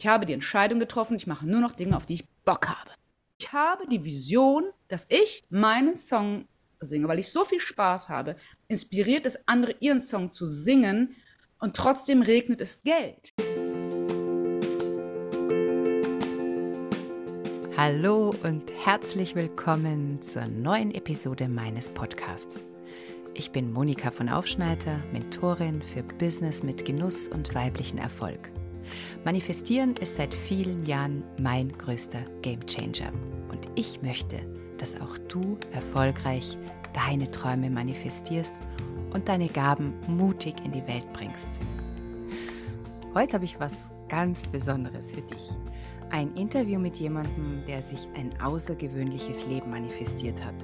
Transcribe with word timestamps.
Ich 0.00 0.06
habe 0.06 0.26
die 0.26 0.32
Entscheidung 0.32 0.78
getroffen, 0.78 1.16
ich 1.16 1.26
mache 1.26 1.44
nur 1.44 1.60
noch 1.60 1.72
Dinge, 1.72 1.96
auf 1.96 2.06
die 2.06 2.14
ich 2.14 2.28
Bock 2.44 2.68
habe. 2.68 2.92
Ich 3.40 3.52
habe 3.52 3.84
die 3.88 4.04
Vision, 4.04 4.62
dass 4.86 5.06
ich 5.08 5.42
meinen 5.50 5.96
Song 5.96 6.44
singe, 6.78 7.08
weil 7.08 7.18
ich 7.18 7.30
so 7.30 7.44
viel 7.44 7.58
Spaß 7.58 8.08
habe, 8.08 8.36
inspiriert 8.68 9.26
es 9.26 9.48
andere, 9.48 9.74
ihren 9.80 10.00
Song 10.00 10.30
zu 10.30 10.46
singen 10.46 11.16
und 11.58 11.74
trotzdem 11.74 12.22
regnet 12.22 12.60
es 12.60 12.80
Geld. 12.84 13.32
Hallo 17.76 18.36
und 18.44 18.70
herzlich 18.84 19.34
willkommen 19.34 20.22
zur 20.22 20.46
neuen 20.46 20.94
Episode 20.94 21.48
meines 21.48 21.90
Podcasts. 21.90 22.62
Ich 23.34 23.50
bin 23.50 23.72
Monika 23.72 24.12
von 24.12 24.28
Aufschneider, 24.28 25.02
Mentorin 25.12 25.82
für 25.82 26.04
Business 26.04 26.62
mit 26.62 26.84
Genuss 26.84 27.26
und 27.26 27.52
weiblichen 27.56 27.98
Erfolg. 27.98 28.52
Manifestieren 29.24 29.96
ist 29.96 30.16
seit 30.16 30.34
vielen 30.34 30.84
Jahren 30.84 31.22
mein 31.40 31.72
größter 31.72 32.20
Gamechanger 32.42 33.12
und 33.50 33.68
ich 33.74 34.02
möchte, 34.02 34.38
dass 34.78 35.00
auch 35.00 35.18
du 35.28 35.58
erfolgreich 35.72 36.56
deine 36.92 37.30
Träume 37.30 37.70
manifestierst 37.70 38.62
und 39.12 39.28
deine 39.28 39.48
Gaben 39.48 39.94
mutig 40.06 40.54
in 40.64 40.72
die 40.72 40.86
Welt 40.86 41.12
bringst. 41.12 41.60
Heute 43.14 43.34
habe 43.34 43.44
ich 43.44 43.58
was 43.58 43.90
ganz 44.08 44.46
Besonderes 44.46 45.12
für 45.12 45.22
dich. 45.22 45.50
Ein 46.10 46.34
Interview 46.34 46.78
mit 46.78 46.96
jemandem, 46.96 47.62
der 47.66 47.82
sich 47.82 48.08
ein 48.14 48.32
außergewöhnliches 48.40 49.46
Leben 49.46 49.70
manifestiert 49.70 50.42
hat. 50.44 50.54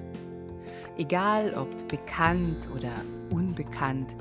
Egal 0.97 1.55
ob 1.55 1.89
bekannt 1.89 2.69
oder 2.75 2.93
unbekannt, 3.31 4.17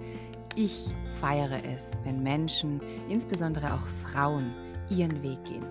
ich 0.55 0.93
feiere 1.19 1.63
es, 1.63 1.91
wenn 2.03 2.21
Menschen, 2.21 2.81
insbesondere 3.09 3.73
auch 3.73 3.87
Frauen, 4.09 4.53
ihren 4.89 5.21
Weg 5.23 5.43
gehen. 5.45 5.65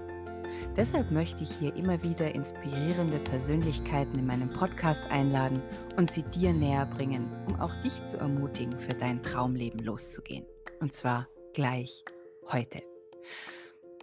Deshalb 0.76 1.10
möchte 1.10 1.42
ich 1.42 1.50
hier 1.56 1.74
immer 1.76 2.02
wieder 2.02 2.34
inspirierende 2.34 3.18
Persönlichkeiten 3.18 4.18
in 4.18 4.26
meinem 4.26 4.50
Podcast 4.50 5.02
einladen 5.10 5.62
und 5.96 6.10
sie 6.10 6.22
dir 6.22 6.52
näher 6.52 6.86
bringen, 6.86 7.30
um 7.46 7.60
auch 7.60 7.74
dich 7.76 8.04
zu 8.06 8.18
ermutigen, 8.18 8.78
für 8.78 8.94
dein 8.94 9.22
Traumleben 9.22 9.80
loszugehen. 9.80 10.46
Und 10.80 10.94
zwar 10.94 11.28
gleich 11.52 12.04
heute. 12.50 12.82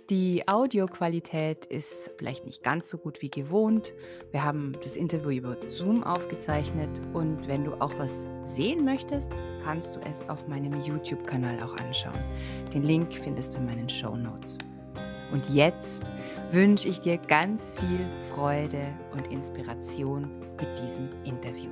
Die 0.10 0.48
Audioqualität 0.48 1.68
ist 1.68 2.10
vielleicht 2.18 2.44
nicht 2.44 2.64
ganz 2.64 2.90
so 2.90 2.98
gut 2.98 3.22
wie 3.22 3.30
gewohnt. 3.30 3.94
Wir 4.32 4.44
haben 4.44 4.72
das 4.82 4.96
Interview 4.96 5.30
über 5.30 5.56
Zoom 5.70 6.04
aufgezeichnet 6.04 6.90
und 7.14 7.48
wenn 7.48 7.64
du 7.64 7.80
auch 7.80 7.94
was 8.00 8.26
sehen 8.42 8.84
möchtest, 8.84 9.32
kannst 9.64 9.96
du 9.96 10.00
es 10.00 10.28
auf 10.28 10.48
meinem 10.48 10.82
YouTube-Kanal 10.82 11.62
auch 11.62 11.78
anschauen. 11.78 12.18
Den 12.74 12.82
Link 12.82 13.14
findest 13.14 13.54
du 13.54 13.60
in 13.60 13.68
meinen 13.68 13.88
Show 13.88 14.16
Notes. 14.16 14.58
Und 15.32 15.48
jetzt 15.54 16.02
wünsche 16.52 16.88
ich 16.88 17.02
dir 17.02 17.20
ganz 17.20 17.72
viel 17.74 18.00
Freude 18.34 18.92
und 19.12 19.32
Inspiration 19.32 20.40
mit 20.60 20.80
diesem 20.82 21.08
Interview. 21.24 21.70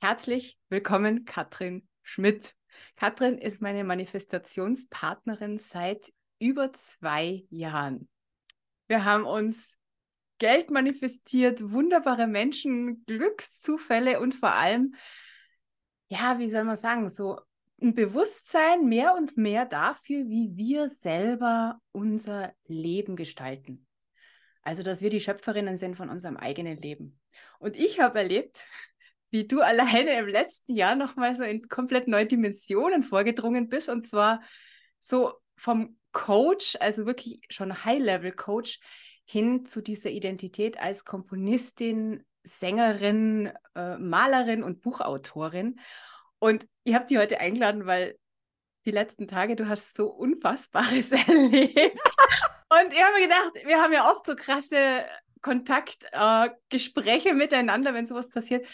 Herzlich 0.00 0.58
willkommen, 0.70 1.26
Katrin 1.26 1.86
Schmidt. 2.02 2.57
Katrin 2.96 3.38
ist 3.38 3.60
meine 3.60 3.84
Manifestationspartnerin 3.84 5.58
seit 5.58 6.12
über 6.38 6.72
zwei 6.72 7.44
Jahren. 7.50 8.08
Wir 8.86 9.04
haben 9.04 9.24
uns 9.24 9.76
Geld 10.38 10.70
manifestiert, 10.70 11.72
wunderbare 11.72 12.26
Menschen, 12.26 13.04
Glückszufälle 13.06 14.20
und 14.20 14.34
vor 14.34 14.54
allem, 14.54 14.94
ja, 16.08 16.38
wie 16.38 16.48
soll 16.48 16.64
man 16.64 16.76
sagen, 16.76 17.08
so 17.08 17.40
ein 17.80 17.94
Bewusstsein 17.94 18.86
mehr 18.86 19.14
und 19.14 19.36
mehr 19.36 19.64
dafür, 19.64 20.28
wie 20.28 20.56
wir 20.56 20.88
selber 20.88 21.80
unser 21.92 22.52
Leben 22.66 23.16
gestalten. 23.16 23.86
Also, 24.62 24.82
dass 24.82 25.00
wir 25.00 25.10
die 25.10 25.20
Schöpferinnen 25.20 25.76
sind 25.76 25.96
von 25.96 26.08
unserem 26.08 26.36
eigenen 26.36 26.76
Leben. 26.76 27.18
Und 27.58 27.76
ich 27.76 28.00
habe 28.00 28.18
erlebt, 28.18 28.64
wie 29.30 29.46
du 29.46 29.60
alleine 29.60 30.18
im 30.18 30.28
letzten 30.28 30.74
Jahr 30.74 30.94
nochmal 30.94 31.36
so 31.36 31.44
in 31.44 31.68
komplett 31.68 32.08
neue 32.08 32.26
Dimensionen 32.26 33.02
vorgedrungen 33.02 33.68
bist. 33.68 33.88
Und 33.88 34.02
zwar 34.02 34.42
so 34.98 35.34
vom 35.56 35.98
Coach, 36.12 36.76
also 36.80 37.06
wirklich 37.06 37.40
schon 37.50 37.84
High-Level-Coach, 37.84 38.80
hin 39.24 39.66
zu 39.66 39.82
dieser 39.82 40.10
Identität 40.10 40.80
als 40.80 41.04
Komponistin, 41.04 42.24
Sängerin, 42.44 43.52
äh, 43.74 43.98
Malerin 43.98 44.62
und 44.62 44.80
Buchautorin. 44.80 45.78
Und 46.38 46.66
ich 46.84 46.94
habe 46.94 47.04
die 47.06 47.18
heute 47.18 47.40
eingeladen, 47.40 47.84
weil 47.86 48.18
die 48.86 48.90
letzten 48.90 49.28
Tage, 49.28 49.54
du 49.54 49.68
hast 49.68 49.96
so 49.96 50.06
Unfassbares 50.06 51.12
erlebt. 51.28 51.76
und 52.70 52.92
ich 52.92 53.02
habe 53.02 53.14
mir 53.14 53.22
gedacht, 53.22 53.52
wir 53.66 53.82
haben 53.82 53.92
ja 53.92 54.10
oft 54.10 54.26
so 54.26 54.34
krasse 54.34 55.04
Kontaktgespräche 55.42 57.30
äh, 57.30 57.34
miteinander, 57.34 57.92
wenn 57.92 58.06
sowas 58.06 58.30
passiert. 58.30 58.66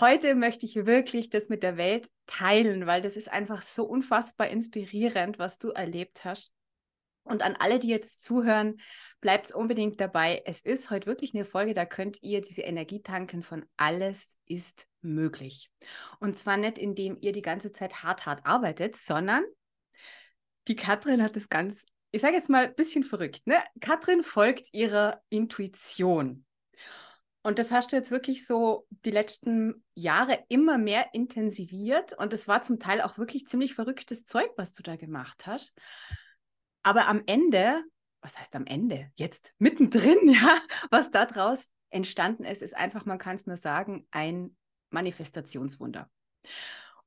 Heute 0.00 0.34
möchte 0.34 0.64
ich 0.64 0.86
wirklich 0.86 1.28
das 1.28 1.50
mit 1.50 1.62
der 1.62 1.76
Welt 1.76 2.08
teilen, 2.26 2.86
weil 2.86 3.02
das 3.02 3.18
ist 3.18 3.30
einfach 3.30 3.60
so 3.60 3.84
unfassbar 3.84 4.48
inspirierend, 4.48 5.38
was 5.38 5.58
du 5.58 5.72
erlebt 5.72 6.24
hast. 6.24 6.54
Und 7.22 7.42
an 7.42 7.54
alle, 7.58 7.78
die 7.78 7.88
jetzt 7.88 8.22
zuhören, 8.22 8.80
bleibt 9.20 9.52
unbedingt 9.52 10.00
dabei. 10.00 10.42
Es 10.46 10.62
ist 10.62 10.88
heute 10.88 11.06
wirklich 11.06 11.34
eine 11.34 11.44
Folge, 11.44 11.74
da 11.74 11.84
könnt 11.84 12.22
ihr 12.22 12.40
diese 12.40 12.62
Energie 12.62 13.02
tanken 13.02 13.42
von 13.42 13.66
alles 13.76 14.38
ist 14.46 14.86
möglich. 15.02 15.70
Und 16.18 16.38
zwar 16.38 16.56
nicht, 16.56 16.78
indem 16.78 17.18
ihr 17.20 17.32
die 17.32 17.42
ganze 17.42 17.70
Zeit 17.70 18.02
hart, 18.02 18.24
hart 18.24 18.46
arbeitet, 18.46 18.96
sondern 18.96 19.44
die 20.66 20.76
Katrin 20.76 21.22
hat 21.22 21.36
das 21.36 21.50
ganz, 21.50 21.84
ich 22.10 22.22
sage 22.22 22.36
jetzt 22.36 22.48
mal 22.48 22.68
ein 22.68 22.74
bisschen 22.74 23.04
verrückt, 23.04 23.46
ne? 23.46 23.56
Katrin 23.80 24.22
folgt 24.22 24.72
ihrer 24.72 25.20
Intuition. 25.28 26.46
Und 27.42 27.58
das 27.58 27.72
hast 27.72 27.92
du 27.92 27.96
jetzt 27.96 28.10
wirklich 28.10 28.46
so 28.46 28.86
die 29.04 29.10
letzten 29.10 29.82
Jahre 29.94 30.44
immer 30.48 30.76
mehr 30.76 31.14
intensiviert. 31.14 32.12
Und 32.18 32.32
es 32.32 32.46
war 32.48 32.60
zum 32.62 32.78
Teil 32.78 33.00
auch 33.00 33.16
wirklich 33.16 33.46
ziemlich 33.46 33.74
verrücktes 33.74 34.26
Zeug, 34.26 34.50
was 34.56 34.74
du 34.74 34.82
da 34.82 34.96
gemacht 34.96 35.46
hast. 35.46 35.74
Aber 36.82 37.08
am 37.08 37.22
Ende, 37.26 37.82
was 38.20 38.38
heißt 38.38 38.54
am 38.56 38.66
Ende? 38.66 39.10
Jetzt 39.16 39.54
mittendrin, 39.58 40.18
ja, 40.28 40.58
was 40.90 41.10
daraus 41.10 41.70
entstanden 41.88 42.44
ist, 42.44 42.62
ist 42.62 42.76
einfach, 42.76 43.06
man 43.06 43.18
kann 43.18 43.36
es 43.36 43.46
nur 43.46 43.56
sagen, 43.56 44.06
ein 44.10 44.56
Manifestationswunder. 44.90 46.10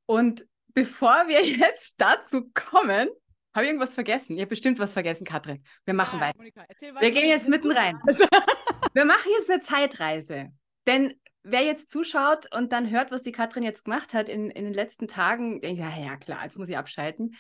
Und 0.06 0.48
bevor 0.74 1.28
wir 1.28 1.46
jetzt 1.46 1.94
dazu 1.98 2.50
kommen, 2.54 3.10
habe 3.54 3.66
ich 3.66 3.70
irgendwas 3.70 3.94
vergessen? 3.94 4.36
Ihr 4.36 4.42
habt 4.42 4.50
bestimmt 4.50 4.80
was 4.80 4.94
vergessen, 4.94 5.26
Katrin. 5.26 5.64
Wir 5.86 5.94
machen 5.94 6.20
ja, 6.20 6.26
weiter. 6.26 6.38
Monika, 6.38 6.66
wir 7.00 7.12
gehen 7.12 7.30
jetzt 7.30 7.48
mitten 7.48 7.72
rein. 7.72 8.00
wir 8.94 9.06
machen 9.06 9.32
jetzt 9.38 9.50
eine 9.50 9.62
Zeitreise. 9.62 10.52
Denn 10.88 11.20
wer 11.44 11.64
jetzt 11.64 11.90
zuschaut 11.90 12.54
und 12.56 12.72
dann 12.72 12.90
hört, 12.90 13.12
was 13.12 13.24
die 13.24 13.32
Katrin 13.32 13.64
jetzt 13.64 13.86
gemacht 13.86 14.14
hat 14.14 14.30
in, 14.30 14.50
in 14.50 14.66
den 14.66 14.74
letzten 14.74 15.08
Tagen, 15.08 15.62
ja, 15.64 15.96
ja 15.98 16.18
klar, 16.18 16.44
jetzt 16.44 16.58
muss 16.58 16.70
ich 16.70 16.78
abschalten. 16.78 17.36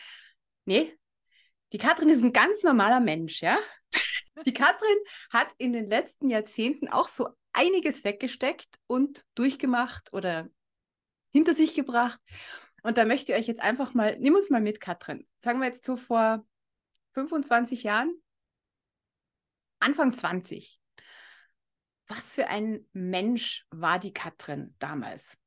Nee, 0.65 0.97
die 1.73 1.77
Katrin 1.77 2.09
ist 2.09 2.23
ein 2.23 2.33
ganz 2.33 2.63
normaler 2.63 2.99
Mensch, 2.99 3.41
ja. 3.41 3.57
Die 4.45 4.53
Katrin 4.53 4.97
hat 5.31 5.53
in 5.57 5.73
den 5.73 5.85
letzten 5.85 6.29
Jahrzehnten 6.29 6.87
auch 6.87 7.07
so 7.07 7.29
einiges 7.51 8.03
weggesteckt 8.03 8.79
und 8.87 9.23
durchgemacht 9.35 10.11
oder 10.11 10.49
hinter 11.31 11.53
sich 11.53 11.73
gebracht. 11.75 12.19
Und 12.81 12.97
da 12.97 13.05
möchte 13.05 13.31
ich 13.31 13.37
euch 13.37 13.47
jetzt 13.47 13.61
einfach 13.61 13.93
mal, 13.93 14.17
nimm 14.19 14.35
uns 14.35 14.49
mal 14.49 14.61
mit, 14.61 14.81
Katrin. 14.81 15.27
Sagen 15.39 15.59
wir 15.59 15.67
jetzt 15.67 15.85
so 15.85 15.97
vor 15.97 16.45
25 17.13 17.83
Jahren, 17.83 18.13
Anfang 19.79 20.13
20. 20.13 20.82
Was 22.07 22.35
für 22.35 22.47
ein 22.47 22.85
Mensch 22.93 23.65
war 23.71 23.99
die 23.99 24.13
Katrin 24.13 24.75
damals? 24.79 25.37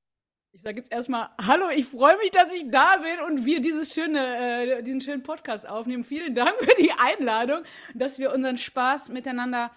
Ich 0.52 0.62
sage 0.62 0.78
jetzt 0.78 0.90
erstmal 0.90 1.28
Hallo, 1.46 1.68
ich 1.68 1.86
freue 1.86 2.16
mich, 2.16 2.30
dass 2.30 2.52
ich 2.54 2.70
da 2.70 2.96
bin 2.96 3.20
und 3.26 3.44
wir 3.44 3.60
dieses 3.60 3.92
schöne, 3.92 4.78
äh, 4.78 4.82
diesen 4.82 5.02
schönen 5.02 5.22
Podcast 5.22 5.68
aufnehmen. 5.68 6.02
Vielen 6.02 6.34
Dank 6.34 6.54
für 6.60 6.74
die 6.80 6.92
Einladung, 6.92 7.62
dass 7.94 8.18
wir 8.18 8.32
unseren 8.32 8.56
Spaß 8.56 9.10
miteinander 9.10 9.70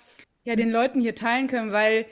ja, 0.45 0.55
den 0.55 0.71
Leuten 0.71 1.01
hier 1.01 1.15
teilen 1.15 1.47
können, 1.47 1.73
weil 1.73 2.05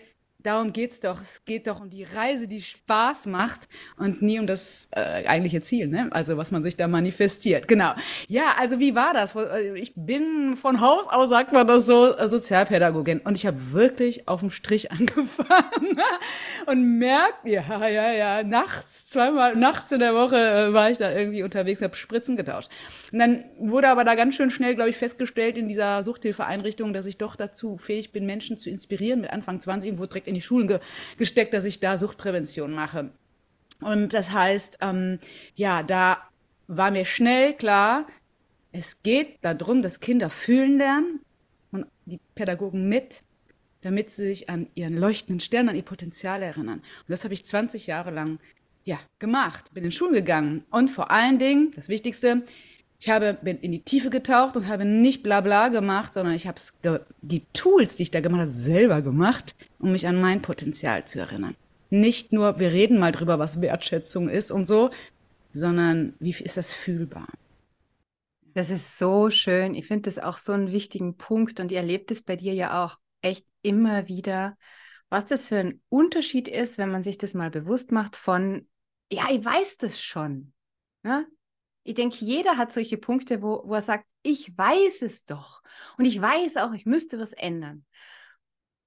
darum 0.47 0.71
geht 0.71 0.93
es 0.93 0.99
doch. 1.01 1.21
Es 1.21 1.43
geht 1.45 1.67
doch 1.67 1.81
um 1.81 1.89
die 1.89 2.03
Reise, 2.03 2.47
die 2.47 2.61
Spaß 2.61 3.25
macht 3.25 3.67
und 3.97 4.21
nie 4.21 4.39
um 4.39 4.47
das 4.47 4.87
äh, 4.91 5.27
eigentliche 5.27 5.61
Ziel, 5.61 5.87
ne? 5.87 6.07
Also 6.11 6.37
was 6.37 6.51
man 6.51 6.63
sich 6.63 6.77
da 6.77 6.87
manifestiert. 6.87 7.67
Genau. 7.67 7.93
Ja, 8.29 8.55
also 8.57 8.79
wie 8.79 8.95
war 8.95 9.13
das? 9.13 9.35
Äh, 9.35 9.77
ich 9.77 9.93
bin 9.95 10.55
von 10.55 10.79
Haus 10.79 11.05
aus, 11.09 11.29
sagt 11.29 11.51
man 11.51 11.67
das 11.67 11.85
so, 11.85 12.15
äh, 12.17 12.29
Sozialpädagogin. 12.29 13.19
Und 13.19 13.35
ich 13.35 13.45
habe 13.45 13.73
wirklich 13.73 14.27
auf 14.27 14.39
dem 14.39 14.49
Strich 14.49 14.91
angefangen 14.91 15.99
und 16.65 16.97
merkt, 16.97 17.45
ja, 17.45 17.87
ja, 17.87 18.11
ja, 18.13 18.43
nachts, 18.43 19.09
zweimal, 19.09 19.55
nachts 19.55 19.91
in 19.91 19.99
der 19.99 20.13
Woche 20.13 20.37
äh, 20.37 20.73
war 20.73 20.89
ich 20.89 20.97
da 20.97 21.11
irgendwie 21.11 21.43
unterwegs, 21.43 21.81
habe 21.81 21.95
Spritzen 21.95 22.37
getauscht. 22.37 22.69
Und 23.11 23.19
dann 23.19 23.43
wurde 23.59 23.89
aber 23.89 24.05
da 24.05 24.15
ganz 24.15 24.35
schön 24.35 24.49
schnell, 24.49 24.75
glaube 24.75 24.91
ich, 24.91 24.97
festgestellt 24.97 25.57
in 25.57 25.67
dieser 25.67 26.05
Suchthilfeeinrichtung, 26.05 26.93
dass 26.93 27.05
ich 27.05 27.17
doch 27.17 27.35
dazu 27.35 27.77
fähig 27.77 28.13
bin, 28.13 28.25
Menschen 28.25 28.57
zu 28.57 28.69
inspirieren 28.69 29.19
mit 29.19 29.31
Anfang 29.31 29.59
20 29.59 29.91
und 29.91 29.97
wurde 29.97 30.09
direkt 30.09 30.27
in 30.27 30.36
die 30.37 30.41
Schulen 30.41 30.67
ge 30.67 30.79
gesteckt, 31.17 31.53
dass 31.53 31.65
ich 31.65 31.79
da 31.79 31.97
Suchtprävention 31.97 32.73
mache. 32.73 33.11
Und 33.81 34.13
das 34.13 34.31
heißt, 34.31 34.79
ähm, 34.81 35.19
ja, 35.55 35.83
da 35.83 36.17
war 36.67 36.91
mir 36.91 37.05
schnell 37.05 37.53
klar, 37.53 38.07
Es 38.71 39.01
geht 39.01 39.39
darum, 39.41 39.81
dass 39.81 39.99
Kinder 39.99 40.29
fühlen 40.29 40.77
lernen 40.77 41.21
und 41.71 41.85
die 42.05 42.19
Pädagogen 42.35 42.87
mit, 42.89 43.23
damit 43.81 44.11
sie 44.11 44.27
sich 44.27 44.49
an 44.49 44.67
ihren 44.75 44.95
leuchtenden 44.95 45.39
Stern, 45.39 45.69
an 45.69 45.75
ihr 45.75 45.83
Potenzial 45.83 46.43
erinnern. 46.43 46.79
Und 46.79 47.09
das 47.09 47.23
habe 47.23 47.33
ich 47.33 47.45
20 47.45 47.87
Jahre 47.87 48.11
lang 48.11 48.39
ja, 48.83 48.99
gemacht, 49.19 49.73
bin 49.73 49.83
in 49.83 49.91
Schulen 49.91 50.13
gegangen 50.13 50.63
und 50.69 50.91
vor 50.91 51.09
allen 51.11 51.39
Dingen, 51.39 51.71
das 51.75 51.89
Wichtigste, 51.89 52.43
ich 52.99 53.09
habe, 53.09 53.37
bin 53.41 53.59
in 53.59 53.71
die 53.71 53.83
Tiefe 53.83 54.09
getaucht 54.09 54.57
und 54.57 54.67
habe 54.67 54.83
nicht 54.83 55.21
bla 55.21 55.41
bla 55.41 55.69
gemacht, 55.69 56.15
sondern 56.15 56.33
ich 56.33 56.47
habe 56.47 56.59
die 57.21 57.45
Tools, 57.53 57.95
die 57.95 58.03
ich 58.03 58.11
da 58.11 58.21
gemacht 58.21 58.41
habe, 58.41 58.51
selber 58.51 59.01
gemacht, 59.01 59.55
um 59.79 59.91
mich 59.91 60.07
an 60.07 60.19
mein 60.19 60.41
Potenzial 60.41 61.05
zu 61.05 61.19
erinnern. 61.19 61.55
Nicht 61.89 62.33
nur, 62.33 62.59
wir 62.59 62.71
reden 62.71 62.97
mal 62.97 63.11
drüber, 63.11 63.39
was 63.39 63.61
Wertschätzung 63.61 64.29
ist 64.29 64.51
und 64.51 64.65
so, 64.65 64.89
sondern 65.53 66.15
wie 66.19 66.31
ist 66.31 66.57
das 66.57 66.73
fühlbar? 66.73 67.27
Das 68.55 68.71
ist 68.71 68.97
so 68.97 69.29
schön. 69.29 69.75
Ich 69.75 69.85
finde 69.85 70.03
das 70.03 70.17
auch 70.17 70.39
so 70.39 70.51
einen 70.51 70.71
wichtigen 70.71 71.15
Punkt 71.15 71.59
und 71.59 71.71
ihr 71.71 71.77
erlebt 71.77 72.09
es 72.09 72.23
bei 72.23 72.35
dir 72.35 72.53
ja 72.53 72.83
auch 72.83 72.97
echt 73.21 73.45
immer 73.61 74.07
wieder, 74.07 74.57
was 75.09 75.27
das 75.27 75.49
für 75.49 75.57
ein 75.57 75.81
Unterschied 75.89 76.47
ist, 76.47 76.79
wenn 76.79 76.91
man 76.91 77.03
sich 77.03 77.19
das 77.19 77.35
mal 77.35 77.51
bewusst 77.51 77.91
macht 77.91 78.15
von, 78.15 78.67
ja, 79.11 79.27
ich 79.29 79.45
weiß 79.45 79.77
das 79.77 80.01
schon. 80.01 80.53
Ja? 81.05 81.25
Ich 81.87 81.93
denke, 81.93 82.17
jeder 82.19 82.57
hat 82.57 82.73
solche 82.73 82.97
Punkte, 82.97 83.41
wo, 83.41 83.63
wo 83.65 83.73
er 83.73 83.81
sagt, 83.81 84.05
ich 84.21 84.57
weiß 84.57 85.03
es 85.03 85.25
doch. 85.25 85.63
Und 85.97 86.03
ich 86.03 86.21
weiß 86.21 86.57
auch, 86.57 86.73
ich 86.73 86.85
müsste 86.85 87.17
was 87.17 87.31
ändern. 87.31 87.85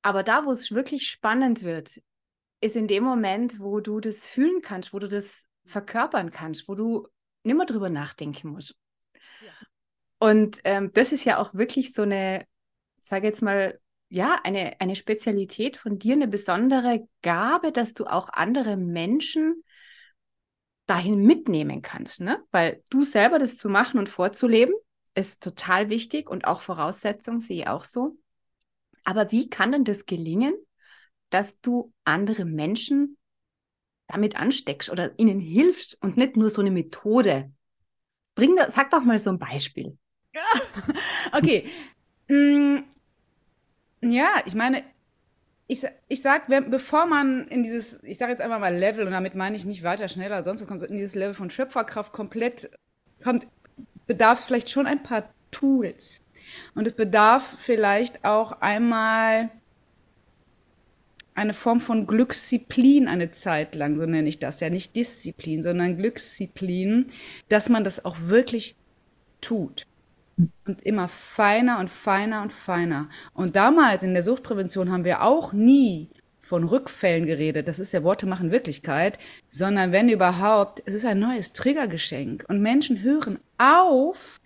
Aber 0.02 0.22
da, 0.22 0.44
wo 0.44 0.50
es 0.50 0.70
wirklich 0.70 1.08
spannend 1.08 1.62
wird, 1.62 1.98
ist 2.60 2.76
in 2.76 2.88
dem 2.88 3.02
Moment, 3.02 3.58
wo 3.58 3.80
du 3.80 4.00
das 4.00 4.26
fühlen 4.26 4.60
kannst, 4.60 4.92
wo 4.92 4.98
du 4.98 5.08
das 5.08 5.46
verkörpern 5.64 6.30
kannst, 6.30 6.68
wo 6.68 6.74
du 6.74 7.08
nimmer 7.42 7.64
drüber 7.64 7.88
nachdenken 7.88 8.50
musst. 8.50 8.76
Ja. 9.14 9.52
Und 10.18 10.60
ähm, 10.64 10.92
das 10.92 11.12
ist 11.12 11.24
ja 11.24 11.38
auch 11.38 11.54
wirklich 11.54 11.94
so 11.94 12.02
eine, 12.02 12.44
sage 13.00 13.28
jetzt 13.28 13.40
mal, 13.40 13.80
ja, 14.10 14.38
eine, 14.44 14.78
eine 14.78 14.94
Spezialität 14.94 15.78
von 15.78 15.98
dir, 15.98 16.12
eine 16.12 16.28
besondere 16.28 17.08
Gabe, 17.22 17.72
dass 17.72 17.94
du 17.94 18.04
auch 18.04 18.28
andere 18.28 18.76
Menschen 18.76 19.64
dahin 20.90 21.22
mitnehmen 21.22 21.82
kannst, 21.82 22.20
ne? 22.20 22.42
Weil 22.50 22.82
du 22.90 23.04
selber 23.04 23.38
das 23.38 23.56
zu 23.56 23.68
machen 23.68 24.00
und 24.00 24.08
vorzuleben, 24.08 24.74
ist 25.14 25.40
total 25.40 25.88
wichtig 25.88 26.28
und 26.28 26.46
auch 26.46 26.62
Voraussetzung, 26.62 27.40
sehe 27.40 27.62
ich 27.62 27.68
auch 27.68 27.84
so. 27.84 28.18
Aber 29.04 29.30
wie 29.30 29.48
kann 29.48 29.70
denn 29.70 29.84
das 29.84 30.04
gelingen, 30.04 30.52
dass 31.30 31.60
du 31.60 31.92
andere 32.02 32.44
Menschen 32.44 33.16
damit 34.08 34.34
ansteckst 34.34 34.90
oder 34.90 35.16
ihnen 35.16 35.38
hilfst 35.38 35.96
und 36.00 36.16
nicht 36.16 36.36
nur 36.36 36.50
so 36.50 36.60
eine 36.60 36.72
Methode? 36.72 37.52
Bring 38.34 38.56
da, 38.56 38.68
sag 38.68 38.90
doch 38.90 39.04
mal 39.04 39.18
so 39.18 39.30
ein 39.30 39.38
Beispiel. 39.38 39.96
Okay. 41.32 41.70
Mm, 42.26 42.78
ja, 44.02 44.42
ich 44.44 44.54
meine, 44.56 44.82
ich, 45.70 45.86
ich 46.08 46.20
sag, 46.20 46.48
bevor 46.68 47.06
man 47.06 47.46
in 47.46 47.62
dieses, 47.62 48.02
ich 48.02 48.18
sage 48.18 48.32
jetzt 48.32 48.40
einfach 48.40 48.58
mal 48.58 48.74
Level, 48.74 49.06
und 49.06 49.12
damit 49.12 49.36
meine 49.36 49.54
ich 49.54 49.64
nicht 49.64 49.84
weiter, 49.84 50.08
schneller, 50.08 50.42
sonst 50.42 50.60
was 50.60 50.66
kommt, 50.66 50.82
in 50.82 50.96
dieses 50.96 51.14
Level 51.14 51.32
von 51.32 51.48
Schöpferkraft 51.48 52.12
komplett 52.12 52.68
kommt, 53.22 53.46
bedarf 54.08 54.40
es 54.40 54.44
vielleicht 54.44 54.68
schon 54.68 54.88
ein 54.88 55.04
paar 55.04 55.32
Tools. 55.52 56.22
Und 56.74 56.88
es 56.88 56.94
bedarf 56.94 57.56
vielleicht 57.60 58.24
auch 58.24 58.60
einmal 58.60 59.50
eine 61.34 61.54
Form 61.54 61.78
von 61.80 62.08
Glücksziplin 62.08 63.06
eine 63.06 63.30
Zeit 63.30 63.76
lang, 63.76 63.96
so 63.96 64.06
nenne 64.06 64.28
ich 64.28 64.40
das 64.40 64.58
ja, 64.58 64.70
nicht 64.70 64.96
Disziplin, 64.96 65.62
sondern 65.62 65.96
Glücksziplin, 65.96 67.12
dass 67.48 67.68
man 67.68 67.84
das 67.84 68.04
auch 68.04 68.16
wirklich 68.22 68.74
tut. 69.40 69.86
Und 70.66 70.82
immer 70.82 71.08
feiner 71.08 71.78
und 71.78 71.90
feiner 71.90 72.42
und 72.42 72.52
feiner. 72.52 73.08
Und 73.34 73.56
damals 73.56 74.02
in 74.02 74.14
der 74.14 74.22
Suchtprävention 74.22 74.90
haben 74.90 75.04
wir 75.04 75.22
auch 75.22 75.52
nie 75.52 76.10
von 76.38 76.64
Rückfällen 76.64 77.26
geredet. 77.26 77.68
Das 77.68 77.78
ist 77.78 77.92
ja 77.92 78.02
Worte 78.02 78.26
machen 78.26 78.50
Wirklichkeit, 78.50 79.18
sondern 79.50 79.92
wenn 79.92 80.08
überhaupt, 80.08 80.82
es 80.86 80.94
ist 80.94 81.04
ein 81.04 81.18
neues 81.18 81.52
Triggergeschenk. 81.52 82.44
Und 82.48 82.62
Menschen 82.62 83.02
hören 83.02 83.38
auf, 83.58 84.40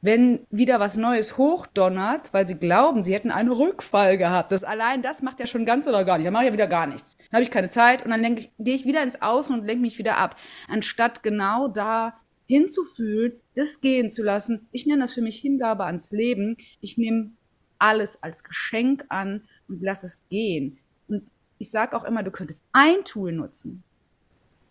wenn 0.00 0.46
wieder 0.50 0.80
was 0.80 0.96
Neues 0.96 1.36
hochdonnert, 1.36 2.32
weil 2.32 2.46
sie 2.46 2.54
glauben, 2.54 3.04
sie 3.04 3.14
hätten 3.14 3.30
einen 3.30 3.50
Rückfall 3.50 4.16
gehabt. 4.16 4.52
Das 4.52 4.64
allein 4.64 5.02
das 5.02 5.22
macht 5.22 5.40
ja 5.40 5.46
schon 5.46 5.64
ganz 5.64 5.86
oder 5.86 6.04
gar 6.04 6.18
nicht. 6.18 6.26
Dann 6.26 6.32
mache 6.32 6.44
ich 6.44 6.48
ja 6.48 6.52
wieder 6.52 6.68
gar 6.68 6.86
nichts. 6.86 7.16
Dann 7.16 7.32
habe 7.32 7.42
ich 7.42 7.50
keine 7.50 7.68
Zeit 7.68 8.04
und 8.04 8.10
dann 8.10 8.22
denke 8.22 8.42
ich, 8.42 8.52
gehe 8.58 8.76
ich 8.76 8.84
wieder 8.84 9.02
ins 9.02 9.20
Außen 9.20 9.58
und 9.58 9.66
lenke 9.66 9.82
mich 9.82 9.98
wieder 9.98 10.16
ab, 10.16 10.36
anstatt 10.68 11.22
genau 11.22 11.68
da 11.68 12.14
hinzufühlen, 12.46 13.32
das 13.58 13.80
gehen 13.80 14.10
zu 14.10 14.22
lassen. 14.22 14.68
Ich 14.72 14.86
nenne 14.86 15.02
das 15.02 15.12
für 15.12 15.22
mich 15.22 15.36
Hingabe 15.36 15.84
ans 15.84 16.12
Leben. 16.12 16.56
Ich 16.80 16.96
nehme 16.96 17.32
alles 17.78 18.22
als 18.22 18.44
Geschenk 18.44 19.04
an 19.08 19.42
und 19.68 19.82
lass 19.82 20.04
es 20.04 20.22
gehen. 20.28 20.78
Und 21.08 21.28
ich 21.58 21.70
sage 21.70 21.96
auch 21.96 22.04
immer, 22.04 22.22
du 22.22 22.30
könntest 22.30 22.64
ein 22.72 23.04
Tool 23.04 23.32
nutzen 23.32 23.82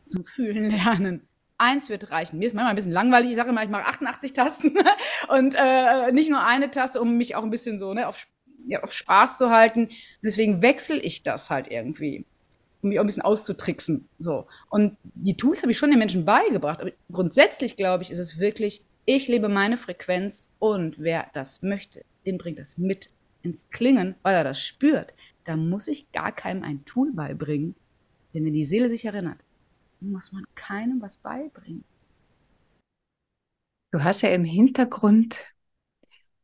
zum 0.08 0.24
Fühlen 0.24 0.72
lernen. 0.72 1.28
Eins 1.58 1.90
wird 1.90 2.12
reichen. 2.12 2.40
Mir 2.40 2.48
ist 2.48 2.54
manchmal 2.54 2.72
ein 2.72 2.76
bisschen 2.78 2.92
langweilig. 2.92 3.32
Ich 3.32 3.36
sage 3.36 3.50
immer, 3.50 3.64
ich 3.64 3.70
mache 3.70 3.86
88 3.88 4.32
Tasten 4.32 4.74
und 5.28 5.56
äh, 5.58 6.12
nicht 6.14 6.30
nur 6.30 6.46
eine 6.46 6.72
Taste, 6.72 7.02
um 7.02 7.18
mich 7.18 7.36
auch 7.36 7.44
ein 7.44 7.50
bisschen 7.50 7.80
so 7.80 7.94
ne, 7.94 8.08
auf, 8.08 8.28
ja, 8.68 8.84
auf 8.84 8.94
Spaß 8.94 9.38
zu 9.38 9.50
halten. 9.50 9.88
Und 9.88 9.94
deswegen 10.24 10.62
wechsle 10.62 10.98
ich 10.98 11.24
das 11.24 11.50
halt 11.50 11.68
irgendwie 11.70 12.26
um 12.82 12.90
mich 12.90 13.00
auch 13.00 13.04
ein 13.04 13.08
bisschen 13.08 13.24
auszutricksen. 13.24 14.08
So. 14.20 14.48
Und 14.70 14.98
die 15.04 15.38
Tools 15.38 15.62
habe 15.62 15.72
ich 15.72 15.78
schon 15.78 15.90
den 15.90 16.00
Menschen 16.00 16.26
beigebracht. 16.26 16.82
Aber 16.82 16.92
grundsätzlich, 17.12 17.76
glaube 17.76 18.04
ich, 18.04 18.12
ist 18.12 18.20
es 18.20 18.40
wirklich, 18.40 18.84
ich 19.06 19.28
lebe 19.28 19.50
meine 19.50 19.78
Frequenz 19.78 20.48
und 20.60 21.00
wer 21.00 21.28
das 21.34 21.62
möchte, 21.62 22.04
den 22.26 22.38
bringt 22.38 22.60
das 22.60 22.78
mit 22.78 23.10
ins 23.42 23.70
Klingen, 23.70 24.16
weil 24.22 24.36
er 24.36 24.44
das 24.44 24.62
spürt. 24.62 25.14
Da 25.46 25.56
muss 25.56 25.88
ich 25.88 26.12
gar 26.12 26.32
keinem 26.32 26.64
ein 26.64 26.86
Tool 26.86 27.12
beibringen. 27.14 27.76
Denn 28.34 28.46
wenn 28.46 28.54
die 28.54 28.66
Seele 28.66 28.90
sich 28.90 29.06
erinnert, 29.06 29.40
muss 30.00 30.32
man 30.32 30.46
keinem 30.56 31.02
was 31.02 31.18
beibringen. 31.18 31.84
Du 33.92 34.04
hast 34.04 34.22
ja 34.22 34.30
im 34.30 34.44
Hintergrund 34.44 35.46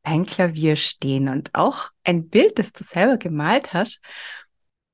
dein 0.03 0.25
Klavier 0.25 0.75
stehen 0.75 1.29
und 1.29 1.53
auch 1.53 1.89
ein 2.03 2.29
Bild, 2.29 2.59
das 2.59 2.71
du 2.73 2.83
selber 2.83 3.17
gemalt 3.17 3.73
hast. 3.73 4.01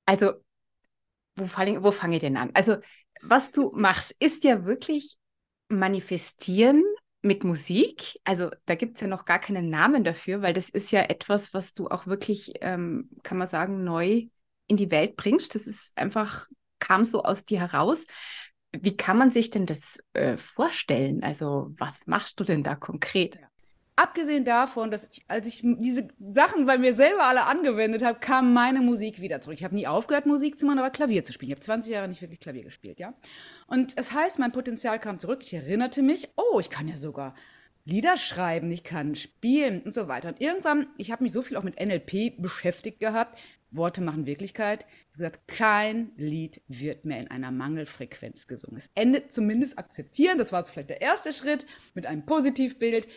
Also 0.06 0.34
wo 1.40 1.46
fange 1.46 1.84
wo 1.84 1.92
fang 1.92 2.12
ich 2.14 2.20
denn 2.20 2.38
an? 2.38 2.52
Also, 2.54 2.78
was 3.22 3.52
du 3.52 3.72
machst, 3.76 4.16
ist 4.20 4.44
ja 4.44 4.66
wirklich 4.66 5.18
manifestieren 5.70 6.84
mit 7.22 7.44
Musik. 7.44 8.20
Also, 8.24 8.50
da 8.66 8.76
gibt 8.76 8.96
es 8.96 9.02
ja 9.02 9.08
noch 9.08 9.26
gar 9.26 9.40
keinen 9.40 9.70
Namen 9.70 10.04
dafür, 10.04 10.42
weil 10.42 10.54
das 10.54 10.70
ist 10.70 10.92
ja 10.92 11.02
etwas, 11.02 11.54
was 11.54 11.74
du 11.74 11.88
auch 11.88 12.08
wirklich, 12.08 12.54
ähm, 12.62 13.10
kann 13.24 13.38
man 13.38 13.48
sagen, 13.48 13.84
neu 13.84 14.28
in 14.68 14.78
die 14.78 14.92
Welt 14.92 15.16
bringst. 15.16 15.56
Das 15.56 15.68
ist 15.68 15.98
einfach, 15.98 16.48
kam 16.80 17.06
so 17.06 17.24
aus 17.24 17.46
dir 17.46 17.60
heraus. 17.60 18.06
Wie 18.72 18.96
kann 18.96 19.18
man 19.18 19.32
sich 19.32 19.50
denn 19.50 19.66
das 19.66 19.98
äh, 20.14 20.38
vorstellen? 20.38 21.24
Also, 21.24 21.72
was 21.78 22.08
machst 22.08 22.40
du 22.40 22.44
denn 22.44 22.64
da 22.64 22.76
konkret? 22.76 23.36
Ja. 23.36 23.49
Abgesehen 24.00 24.46
davon, 24.46 24.92
dass 24.92 25.10
ich, 25.12 25.26
als 25.28 25.46
ich 25.46 25.60
diese 25.62 26.08
Sachen 26.32 26.66
bei 26.66 26.78
mir 26.78 26.96
selber 26.96 27.26
alle 27.26 27.44
angewendet 27.48 28.02
habe, 28.02 28.18
kam 28.18 28.54
meine 28.54 28.80
Musik 28.80 29.20
wieder 29.20 29.42
zurück. 29.42 29.58
Ich 29.58 29.66
habe 29.66 29.76
nie 29.76 29.88
aufgehört, 29.88 30.26
Musik 30.26 30.58
zu 30.58 30.66
machen, 30.66 30.80
aber 30.80 30.90
Klavier 30.90 31.26
zu 31.26 31.34
spielen. 31.34 31.50
Ich 31.50 31.56
habe 31.56 31.66
20 31.66 31.92
Jahre 31.92 32.08
nicht 32.08 32.22
wirklich 32.22 32.40
Klavier 32.40 32.64
gespielt, 32.64 32.98
ja. 33.02 33.14
Und 33.68 33.90
es 33.90 33.96
das 33.96 34.12
heißt, 34.14 34.40
mein 34.40 34.54
Potenzial 34.54 35.00
kam 35.00 35.20
zurück. 35.20 35.42
Ich 35.44 35.54
erinnerte 35.54 36.02
mich, 36.02 36.30
oh, 36.38 36.62
ich 36.62 36.70
kann 36.70 36.88
ja 36.88 36.96
sogar 36.96 37.36
Lieder 37.84 38.16
schreiben, 38.16 38.72
ich 38.72 38.86
kann 38.86 39.16
spielen 39.16 39.82
und 39.82 39.94
so 39.94 40.08
weiter. 40.08 40.30
Und 40.30 40.40
irgendwann, 40.40 40.88
ich 40.98 41.12
habe 41.12 41.24
mich 41.24 41.34
so 41.34 41.42
viel 41.42 41.58
auch 41.58 41.64
mit 41.64 41.78
NLP 41.78 42.42
beschäftigt 42.42 43.02
gehabt, 43.02 43.38
Worte 43.70 44.00
machen 44.00 44.26
Wirklichkeit. 44.26 44.86
Ich 44.90 45.16
habe 45.16 45.24
gesagt, 45.24 45.48
kein 45.50 46.12
Lied 46.16 46.62
wird 46.70 47.04
mehr 47.04 47.20
in 47.20 47.30
einer 47.30 47.52
Mangelfrequenz 47.52 48.48
gesungen. 48.48 48.78
Es 48.78 48.90
endet 48.96 49.34
zumindest 49.34 49.78
akzeptieren, 49.78 50.38
das 50.38 50.54
war 50.54 50.64
vielleicht 50.64 50.90
der 50.90 51.02
erste 51.02 51.34
Schritt 51.34 51.66
mit 51.96 52.06
einem 52.06 52.26
Positivbild. 52.26 53.10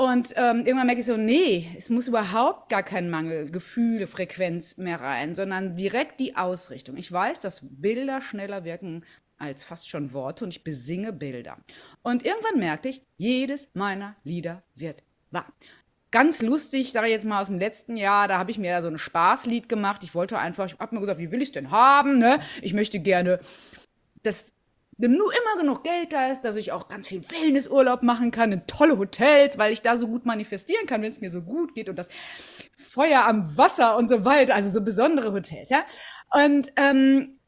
Und 0.00 0.32
ähm, 0.36 0.64
irgendwann 0.64 0.86
merke 0.86 1.00
ich 1.00 1.06
so, 1.06 1.18
nee, 1.18 1.68
es 1.76 1.90
muss 1.90 2.08
überhaupt 2.08 2.70
gar 2.70 2.82
kein 2.82 3.10
Mangel, 3.10 3.50
Gefühle, 3.50 4.06
Frequenz 4.06 4.78
mehr 4.78 4.98
rein, 4.98 5.34
sondern 5.34 5.76
direkt 5.76 6.20
die 6.20 6.36
Ausrichtung. 6.36 6.96
Ich 6.96 7.12
weiß, 7.12 7.40
dass 7.40 7.60
Bilder 7.62 8.22
schneller 8.22 8.64
wirken 8.64 9.04
als 9.36 9.62
fast 9.62 9.90
schon 9.90 10.14
Worte 10.14 10.44
und 10.44 10.56
ich 10.56 10.64
besinge 10.64 11.12
Bilder. 11.12 11.58
Und 12.02 12.24
irgendwann 12.24 12.58
merkte 12.58 12.88
ich, 12.88 13.02
jedes 13.18 13.68
meiner 13.74 14.16
Lieder 14.24 14.62
wird 14.74 15.02
wahr. 15.32 15.52
Ganz 16.10 16.40
lustig, 16.40 16.92
sage 16.92 17.08
ich 17.08 17.12
jetzt 17.12 17.26
mal 17.26 17.42
aus 17.42 17.48
dem 17.48 17.58
letzten 17.58 17.98
Jahr, 17.98 18.26
da 18.26 18.38
habe 18.38 18.50
ich 18.50 18.58
mir 18.58 18.80
so 18.80 18.88
ein 18.88 18.96
Spaßlied 18.96 19.68
gemacht. 19.68 20.02
Ich 20.02 20.14
wollte 20.14 20.38
einfach, 20.38 20.64
ich 20.64 20.78
habe 20.78 20.94
mir 20.94 21.02
gesagt, 21.02 21.18
wie 21.20 21.30
will 21.30 21.42
ich 21.42 21.52
denn 21.52 21.70
haben? 21.70 22.16
Ne? 22.16 22.40
Ich 22.62 22.72
möchte 22.72 23.00
gerne 23.00 23.38
das 24.22 24.46
genug, 25.00 25.32
immer 25.32 25.62
genug 25.62 25.82
Geld 25.82 26.12
da 26.12 26.30
ist, 26.30 26.42
dass 26.42 26.56
ich 26.56 26.72
auch 26.72 26.88
ganz 26.88 27.08
viel 27.08 27.22
Wellnessurlaub 27.30 28.02
machen 28.02 28.30
kann 28.30 28.52
in 28.52 28.66
tolle 28.66 28.98
Hotels, 28.98 29.58
weil 29.58 29.72
ich 29.72 29.82
da 29.82 29.98
so 29.98 30.06
gut 30.06 30.26
manifestieren 30.26 30.86
kann, 30.86 31.02
wenn 31.02 31.10
es 31.10 31.20
mir 31.20 31.30
so 31.30 31.42
gut 31.42 31.74
geht 31.74 31.88
und 31.88 31.96
das 31.96 32.08
Feuer 32.76 33.24
am 33.24 33.56
Wasser 33.56 33.96
und 33.96 34.08
so 34.08 34.24
weiter, 34.24 34.54
also 34.54 34.70
so 34.70 34.84
besondere 34.84 35.32
Hotels, 35.32 35.70
ja. 35.70 35.84
Und 36.32 36.72
ähm, 36.76 37.38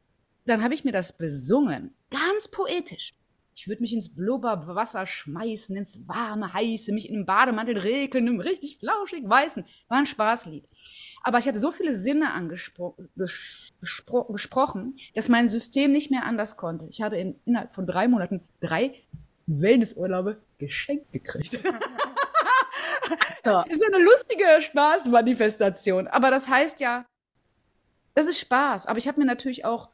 dann 0.46 0.62
habe 0.62 0.74
ich 0.74 0.84
mir 0.84 0.92
das 0.92 1.16
besungen, 1.16 1.94
ganz 2.10 2.48
poetisch. 2.48 3.14
Ich 3.54 3.68
würde 3.68 3.82
mich 3.82 3.92
ins 3.92 4.14
Blubberwasser 4.14 5.04
schmeißen, 5.04 5.76
ins 5.76 6.08
warme, 6.08 6.54
heiße, 6.54 6.92
mich 6.92 7.08
in 7.08 7.16
einem 7.16 7.26
Bademantel 7.26 7.78
regeln, 7.78 8.26
im 8.26 8.40
richtig 8.40 8.78
flauschig 8.78 9.28
weißen. 9.28 9.64
War 9.88 9.98
ein 9.98 10.06
Spaßlied. 10.06 10.66
Aber 11.22 11.38
ich 11.38 11.46
habe 11.46 11.58
so 11.58 11.70
viele 11.70 11.94
Sinne 11.94 12.32
angesprochen, 12.32 13.08
gesprochen, 13.80 14.96
dass 15.14 15.28
mein 15.28 15.48
System 15.48 15.92
nicht 15.92 16.10
mehr 16.10 16.24
anders 16.24 16.56
konnte. 16.56 16.86
Ich 16.86 17.00
habe 17.00 17.16
in, 17.16 17.36
innerhalb 17.44 17.74
von 17.74 17.86
drei 17.86 18.08
Monaten 18.08 18.40
drei 18.60 18.94
Wellnessurlaube 19.46 20.38
geschenkt 20.58 21.12
gekriegt. 21.12 21.52
so. 23.44 23.62
Das 23.62 23.66
ist 23.68 23.94
eine 23.94 24.04
lustige 24.04 24.44
Spaßmanifestation. 24.60 26.08
Aber 26.08 26.30
das 26.30 26.48
heißt 26.48 26.80
ja, 26.80 27.04
das 28.14 28.26
ist 28.26 28.40
Spaß. 28.40 28.86
Aber 28.86 28.98
ich 28.98 29.06
habe 29.06 29.20
mir 29.20 29.26
natürlich 29.26 29.64
auch 29.64 29.90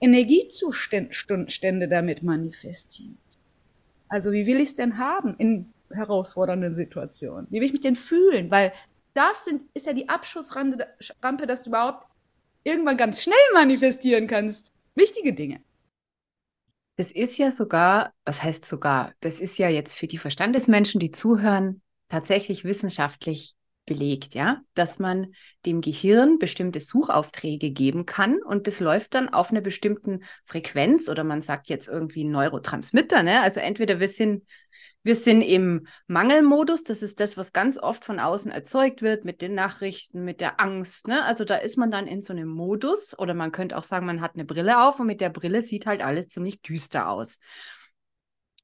Energiezustände 0.00 1.88
damit 1.88 2.22
manifestiert. 2.22 3.16
Also 4.08 4.32
wie 4.32 4.46
will 4.46 4.60
ich 4.60 4.70
es 4.70 4.74
denn 4.74 4.98
haben 4.98 5.36
in 5.38 5.72
herausfordernden 5.90 6.74
Situationen? 6.74 7.46
Wie 7.50 7.60
will 7.60 7.66
ich 7.66 7.72
mich 7.72 7.80
denn 7.80 7.96
fühlen? 7.96 8.50
Weil 8.50 8.72
das 9.14 9.44
sind, 9.44 9.64
ist 9.74 9.86
ja 9.86 9.92
die 9.92 10.08
Abschussrampe, 10.08 11.46
dass 11.46 11.62
du 11.62 11.70
überhaupt 11.70 12.06
irgendwann 12.64 12.96
ganz 12.96 13.22
schnell 13.22 13.36
manifestieren 13.54 14.26
kannst. 14.26 14.72
Wichtige 14.94 15.32
Dinge. 15.32 15.62
Das 16.96 17.10
ist 17.10 17.38
ja 17.38 17.50
sogar, 17.50 18.12
was 18.24 18.42
heißt 18.42 18.66
sogar, 18.66 19.12
das 19.20 19.40
ist 19.40 19.58
ja 19.58 19.68
jetzt 19.68 19.94
für 19.94 20.06
die 20.06 20.18
Verstandesmenschen, 20.18 21.00
die 21.00 21.10
zuhören, 21.10 21.82
tatsächlich 22.08 22.64
wissenschaftlich 22.64 23.54
belegt, 23.86 24.34
ja, 24.34 24.60
dass 24.74 24.98
man 24.98 25.34
dem 25.66 25.80
Gehirn 25.80 26.38
bestimmte 26.38 26.78
Suchaufträge 26.78 27.72
geben 27.72 28.06
kann 28.06 28.40
und 28.42 28.66
das 28.66 28.78
läuft 28.78 29.14
dann 29.14 29.28
auf 29.28 29.50
einer 29.50 29.60
bestimmten 29.60 30.22
Frequenz 30.44 31.08
oder 31.08 31.24
man 31.24 31.42
sagt 31.42 31.68
jetzt 31.68 31.88
irgendwie 31.88 32.24
Neurotransmitter, 32.24 33.22
ne? 33.22 33.40
Also 33.40 33.60
entweder 33.60 33.98
wir 33.98 34.08
sind 34.08 34.44
wir 35.02 35.16
sind 35.16 35.42
im 35.42 35.86
Mangelmodus, 36.06 36.84
das 36.84 37.02
ist 37.02 37.20
das, 37.20 37.36
was 37.36 37.52
ganz 37.52 37.78
oft 37.78 38.04
von 38.04 38.20
außen 38.20 38.50
erzeugt 38.50 39.02
wird 39.02 39.24
mit 39.24 39.42
den 39.42 39.54
Nachrichten, 39.54 40.24
mit 40.24 40.40
der 40.40 40.60
Angst, 40.60 41.08
ne? 41.08 41.24
Also 41.24 41.44
da 41.44 41.56
ist 41.56 41.76
man 41.76 41.90
dann 41.90 42.06
in 42.06 42.22
so 42.22 42.32
einem 42.32 42.48
Modus 42.48 43.18
oder 43.18 43.34
man 43.34 43.52
könnte 43.52 43.76
auch 43.76 43.84
sagen, 43.84 44.06
man 44.06 44.20
hat 44.20 44.34
eine 44.34 44.44
Brille 44.44 44.82
auf 44.82 45.00
und 45.00 45.06
mit 45.06 45.20
der 45.20 45.30
Brille 45.30 45.62
sieht 45.62 45.86
halt 45.86 46.02
alles 46.02 46.28
ziemlich 46.28 46.62
düster 46.62 47.08
aus. 47.08 47.38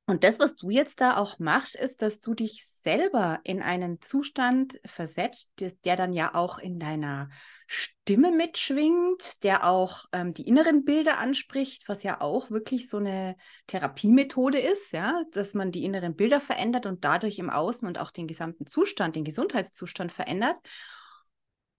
Und 0.09 0.25
das, 0.25 0.39
was 0.39 0.57
du 0.57 0.71
jetzt 0.71 1.03
da 1.03 1.19
auch 1.19 1.39
machst, 1.39 1.77
ist, 1.77 2.01
dass 2.01 2.21
du 2.21 2.33
dich 2.33 2.65
selber 2.65 3.41
in 3.45 3.61
einen 3.61 4.01
Zustand 4.01 4.81
versetzt, 4.87 5.53
der, 5.85 5.97
dann 5.97 6.15
ja 6.15 6.35
auch 6.35 6.59
in 6.59 6.79
deiner 6.79 7.29
Stimme 7.67 8.33
mitschwingt, 8.33 9.45
der 9.45 9.67
auch 9.67 10.07
ähm, 10.13 10.33
die 10.33 10.49
inneren 10.49 10.87
Bilder 10.87 11.19
anspricht, 11.19 11.91
was 11.91 12.05
ja 12.05 12.23
auch 12.23 12.51
wirklich 12.51 12.89
so 12.89 12.97
eine 12.97 13.37
Therapiemethode 13.67 14.59
ist, 14.59 14.95
ja, 14.95 15.25
dass 15.33 15.53
man 15.53 15.73
die 15.73 15.85
inneren 15.85 16.17
Bilder 16.17 16.41
verändert 16.41 16.87
und 16.87 17.05
dadurch 17.05 17.39
im 17.39 17.51
Außen 17.51 17.87
und 17.87 17.99
auch 17.99 18.11
den 18.11 18.27
gesamten 18.27 18.65
Zustand, 18.65 19.15
den 19.15 19.25
Gesundheitszustand 19.25 20.11
verändert. 20.11 20.57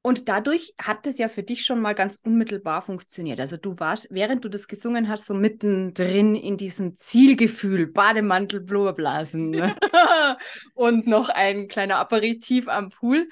Und 0.01 0.29
dadurch 0.29 0.73
hat 0.81 1.05
es 1.07 1.17
ja 1.17 1.27
für 1.27 1.43
dich 1.43 1.65
schon 1.65 1.81
mal 1.81 1.93
ganz 1.93 2.19
unmittelbar 2.23 2.81
funktioniert. 2.81 3.39
Also 3.39 3.57
du 3.57 3.77
warst, 3.79 4.07
während 4.11 4.45
du 4.45 4.49
das 4.49 4.67
gesungen 4.69 5.09
hast, 5.09 5.25
so 5.25 5.33
mittendrin 5.33 6.35
in 6.35 6.55
diesem 6.55 6.95
Zielgefühl, 6.95 7.87
Bademantel, 7.87 8.61
Blubberblasen 8.61 9.49
ne? 9.49 9.75
und 10.73 11.05
noch 11.05 11.27
ein 11.27 11.67
kleiner 11.67 11.97
Aperitif 11.97 12.69
am 12.69 12.91
Pool. 12.91 13.27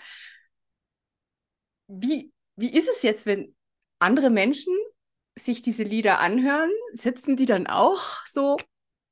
Wie, 1.87 2.33
wie 2.57 2.73
ist 2.73 2.89
es 2.89 3.01
jetzt, 3.01 3.25
wenn 3.25 3.55
andere 3.99 4.29
Menschen 4.29 4.75
sich 5.35 5.61
diese 5.61 5.83
Lieder 5.83 6.19
anhören? 6.19 6.71
Sitzen 6.91 7.37
die 7.37 7.45
dann 7.45 7.67
auch 7.67 8.25
so 8.25 8.57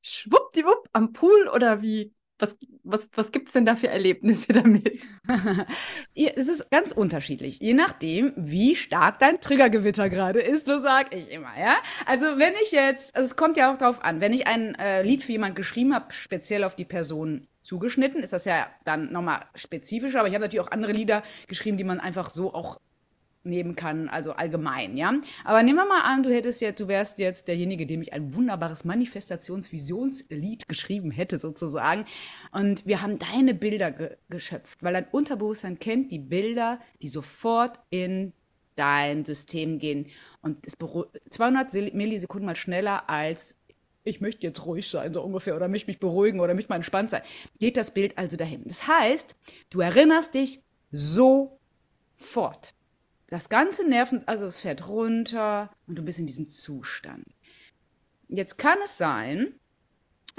schwuppdiwupp 0.01 0.89
am 0.91 1.13
Pool 1.13 1.47
oder 1.47 1.81
wie 1.81 2.14
was, 2.39 2.57
was, 2.83 3.09
was 3.15 3.31
gibt 3.31 3.47
es 3.47 3.53
denn 3.53 3.65
da 3.65 3.75
für 3.75 3.87
Erlebnisse 3.87 4.53
damit? 4.53 5.07
es 6.15 6.47
ist 6.47 6.69
ganz 6.69 6.91
unterschiedlich, 6.91 7.59
je 7.59 7.73
nachdem, 7.73 8.33
wie 8.35 8.75
stark 8.75 9.19
dein 9.19 9.41
Triggergewitter 9.41 10.09
gerade 10.09 10.39
ist, 10.39 10.65
so 10.65 10.81
sage 10.81 11.17
ich 11.17 11.31
immer, 11.31 11.57
ja. 11.59 11.77
Also 12.05 12.25
wenn 12.37 12.53
ich 12.63 12.71
jetzt, 12.71 13.15
also 13.15 13.25
es 13.25 13.35
kommt 13.35 13.57
ja 13.57 13.71
auch 13.71 13.77
darauf 13.77 14.03
an, 14.03 14.21
wenn 14.21 14.33
ich 14.33 14.47
ein 14.47 14.75
äh, 14.75 15.03
Lied 15.03 15.23
für 15.23 15.31
jemanden 15.31 15.55
geschrieben 15.55 15.93
habe, 15.93 16.11
speziell 16.13 16.63
auf 16.63 16.75
die 16.75 16.85
Person 16.85 17.41
zugeschnitten, 17.63 18.21
ist 18.21 18.33
das 18.33 18.45
ja 18.45 18.67
dann 18.83 19.11
nochmal 19.11 19.45
spezifischer, 19.55 20.19
aber 20.19 20.27
ich 20.27 20.35
habe 20.35 20.43
natürlich 20.43 20.65
auch 20.65 20.71
andere 20.71 20.91
Lieder 20.91 21.23
geschrieben, 21.47 21.77
die 21.77 21.83
man 21.83 21.99
einfach 21.99 22.29
so 22.29 22.53
auch 22.53 22.79
nehmen 23.45 23.75
kann, 23.75 24.09
also 24.09 24.33
allgemein, 24.33 24.97
ja. 24.97 25.13
Aber 25.43 25.63
nehmen 25.63 25.77
wir 25.77 25.85
mal 25.85 26.01
an, 26.01 26.23
du 26.23 26.33
hättest 26.33 26.61
jetzt, 26.61 26.79
du 26.79 26.87
wärst 26.87 27.19
jetzt 27.19 27.47
derjenige, 27.47 27.85
dem 27.85 28.01
ich 28.01 28.13
ein 28.13 28.33
wunderbares 28.35 28.85
Manifestationsvisionslied 28.85 30.67
geschrieben 30.67 31.11
hätte, 31.11 31.39
sozusagen. 31.39 32.05
Und 32.51 32.85
wir 32.85 33.01
haben 33.01 33.19
deine 33.19 33.53
Bilder 33.53 33.91
ge 33.91 34.17
geschöpft, 34.29 34.83
weil 34.83 34.93
dein 34.93 35.07
Unterbewusstsein 35.11 35.79
kennt 35.79 36.11
die 36.11 36.19
Bilder, 36.19 36.79
die 37.01 37.07
sofort 37.07 37.79
in 37.89 38.33
dein 38.75 39.25
System 39.25 39.79
gehen. 39.79 40.07
Und 40.41 40.65
es 40.65 40.77
200 41.29 41.93
Millisekunden 41.93 42.45
mal 42.45 42.55
schneller 42.55 43.09
als 43.09 43.55
ich 44.05 44.21
möchte 44.21 44.45
jetzt 44.45 44.65
ruhig 44.65 44.87
sein, 44.87 45.13
so 45.13 45.21
ungefähr, 45.21 45.55
oder 45.55 45.67
möchte 45.67 45.89
mich 45.89 45.99
beruhigen 45.99 46.39
oder 46.39 46.53
möchte 46.53 46.69
mal 46.69 46.75
entspannt 46.75 47.09
sein. 47.09 47.23
Geht 47.59 47.75
das 47.75 47.91
Bild 47.91 48.17
also 48.17 48.37
dahin. 48.37 48.61
Das 48.65 48.87
heißt, 48.87 49.35
du 49.71 49.81
erinnerst 49.81 50.35
dich 50.35 50.61
sofort 50.91 52.75
das 53.35 53.49
ganze 53.49 53.85
Nerven, 53.85 54.25
also 54.27 54.45
es 54.45 54.61
fährt 54.61 54.87
runter 54.87 55.69
und 55.87 55.95
du 55.97 56.03
bist 56.03 56.19
in 56.19 56.25
diesem 56.25 56.47
Zustand. 56.49 57.25
Jetzt 58.29 58.57
kann 58.57 58.77
es 58.85 58.97
sein, 58.97 59.55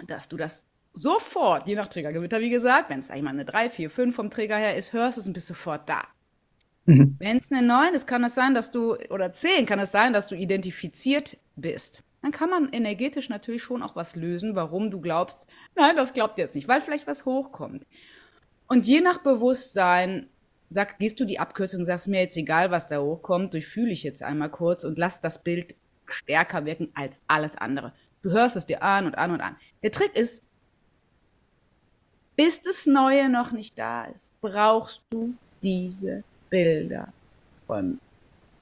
dass 0.07 0.29
du 0.29 0.39
das 0.39 0.65
sofort, 0.95 1.69
je 1.69 1.75
nach 1.75 1.89
Trägergewitter, 1.89 2.41
wie 2.41 2.49
gesagt, 2.49 2.89
wenn 2.89 3.01
es 3.01 3.09
sag 3.09 3.17
ich 3.19 3.23
mal 3.23 3.31
eine 3.31 3.45
3, 3.45 3.69
4, 3.69 3.91
5 3.91 4.17
vom 4.17 4.31
Träger 4.31 4.57
her 4.57 4.77
ist, 4.77 4.95
hörst 4.95 5.19
du 5.19 5.21
es 5.21 5.27
und 5.27 5.35
bist 5.35 5.47
sofort 5.47 5.87
da. 5.91 6.05
Mhm. 6.87 7.17
Wenn 7.19 7.37
es 7.37 7.53
eine 7.53 7.67
9 7.67 7.93
ist, 7.93 8.07
kann 8.07 8.25
es 8.25 8.35
sein, 8.35 8.55
dass 8.55 8.71
du, 8.71 8.97
oder 9.11 9.31
10 9.31 9.67
kann 9.67 9.79
es 9.79 9.93
sein, 9.93 10.15
dass 10.15 10.29
du 10.29 10.35
identifiziert 10.35 11.37
bist. 11.55 12.03
Dann 12.23 12.33
kann 12.33 12.49
man 12.49 12.71
energetisch 12.71 13.29
natürlich 13.29 13.63
schon 13.63 13.83
auch 13.83 13.95
was 13.95 14.17
lösen, 14.17 14.57
warum 14.57 14.91
du 14.91 15.03
glaubst, 15.03 15.47
nein, 15.75 15.97
das 15.97 16.15
glaubt 16.15 16.39
jetzt 16.39 16.55
nicht, 16.55 16.67
weil 16.67 16.81
vielleicht 16.81 17.07
was 17.07 17.27
hochkommt. 17.27 17.85
Und 18.69 18.87
je 18.87 19.03
nach 19.03 19.19
Bewusstsein 19.19 20.31
sag, 20.71 20.99
gehst 20.99 21.21
du 21.21 21.25
die 21.25 21.39
Abkürzung, 21.39 21.85
sagst 21.85 22.09
mir 22.09 22.21
jetzt 22.21 22.37
egal, 22.37 22.71
was 22.71 22.87
da 22.87 23.01
hochkommt, 23.01 23.55
durchfühle 23.55 23.93
ich 23.93 24.03
jetzt 24.03 24.23
einmal 24.23 24.51
kurz 24.51 24.85
und 24.85 24.99
lass 24.99 25.21
das 25.21 25.43
Bild 25.43 25.75
stärker 26.07 26.65
wirken 26.65 26.89
als 26.95 27.21
alles 27.27 27.57
andere. 27.57 27.93
Du 28.23 28.31
hörst 28.31 28.57
es 28.57 28.67
dir 28.67 28.83
an 28.83 29.07
und 29.07 29.17
an 29.17 29.31
und 29.31 29.41
an. 29.41 29.57
Der 29.83 29.93
Trick 29.93 30.15
ist, 30.17 30.43
bis 32.37 32.61
das 32.63 32.87
Neue 32.87 33.29
noch 33.29 33.53
nicht 33.53 33.79
da 33.79 34.05
ist, 34.05 34.31
brauchst 34.41 35.03
du 35.11 35.35
diese 35.63 36.23
Bilder 36.51 37.13
von 37.67 37.99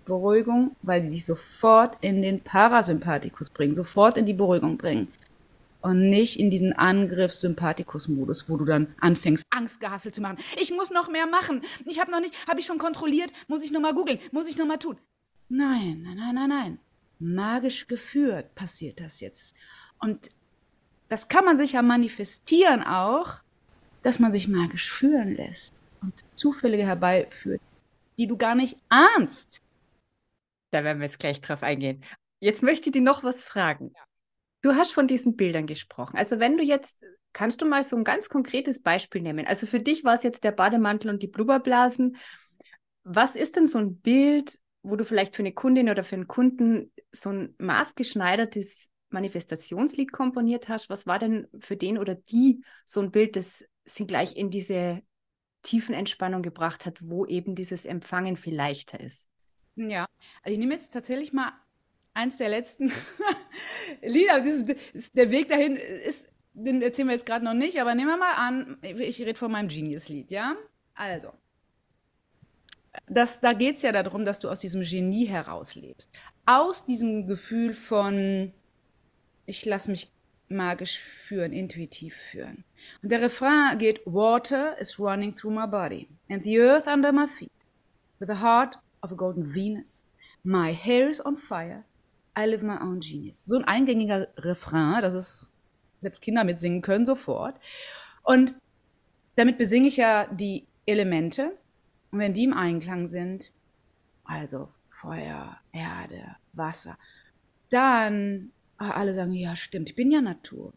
Beruhigung, 0.05 0.77
weil 0.83 1.03
die 1.03 1.11
dich 1.11 1.25
sofort 1.25 1.97
in 2.01 2.23
den 2.23 2.41
Parasympathikus 2.41 3.51
bringen, 3.51 3.75
sofort 3.75 4.19
in 4.19 4.27
die 4.27 4.35
Beruhigung 4.35 4.77
bringen 4.77 5.09
und 5.81 6.09
nicht 6.09 6.39
in 6.39 6.51
diesen 6.51 6.73
Angriffs-Sympathikus-Modus, 6.73 8.49
wo 8.49 8.57
du 8.57 8.65
dann 8.65 8.95
anfängst, 9.01 9.44
Angstgehassel 9.55 10.13
zu 10.13 10.21
machen. 10.21 10.39
Ich 10.61 10.71
muss 10.71 10.91
noch 10.91 11.09
mehr 11.09 11.27
machen. 11.27 11.63
Ich 11.87 12.01
habe 12.01 12.11
noch 12.11 12.21
nicht, 12.21 12.35
habe 12.47 12.61
ich 12.61 12.67
schon 12.67 12.79
kontrolliert, 12.79 13.33
muss 13.49 13.63
ich 13.63 13.71
noch 13.71 13.81
mal 13.81 13.95
googeln, 13.95 14.19
muss 14.33 14.49
ich 14.49 14.57
noch 14.57 14.67
mal 14.67 14.79
tun. 14.79 14.99
Nein, 15.49 16.03
nein, 16.03 16.17
nein, 16.17 16.35
nein, 16.35 16.49
nein. 16.49 16.79
Magisch 17.19 17.87
geführt 17.87 18.55
passiert 18.55 19.01
das 19.01 19.21
jetzt. 19.21 19.57
Und 19.99 20.31
das 21.09 21.29
kann 21.29 21.45
man 21.45 21.59
sich 21.59 21.73
ja 21.73 21.83
manifestieren 21.83 22.83
auch, 22.83 23.41
dass 24.03 24.19
man 24.19 24.33
sich 24.33 24.49
magisch 24.49 24.91
führen 24.91 25.35
lässt 25.35 25.83
und 26.03 26.21
Zufälle 26.35 26.77
herbeiführt, 26.77 27.61
die 28.19 28.27
du 28.27 28.37
gar 28.37 28.55
nicht 28.55 28.77
ahnst. 28.89 29.63
Da 30.71 30.85
werden 30.85 30.99
wir 30.99 31.07
jetzt 31.07 31.19
gleich 31.19 31.41
drauf 31.41 31.63
eingehen. 31.63 32.05
Jetzt 32.41 32.63
möchte 32.63 32.89
ich 32.89 32.93
dir 32.93 33.01
noch 33.01 33.23
was 33.23 33.45
fragen. 33.45 33.95
Du 34.63 34.75
hast 34.75 34.93
von 34.93 35.07
diesen 35.07 35.37
Bildern 35.37 35.67
gesprochen. 35.67 36.17
Also 36.17 36.41
wenn 36.41 36.57
du 36.57 36.65
jetzt, 36.65 37.05
kannst 37.35 37.61
du 37.61 37.67
mal 37.67 37.83
so 37.85 37.97
ein 37.97 38.05
ganz 38.05 38.31
konkretes 38.31 38.83
Beispiel 38.83 39.21
nehmen? 39.21 39.47
Also 39.47 39.67
für 39.67 39.81
dich 39.81 40.05
war 40.05 40.15
es 40.15 40.23
jetzt 40.23 40.45
der 40.45 40.53
Bademantel 40.53 41.11
und 41.11 41.23
die 41.23 41.29
Blubberblasen. 41.29 42.17
Was 43.03 43.37
ist 43.37 43.57
denn 43.57 43.67
so 43.67 43.79
ein 43.79 43.99
Bild, 43.99 44.59
wo 44.83 44.97
du 44.97 45.05
vielleicht 45.05 45.37
für 45.37 45.43
eine 45.43 45.53
Kundin 45.53 45.91
oder 45.91 46.05
für 46.05 46.17
einen 46.17 46.29
Kunden 46.29 46.91
so 47.13 47.31
ein 47.31 47.55
maßgeschneidertes 47.59 48.89
Manifestationslied 49.11 50.13
komponiert 50.13 50.69
hast? 50.69 50.89
Was 50.89 51.07
war 51.07 51.19
denn 51.19 51.47
für 51.61 51.77
den 51.77 51.99
oder 51.99 52.15
die 52.15 52.63
so 52.87 53.01
ein 53.01 53.11
Bild, 53.11 53.37
das 53.37 53.67
sie 53.85 54.07
gleich 54.07 54.37
in 54.37 54.51
diese 54.51 55.03
tiefen 55.63 55.95
Entspannung 55.95 56.43
gebracht 56.43 56.87
hat, 56.87 56.99
wo 57.03 57.27
eben 57.27 57.55
dieses 57.55 57.85
Empfangen 57.85 58.37
viel 58.37 58.55
leichter 58.55 59.01
ist? 59.01 59.29
Ja, 59.77 60.07
also 60.43 60.53
ich 60.53 60.59
nehme 60.59 60.75
jetzt 60.75 60.93
tatsächlich 60.93 61.33
mal 61.33 61.53
eins 62.13 62.37
der 62.37 62.49
letzten 62.49 62.93
Lieder. 64.03 64.41
der 64.41 65.31
Weg 65.31 65.49
dahin 65.49 65.77
ist, 65.77 66.29
den 66.55 66.83
erzählen 66.83 67.09
wir 67.09 67.15
jetzt 67.15 67.27
gerade 67.27 67.45
noch 67.45 67.55
nicht, 67.55 67.81
aber 67.81 67.95
nehmen 67.95 68.09
wir 68.09 68.17
mal 68.17 68.35
an, 68.35 68.79
ich 68.83 69.21
rede 69.21 69.39
von 69.39 69.51
meinem 69.53 69.69
Genius-Lied, 69.69 70.31
ja? 70.31 70.57
Also, 70.95 71.33
das, 73.07 73.41
da 73.41 73.53
geht 73.53 73.77
es 73.77 73.83
ja 73.83 73.93
darum, 73.93 74.25
dass 74.25 74.39
du 74.39 74.49
aus 74.49 74.61
diesem 74.61 74.83
Genie 74.83 75.27
herauslebst. 75.27 76.11
Aus 76.47 76.85
diesem 76.85 77.27
Gefühl 77.27 77.75
von, 77.75 78.53
ich 79.47 79.65
lasse 79.65 79.91
mich 79.91 80.11
magisch 80.49 80.99
führen, 80.99 81.53
intuitiv 81.53 82.15
führen. 82.15 82.65
Und 83.03 83.11
der 83.11 83.21
Refrain 83.21 83.79
geht, 83.79 84.01
Water 84.05 84.79
is 84.79 84.99
running 85.01 85.35
through 85.35 85.53
my 85.53 85.67
body 85.67 86.09
and 86.29 86.45
the 86.45 86.61
earth 86.61 86.87
under 86.87 87.13
my 87.13 87.27
feet. 87.27 87.51
With 88.21 88.29
the 88.29 88.41
heart 88.41 88.79
of 89.03 89.11
a 89.11 89.17
golden 89.17 89.45
Venus. 89.45 90.03
My 90.45 90.73
hair 90.73 91.09
is 91.09 91.25
on 91.25 91.37
fire. 91.37 91.85
I 92.37 92.47
live 92.47 92.65
my 92.65 92.79
own 92.81 93.01
genius. 93.01 93.45
So 93.45 93.57
ein 93.57 93.65
eingängiger 93.65 94.29
Refrain, 94.37 95.01
dass 95.03 95.15
es 95.15 95.51
selbst 96.05 96.23
Kinder 96.23 96.45
mitsingen 96.45 96.83
können 96.83 97.07
sofort. 97.07 97.59
Und 98.23 98.55
damit 99.37 99.59
besinge 99.59 99.89
ich 99.89 99.97
ja 99.97 100.27
die 100.27 100.67
Elemente. 100.87 101.57
Und 102.11 102.21
wenn 102.21 102.33
die 102.33 102.45
im 102.45 102.55
Einklang 102.55 103.09
sind, 103.09 103.53
also 104.25 104.69
Feuer, 104.89 105.59
Erde, 105.73 106.37
Wasser, 106.53 106.97
dann 107.71 108.53
ah, 108.79 108.93
alle 108.93 109.15
sagen, 109.15 109.33
ja 109.33 109.57
stimmt, 109.57 109.91
ich 109.91 109.97
bin 109.97 110.11
ja 110.11 110.21
Natur. 110.21 110.73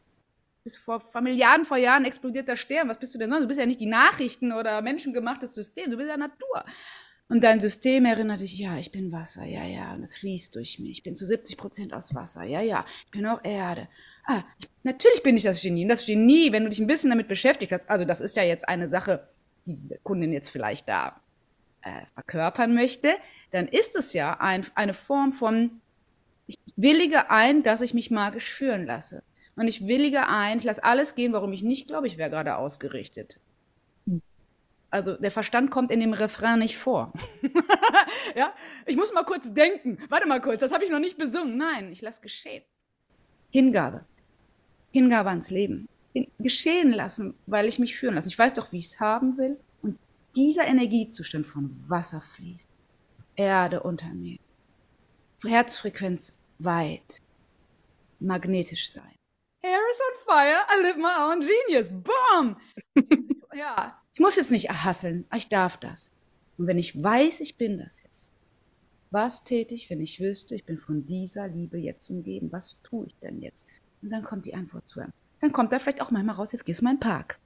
Bis 0.64 0.76
vor, 0.76 1.00
vor 1.00 1.22
Milliarden 1.22 1.66
vor 1.66 1.78
Jahren 1.78 2.04
explodiert 2.04 2.48
der 2.48 2.58
Stern. 2.58 2.90
Was 2.90 3.00
bist 3.00 3.14
du 3.16 3.20
denn 3.20 3.30
sonst? 3.30 3.44
Du 3.44 3.48
bist 3.48 3.60
ja 3.60 3.66
nicht 3.66 3.80
die 3.80 3.86
Nachrichten 3.86 4.52
oder 4.52 4.82
menschengemachtes 4.82 5.54
System, 5.54 5.92
du 5.92 5.98
bist 5.98 6.10
ja 6.10 6.18
Natur. 6.18 6.66
Und 7.30 7.44
dein 7.44 7.60
System 7.60 8.06
erinnert 8.06 8.40
dich, 8.40 8.58
ja, 8.58 8.78
ich 8.78 8.92
bin 8.92 9.12
Wasser, 9.12 9.44
ja, 9.44 9.64
ja, 9.66 9.94
und 9.94 10.04
es 10.04 10.16
fließt 10.16 10.56
durch 10.56 10.80
mich. 10.80 10.92
Ich 10.92 11.04
bin 11.04 11.16
zu 11.16 11.26
70 11.26 11.58
Prozent 11.58 11.94
aus 11.94 12.16
Wasser, 12.16 12.44
ja, 12.44 12.62
ja, 12.62 12.86
ich 13.06 13.12
bin 13.12 13.26
auch 13.26 13.44
Erde. 13.44 13.88
Ah, 14.28 14.44
ich, 14.60 14.70
natürlich 14.84 15.24
bin 15.24 15.36
ich 15.38 15.44
das 15.44 15.62
Genie. 15.62 15.84
Und 15.84 15.90
das 15.90 16.06
Genie, 16.06 16.52
wenn 16.52 16.64
du 16.64 16.70
dich 16.70 16.80
ein 16.80 16.88
bisschen 16.88 17.10
damit 17.10 17.28
beschäftigt 17.28 17.72
hast, 17.72 17.90
also 17.90 18.06
das 18.06 18.22
ist 18.22 18.36
ja 18.36 18.44
jetzt 18.44 18.68
eine 18.68 18.86
Sache, 18.86 19.28
die 19.66 19.74
diese 19.74 19.98
Kundin 20.04 20.32
jetzt 20.32 20.50
vielleicht 20.50 20.88
da 20.88 21.20
äh, 21.82 22.06
verkörpern 22.14 22.74
möchte, 22.74 23.16
dann 23.52 23.68
ist 23.68 23.96
es 23.96 24.14
ja 24.14 24.40
ein, 24.40 24.66
eine 24.76 24.94
Form 24.94 25.34
von, 25.34 25.82
ich 26.46 26.58
willige 26.76 27.32
ein, 27.32 27.64
dass 27.64 27.82
ich 27.82 27.94
mich 27.94 28.12
magisch 28.12 28.52
führen 28.52 28.86
lasse. 28.86 29.24
Und 29.56 29.68
ich 29.68 29.88
willige 29.88 30.28
ein, 30.28 30.60
ich 30.60 30.66
lasse 30.66 30.84
alles 30.84 31.16
gehen, 31.16 31.34
warum 31.34 31.52
ich 31.52 31.64
nicht 31.64 31.88
glaube, 31.88 32.06
ich 32.06 32.18
wäre 32.18 32.30
gerade 32.30 32.58
ausgerichtet 32.58 33.40
also 34.90 35.16
der 35.16 35.32
Verstand 35.32 35.72
kommt 35.72 35.92
in 35.92 36.00
dem 36.00 36.14
Refrain 36.14 36.60
nicht 36.60 36.78
vor. 36.78 37.14
ja, 38.36 38.54
ich 38.86 38.96
muss 38.96 39.14
mal 39.14 39.24
kurz 39.24 39.54
denken. 39.54 39.98
Warte 40.10 40.28
mal 40.28 40.42
kurz, 40.42 40.60
das 40.60 40.72
habe 40.72 40.84
ich 40.84 40.92
noch 40.92 41.00
nicht 41.00 41.18
besungen. 41.18 41.58
Nein, 41.58 41.92
ich 41.92 42.02
lasse 42.02 42.22
geschehen. 42.22 42.64
Hingabe. 43.50 44.06
Hingabe 44.98 45.30
ans 45.30 45.52
Leben. 45.52 45.88
Geschehen 46.40 46.92
lassen, 46.92 47.36
weil 47.46 47.68
ich 47.68 47.78
mich 47.78 47.96
führen 47.96 48.16
lasse. 48.16 48.30
Ich 48.30 48.40
weiß 48.40 48.54
doch, 48.54 48.72
wie 48.72 48.80
ich 48.80 48.88
es 48.88 49.00
haben 49.00 49.38
will. 49.38 49.60
Und 49.84 50.00
dieser 50.36 50.66
Energiezustand 50.66 51.46
von 51.46 51.70
Wasser 51.90 52.20
fließt, 52.22 52.68
Erde 53.36 53.84
unter 53.84 54.08
mir, 54.08 54.40
Herzfrequenz 55.44 56.36
weit, 56.58 57.22
magnetisch 58.20 58.90
sein. 58.92 59.14
Hair 59.62 59.80
is 59.92 60.00
on 60.00 60.26
fire, 60.26 60.66
I 60.72 60.82
live 60.82 60.98
my 60.98 61.14
own 61.20 61.42
genius. 61.42 61.90
Boom! 61.90 62.58
ja, 63.56 64.02
ich 64.16 64.20
muss 64.20 64.36
jetzt 64.36 64.50
nicht 64.50 64.70
erhasseln, 64.70 65.26
ich 65.36 65.50
darf 65.50 65.78
das. 65.78 66.12
Und 66.58 66.66
wenn 66.66 66.80
ich 66.80 67.02
weiß, 67.02 67.42
ich 67.42 67.58
bin 67.58 67.78
das 67.78 68.02
jetzt, 68.02 68.34
was 69.12 69.44
täte 69.44 69.76
ich, 69.76 69.90
wenn 69.92 70.02
ich 70.02 70.20
wüsste, 70.20 70.56
ich 70.56 70.66
bin 70.66 70.80
von 70.80 71.06
dieser 71.06 71.48
Liebe 71.48 71.78
jetzt 71.78 72.10
umgeben? 72.10 72.52
Was 72.52 72.82
tue 72.82 73.06
ich 73.08 73.16
denn 73.20 73.42
jetzt? 73.42 73.68
Und 74.02 74.10
dann 74.10 74.24
kommt 74.24 74.46
die 74.46 74.54
Antwort 74.54 74.88
zu 74.88 75.00
einem. 75.00 75.14
Dann 75.42 75.52
kommt 75.52 75.72
da 75.72 75.80
vielleicht 75.80 76.02
auch 76.02 76.12
manchmal 76.12 76.36
raus, 76.36 76.52
jetzt 76.52 76.66
gehst 76.66 76.82
du 76.82 76.84
mal 76.84 76.92
in 76.92 76.98
den 76.98 77.02
Park. 77.02 77.40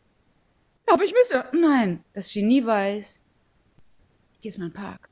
Aber 0.92 1.04
ich 1.04 1.14
müsste. 1.14 1.46
Nein, 1.54 2.04
das 2.14 2.32
Genie 2.34 2.66
weiß, 2.66 3.20
ich 4.34 4.42
gehe 4.42 4.52
jetzt 4.52 4.60
mal 4.60 4.66
in 4.66 4.72
den 4.72 4.82
Park. 4.82 5.10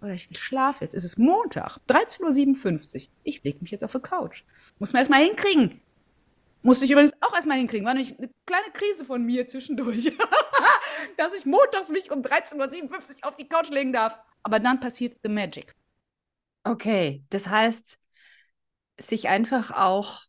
Oder 0.00 0.14
ich 0.14 0.28
schlafe 0.38 0.84
jetzt. 0.84 0.94
Es 0.94 1.04
ist 1.04 1.18
Montag, 1.18 1.78
13.57 1.88 2.94
Uhr. 2.94 3.08
Ich 3.24 3.42
lege 3.42 3.58
mich 3.60 3.70
jetzt 3.70 3.82
auf 3.82 3.92
die 3.92 4.00
Couch. 4.00 4.44
Muss 4.78 4.92
man 4.92 5.00
erst 5.00 5.10
mal 5.10 5.22
hinkriegen. 5.22 5.80
Musste 6.62 6.84
ich 6.84 6.90
übrigens 6.90 7.12
auch 7.20 7.34
erstmal 7.34 7.58
hinkriegen. 7.58 7.86
War 7.86 7.94
nämlich 7.94 8.16
eine 8.18 8.30
kleine 8.46 8.70
Krise 8.72 9.04
von 9.04 9.24
mir 9.24 9.46
zwischendurch. 9.46 10.12
dass 11.16 11.34
ich 11.34 11.46
montags 11.46 11.88
mich 11.88 12.10
um 12.10 12.22
13.57 12.22 12.54
Uhr 13.22 13.28
auf 13.28 13.36
die 13.36 13.48
Couch 13.48 13.70
legen 13.70 13.92
darf. 13.92 14.18
Aber 14.42 14.60
dann 14.60 14.80
passiert 14.80 15.18
the 15.22 15.28
magic. 15.28 15.74
Okay, 16.64 17.24
das 17.30 17.48
heißt, 17.48 17.98
sich 18.98 19.28
einfach 19.28 19.70
auch 19.70 20.22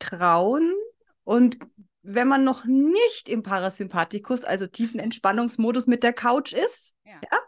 trauen 0.00 0.74
und 1.22 1.58
wenn 2.02 2.28
man 2.28 2.44
noch 2.44 2.64
nicht 2.64 3.28
im 3.28 3.42
Parasympathikus, 3.42 4.44
also 4.44 4.66
tiefen 4.66 5.00
Entspannungsmodus 5.00 5.86
mit 5.86 6.02
der 6.02 6.12
Couch 6.12 6.52
ist, 6.52 6.94
ja. 7.04 7.20
ja. 7.30 7.38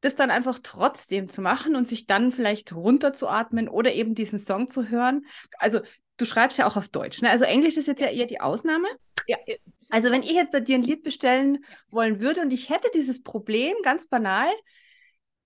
das 0.00 0.14
dann 0.14 0.30
einfach 0.30 0.60
trotzdem 0.62 1.28
zu 1.28 1.42
machen 1.42 1.74
und 1.74 1.84
sich 1.84 2.06
dann 2.06 2.32
vielleicht 2.32 2.72
runterzuatmen 2.72 3.68
oder 3.68 3.92
eben 3.92 4.14
diesen 4.14 4.38
Song 4.38 4.68
zu 4.68 4.88
hören. 4.88 5.26
Also 5.58 5.80
du 6.16 6.24
schreibst 6.24 6.58
ja 6.58 6.66
auch 6.66 6.76
auf 6.76 6.88
Deutsch, 6.88 7.20
ne? 7.20 7.30
Also 7.30 7.44
Englisch 7.44 7.76
ist 7.76 7.86
jetzt 7.86 8.00
ja 8.00 8.08
eher 8.08 8.26
die 8.26 8.40
Ausnahme. 8.40 8.88
Ja. 9.26 9.36
Also 9.90 10.10
wenn 10.10 10.22
ich 10.22 10.32
jetzt 10.32 10.52
bei 10.52 10.60
dir 10.60 10.76
ein 10.76 10.82
Lied 10.82 11.02
bestellen 11.02 11.64
wollen 11.90 12.20
würde 12.20 12.40
und 12.40 12.52
ich 12.52 12.70
hätte 12.70 12.88
dieses 12.94 13.22
Problem, 13.22 13.74
ganz 13.82 14.06
banal, 14.06 14.48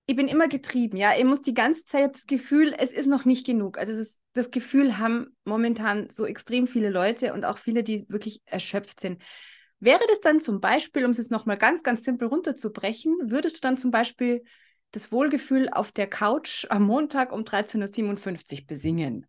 ich 0.06 0.16
bin 0.16 0.28
immer 0.28 0.48
getrieben, 0.48 0.96
ja. 0.96 1.16
Ich 1.16 1.24
muss 1.24 1.40
die 1.40 1.54
ganze 1.54 1.84
Zeit 1.84 2.14
das 2.14 2.26
Gefühl, 2.26 2.74
es 2.76 2.92
ist 2.92 3.06
noch 3.06 3.24
nicht 3.24 3.46
genug. 3.46 3.78
Also 3.78 3.96
das, 3.96 4.20
das 4.34 4.50
Gefühl 4.50 4.98
haben 4.98 5.36
momentan 5.44 6.08
so 6.10 6.24
extrem 6.26 6.66
viele 6.66 6.90
Leute 6.90 7.34
und 7.34 7.44
auch 7.44 7.58
viele, 7.58 7.82
die 7.82 8.06
wirklich 8.08 8.40
erschöpft 8.46 9.00
sind. 9.00 9.22
Wäre 9.80 10.02
das 10.08 10.20
dann 10.20 10.40
zum 10.40 10.60
Beispiel, 10.60 11.04
um 11.04 11.10
es 11.10 11.18
jetzt 11.18 11.30
nochmal 11.30 11.56
ganz, 11.56 11.82
ganz 11.82 12.04
simpel 12.04 12.28
runterzubrechen, 12.28 13.14
würdest 13.24 13.56
du 13.56 13.60
dann 13.60 13.76
zum 13.76 13.90
Beispiel 13.90 14.44
das 14.92 15.10
Wohlgefühl 15.10 15.68
auf 15.70 15.90
der 15.90 16.06
Couch 16.06 16.66
am 16.70 16.84
Montag 16.84 17.32
um 17.32 17.42
13.57 17.42 18.60
Uhr 18.60 18.66
besingen? 18.66 19.26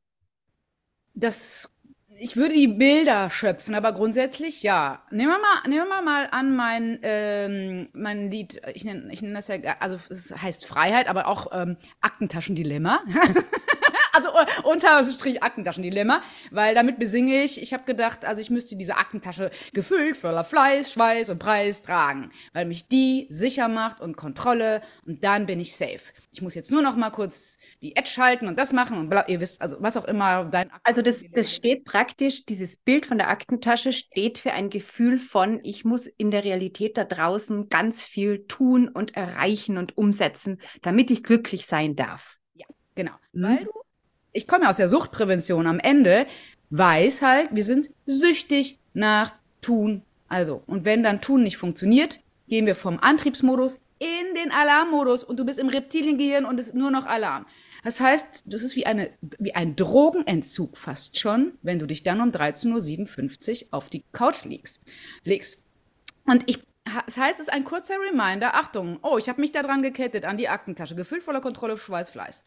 Das, 1.16 1.74
ich 2.18 2.38
würde 2.38 2.54
die 2.54 2.68
Bilder 2.68 3.30
schöpfen, 3.30 3.74
aber 3.74 3.94
grundsätzlich 3.94 4.62
ja. 4.62 5.04
Nehmen 5.10 5.32
wir 5.32 5.40
mal, 5.40 5.68
nehmen 5.68 5.88
wir 5.88 6.02
mal 6.02 6.28
an, 6.32 6.56
mein, 6.56 7.00
ähm, 7.02 7.90
mein 7.94 8.30
Lied, 8.30 8.62
ich 8.74 8.84
nenne 8.84 9.12
ich 9.12 9.22
nenn 9.22 9.34
das 9.34 9.48
ja, 9.48 9.58
also 9.80 9.98
es 10.10 10.34
heißt 10.36 10.66
Freiheit, 10.66 11.08
aber 11.08 11.28
auch 11.28 11.48
ähm, 11.52 11.78
Aktentaschendilemma. 12.02 13.04
also 14.14 14.30
uh, 14.30 14.70
unter 14.70 15.06
Strich 15.06 15.42
Aktentaschendilemma, 15.44 16.22
weil 16.52 16.76
damit 16.76 17.00
besinge 17.00 17.44
ich, 17.44 17.62
ich 17.62 17.74
habe 17.74 17.84
gedacht, 17.84 18.26
also 18.26 18.42
ich 18.42 18.50
müsste 18.50 18.76
diese 18.76 18.98
Aktentasche 18.98 19.52
gefüllt 19.74 20.18
voller 20.18 20.44
Fleiß, 20.44 20.92
Schweiß 20.94 21.30
und 21.30 21.40
Preis 21.40 21.82
tragen, 21.82 22.32
weil 22.54 22.66
mich 22.66 22.88
die 22.88 23.28
sicher 23.30 23.68
macht 23.68 24.02
und 24.02 24.16
Kontrolle 24.16 24.82
und 25.06 25.24
dann 25.24 25.46
bin 25.46 25.60
ich 25.60 25.76
safe. 25.76 26.14
Ich 26.32 26.42
muss 26.42 26.56
jetzt 26.56 26.72
nur 26.72 26.82
noch 26.82 26.96
mal 26.96 27.10
kurz 27.10 27.58
die 27.82 27.96
Edge 27.96 28.16
halten 28.18 28.48
und 28.48 28.58
das 28.58 28.72
machen 28.72 28.98
und 28.98 29.10
bla, 29.10 29.28
ihr 29.28 29.40
wisst, 29.40 29.62
also 29.62 29.78
was 29.80 29.98
auch 29.98 30.06
immer 30.06 30.46
dein 30.46 30.70
Akten 30.72 30.82
Also 30.84 31.02
das, 31.02 31.24
das 31.32 31.54
steht 31.54 31.86
praktisch, 31.86 32.46
dieses 32.46 32.78
Bild 32.78 33.06
von 33.06 33.18
der 33.18 33.30
Aktentasche 33.30 33.94
steht 33.94 34.40
für 34.40 34.52
ein 34.52 34.70
Gefühl 34.70 35.18
von, 35.18 35.60
ich 35.64 35.86
muss 35.86 36.08
in 36.08 36.32
der 36.32 36.44
Realität 36.44 36.98
da 36.98 37.04
draußen 37.04 37.70
ganz 37.70 38.06
viel 38.06 38.46
tun 38.48 38.88
und 38.88 39.16
erreichen 39.16 39.78
und 39.78 39.98
umsetzen, 39.98 40.60
damit 40.82 41.12
ich 41.12 41.24
glücklich 41.24 41.66
sein 41.66 41.96
darf. 41.96 42.38
Ja, 42.54 42.68
genau. 42.96 43.14
Mhm. 43.32 43.44
Weil 43.44 43.66
du 43.66 43.83
ich 44.34 44.48
komme 44.48 44.70
aus 44.70 44.78
der 44.78 44.88
Suchtprävention 44.88 45.68
am 45.68 45.80
Ende, 45.80 46.28
weiß 46.72 47.22
halt, 47.22 47.50
wir 47.52 47.64
sind 47.64 47.90
süchtig 48.06 48.80
nach 48.94 49.32
Tun. 49.62 50.02
Also, 50.28 50.64
und 50.66 50.86
wenn 50.86 51.04
dann 51.04 51.22
Tun 51.22 51.44
nicht 51.44 51.58
funktioniert, 51.58 52.20
gehen 52.48 52.66
wir 52.66 52.76
vom 52.76 53.00
Antriebsmodus 53.00 53.80
in 54.00 54.36
den 54.36 54.52
Alarmmodus 54.52 55.24
und 55.24 55.40
du 55.40 55.46
bist 55.46 55.60
im 55.60 55.70
Reptiliengehirn 55.70 56.46
und 56.46 56.60
es 56.60 56.68
ist 56.68 56.76
nur 56.76 56.92
noch 56.92 57.06
Alarm. 57.06 57.46
Das 57.84 58.00
heißt, 58.00 58.44
das 58.46 58.64
ist 58.64 58.76
wie, 58.76 58.86
eine, 58.86 59.12
wie 59.40 59.56
ein 59.56 59.76
Drogenentzug 59.76 60.78
fast 60.78 61.20
schon, 61.20 61.54
wenn 61.62 61.80
du 61.80 61.86
dich 61.86 62.04
dann 62.04 62.22
um 62.22 62.32
13.57 62.32 63.66
Uhr 63.66 63.68
auf 63.72 63.90
die 63.90 64.04
Couch 64.12 64.46
legst. 64.46 64.82
legst. 65.24 65.62
Und 66.26 66.44
ich, 66.50 66.60
das 67.06 67.18
heißt, 67.18 67.40
es 67.40 67.48
ist 67.48 67.54
ein 67.54 67.66
kurzer 67.66 67.96
Reminder, 68.00 68.56
Achtung, 68.56 69.00
oh, 69.04 69.18
ich 69.18 69.30
habe 69.30 69.42
mich 69.42 69.52
daran 69.52 69.82
gekettet, 69.82 70.26
an 70.26 70.38
die 70.38 70.50
Aktentasche, 70.50 70.96
gefüllt 70.96 71.24
voller 71.24 71.42
Kontrolle, 71.42 71.78
Schweißfleiß. 71.78 72.44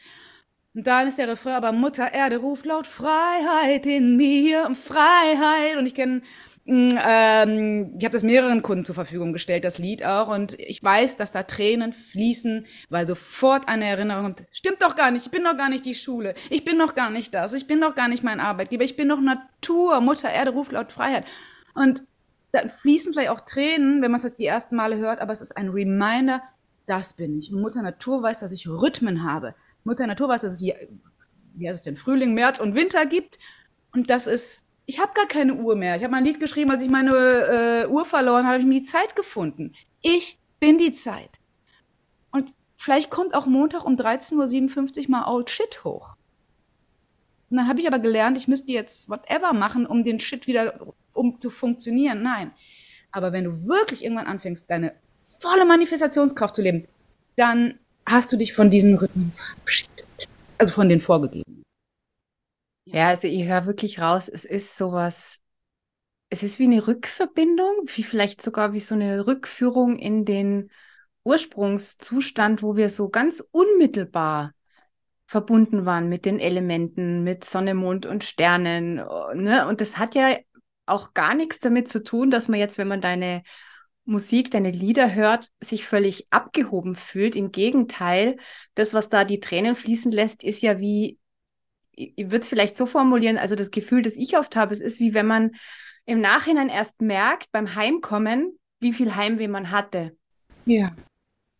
Und 0.77 0.87
dann 0.87 1.09
ist 1.09 1.17
der 1.17 1.27
Refrain, 1.27 1.55
aber 1.55 1.73
Mutter 1.73 2.13
Erde 2.13 2.37
ruft 2.37 2.67
laut 2.67 2.87
Freiheit 2.87 3.87
in 3.87 4.15
mir, 4.19 4.75
Freiheit. 4.75 5.79
Und 5.79 5.87
ich 5.87 5.95
kenne, 5.95 6.21
mm, 6.67 6.89
ähm, 7.03 7.95
ich 7.97 8.05
habe 8.05 8.13
das 8.13 8.23
mehreren 8.23 8.61
Kunden 8.61 8.85
zur 8.85 8.95
Verfügung 8.95 9.33
gestellt, 9.33 9.65
das 9.65 9.79
Lied 9.79 10.05
auch. 10.05 10.29
Und 10.29 10.61
ich 10.61 10.85
weiß, 10.85 11.17
dass 11.17 11.31
da 11.31 11.45
Tränen 11.45 11.95
fließen, 11.95 12.67
weil 12.91 13.07
sofort 13.07 13.69
eine 13.69 13.87
Erinnerung 13.87 14.25
kommt. 14.25 14.43
Stimmt 14.53 14.83
doch 14.83 14.97
gar 14.97 15.11
nicht, 15.11 15.25
ich 15.25 15.31
bin 15.31 15.45
doch 15.45 15.57
gar 15.57 15.71
nicht 15.71 15.87
die 15.87 15.95
Schule. 15.95 16.35
Ich 16.51 16.67
bin 16.67 16.79
doch 16.79 16.95
gar 16.95 17.09
nicht 17.09 17.33
das. 17.33 17.55
Ich 17.55 17.67
bin 17.67 17.81
doch 17.81 17.95
gar 17.95 18.09
nicht 18.09 18.23
mein 18.23 18.39
Arbeitgeber. 18.39 18.85
Ich 18.85 18.97
bin 18.97 19.09
doch 19.09 19.21
Natur. 19.23 20.03
Mutter 20.03 20.31
Erde 20.31 20.51
ruft 20.51 20.73
laut 20.73 20.93
Freiheit. 20.93 21.25
Und 21.75 22.03
dann 22.53 22.69
fließen 22.69 23.15
vielleicht 23.15 23.31
auch 23.31 23.41
Tränen, 23.41 24.03
wenn 24.03 24.11
man 24.11 24.21
es 24.21 24.37
die 24.37 24.45
ersten 24.45 24.77
Male 24.77 24.99
hört, 24.99 25.21
aber 25.21 25.33
es 25.33 25.41
ist 25.41 25.57
ein 25.57 25.71
Reminder, 25.71 26.43
das 26.87 27.15
bin 27.15 27.39
ich. 27.39 27.53
Und 27.53 27.61
Mutter 27.61 27.83
Natur 27.83 28.23
weiß, 28.23 28.41
dass 28.41 28.53
ich 28.53 28.69
Rhythmen 28.69 29.25
habe. 29.25 29.55
Mutter 29.85 30.07
Natur 30.07 30.29
weiß, 30.29 30.43
dass 30.43 30.55
es 30.55 30.63
wie 31.57 31.69
heißt 31.69 31.79
es 31.79 31.83
denn, 31.83 31.97
Frühling, 31.97 32.35
März 32.35 32.61
und 32.61 32.75
Winter 32.75 33.07
gibt. 33.07 33.39
Und 33.93 34.11
das 34.11 34.27
ist, 34.27 34.61
ich 34.85 35.01
habe 35.01 35.13
gar 35.15 35.27
keine 35.27 35.55
Uhr 35.55 35.75
mehr. 35.75 35.97
Ich 35.97 36.03
habe 36.03 36.13
mal 36.13 36.19
ein 36.19 36.25
Lied 36.25 36.41
geschrieben, 36.41 36.71
als 36.71 36.83
ich 36.83 36.91
meine 36.91 37.13
äh, 37.13 37.87
Uhr 37.87 38.05
verloren 38.05 38.45
habe, 38.45 38.55
habe 38.55 38.61
ich 38.61 38.67
mir 38.67 38.81
die 38.81 38.87
Zeit 38.87 39.17
gefunden. 39.17 39.75
Ich 40.03 40.39
bin 40.61 40.79
die 40.79 40.93
Zeit. 40.93 41.41
Und 42.31 42.53
vielleicht 42.77 43.11
kommt 43.11 43.35
auch 43.35 43.47
Montag 43.47 43.85
um 43.85 43.97
13.57 43.97 45.05
Uhr 45.05 45.11
mal 45.11 45.27
Old 45.29 45.51
Shit 45.51 45.85
hoch. 45.85 46.17
Und 47.49 47.57
dann 47.59 47.69
habe 47.69 47.81
ich 47.81 47.87
aber 47.87 47.99
gelernt, 47.99 48.37
ich 48.37 48.49
müsste 48.49 48.73
jetzt 48.73 49.09
whatever 49.09 49.53
machen, 49.53 49.87
um 49.87 50.05
den 50.05 50.19
Shit 50.19 50.47
wieder, 50.47 50.95
um 51.13 51.41
zu 51.41 51.49
funktionieren. 51.51 52.23
Nein. 52.23 52.53
Aber 53.13 53.33
wenn 53.33 53.45
du 53.45 53.53
wirklich 53.53 54.05
irgendwann 54.05 54.27
anfängst, 54.27 54.69
deine 54.71 54.95
volle 55.27 55.65
Manifestationskraft 55.65 56.55
zu 56.55 56.63
leben, 56.63 56.87
dann 57.37 57.79
hast 58.07 58.33
du 58.33 58.37
dich 58.37 58.53
von 58.53 58.71
diesen 58.71 58.97
Rhythmen 58.97 59.33
verabschiedet. 59.33 60.29
Also 60.59 60.73
von 60.73 60.89
den 60.89 61.01
vorgegebenen. 61.01 61.65
Ja, 62.87 63.09
also 63.09 63.27
ich 63.27 63.45
höre 63.45 63.67
wirklich 63.67 63.99
raus, 63.99 64.29
es 64.29 64.45
ist 64.45 64.77
sowas, 64.77 65.41
es 66.31 66.43
ist 66.43 66.59
wie 66.59 66.65
eine 66.65 66.87
Rückverbindung, 66.87 67.83
wie 67.87 68.05
vielleicht 68.05 68.41
sogar 68.41 68.73
wie 68.73 68.81
so 68.81 68.95
eine 68.95 69.27
Rückführung 69.27 69.99
in 69.99 70.25
den 70.25 70.71
Ursprungszustand, 71.25 72.63
wo 72.63 72.77
wir 72.77 72.89
so 72.89 73.09
ganz 73.09 73.41
unmittelbar 73.51 74.55
verbunden 75.27 75.85
waren 75.85 76.09
mit 76.09 76.25
den 76.25 76.39
Elementen, 76.39 77.25
mit 77.25 77.45
Sonne, 77.45 77.75
Mond 77.75 78.07
und 78.07 78.23
Sternen. 78.23 78.97
Ne? 79.35 79.67
Und 79.69 79.81
das 79.81 79.99
hat 79.99 80.15
ja 80.15 80.37
auch 80.87 81.15
gar 81.15 81.35
nichts 81.35 81.59
damit 81.59 81.89
zu 81.89 82.03
tun, 82.05 82.31
dass 82.31 82.47
man 82.47 82.61
jetzt, 82.61 82.79
wenn 82.79 82.87
man 82.87 83.01
deine 83.01 83.43
Musik, 84.07 84.53
deine 84.53 84.71
Lieder 84.71 85.15
hört, 85.15 85.51
sich 85.61 85.85
völlig 85.85 86.27
abgehoben 86.31 86.95
fühlt. 86.95 87.35
Im 87.35 87.51
Gegenteil, 87.51 88.37
das, 88.75 88.95
was 88.95 89.09
da 89.09 89.25
die 89.25 89.41
Tränen 89.41 89.75
fließen 89.75 90.13
lässt, 90.13 90.45
ist 90.45 90.63
ja 90.63 90.79
wie, 90.79 91.19
ich 91.91 92.15
würde 92.17 92.39
es 92.39 92.49
vielleicht 92.49 92.77
so 92.77 92.87
formulieren, 92.87 93.37
also 93.37 93.57
das 93.57 93.71
Gefühl, 93.71 94.03
das 94.03 94.17
ich 94.17 94.39
oft 94.39 94.55
habe, 94.57 94.73
es 94.73 94.81
ist 94.81 95.01
wie 95.01 95.13
wenn 95.13 95.27
man 95.27 95.57
im 96.05 96.21
Nachhinein 96.21 96.69
erst 96.69 97.03
merkt, 97.03 97.51
beim 97.51 97.75
Heimkommen, 97.75 98.59
wie 98.79 98.93
viel 98.93 99.17
Heimweh 99.17 99.49
man 99.49 99.73
hatte. 99.73 100.17
Ja. 100.65 100.95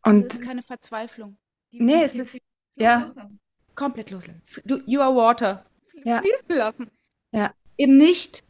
Und 0.05 0.27
das 0.27 0.39
ist 0.39 0.45
keine 0.45 0.63
Verzweiflung. 0.63 1.37
Die 1.73 1.83
nee, 1.83 2.03
es 2.05 2.15
ist, 2.15 2.41
ja. 2.77 3.01
Loslassen. 3.01 3.41
Komplett 3.75 4.11
loslassen. 4.11 4.41
Du, 4.65 4.81
you 4.87 5.01
are 5.01 5.15
water. 5.15 5.67
Ja. 6.05 6.21
Fließen 6.21 6.57
lassen. 6.57 6.91
Ja. 7.33 7.53
Eben 7.77 7.97
nicht 7.97 8.45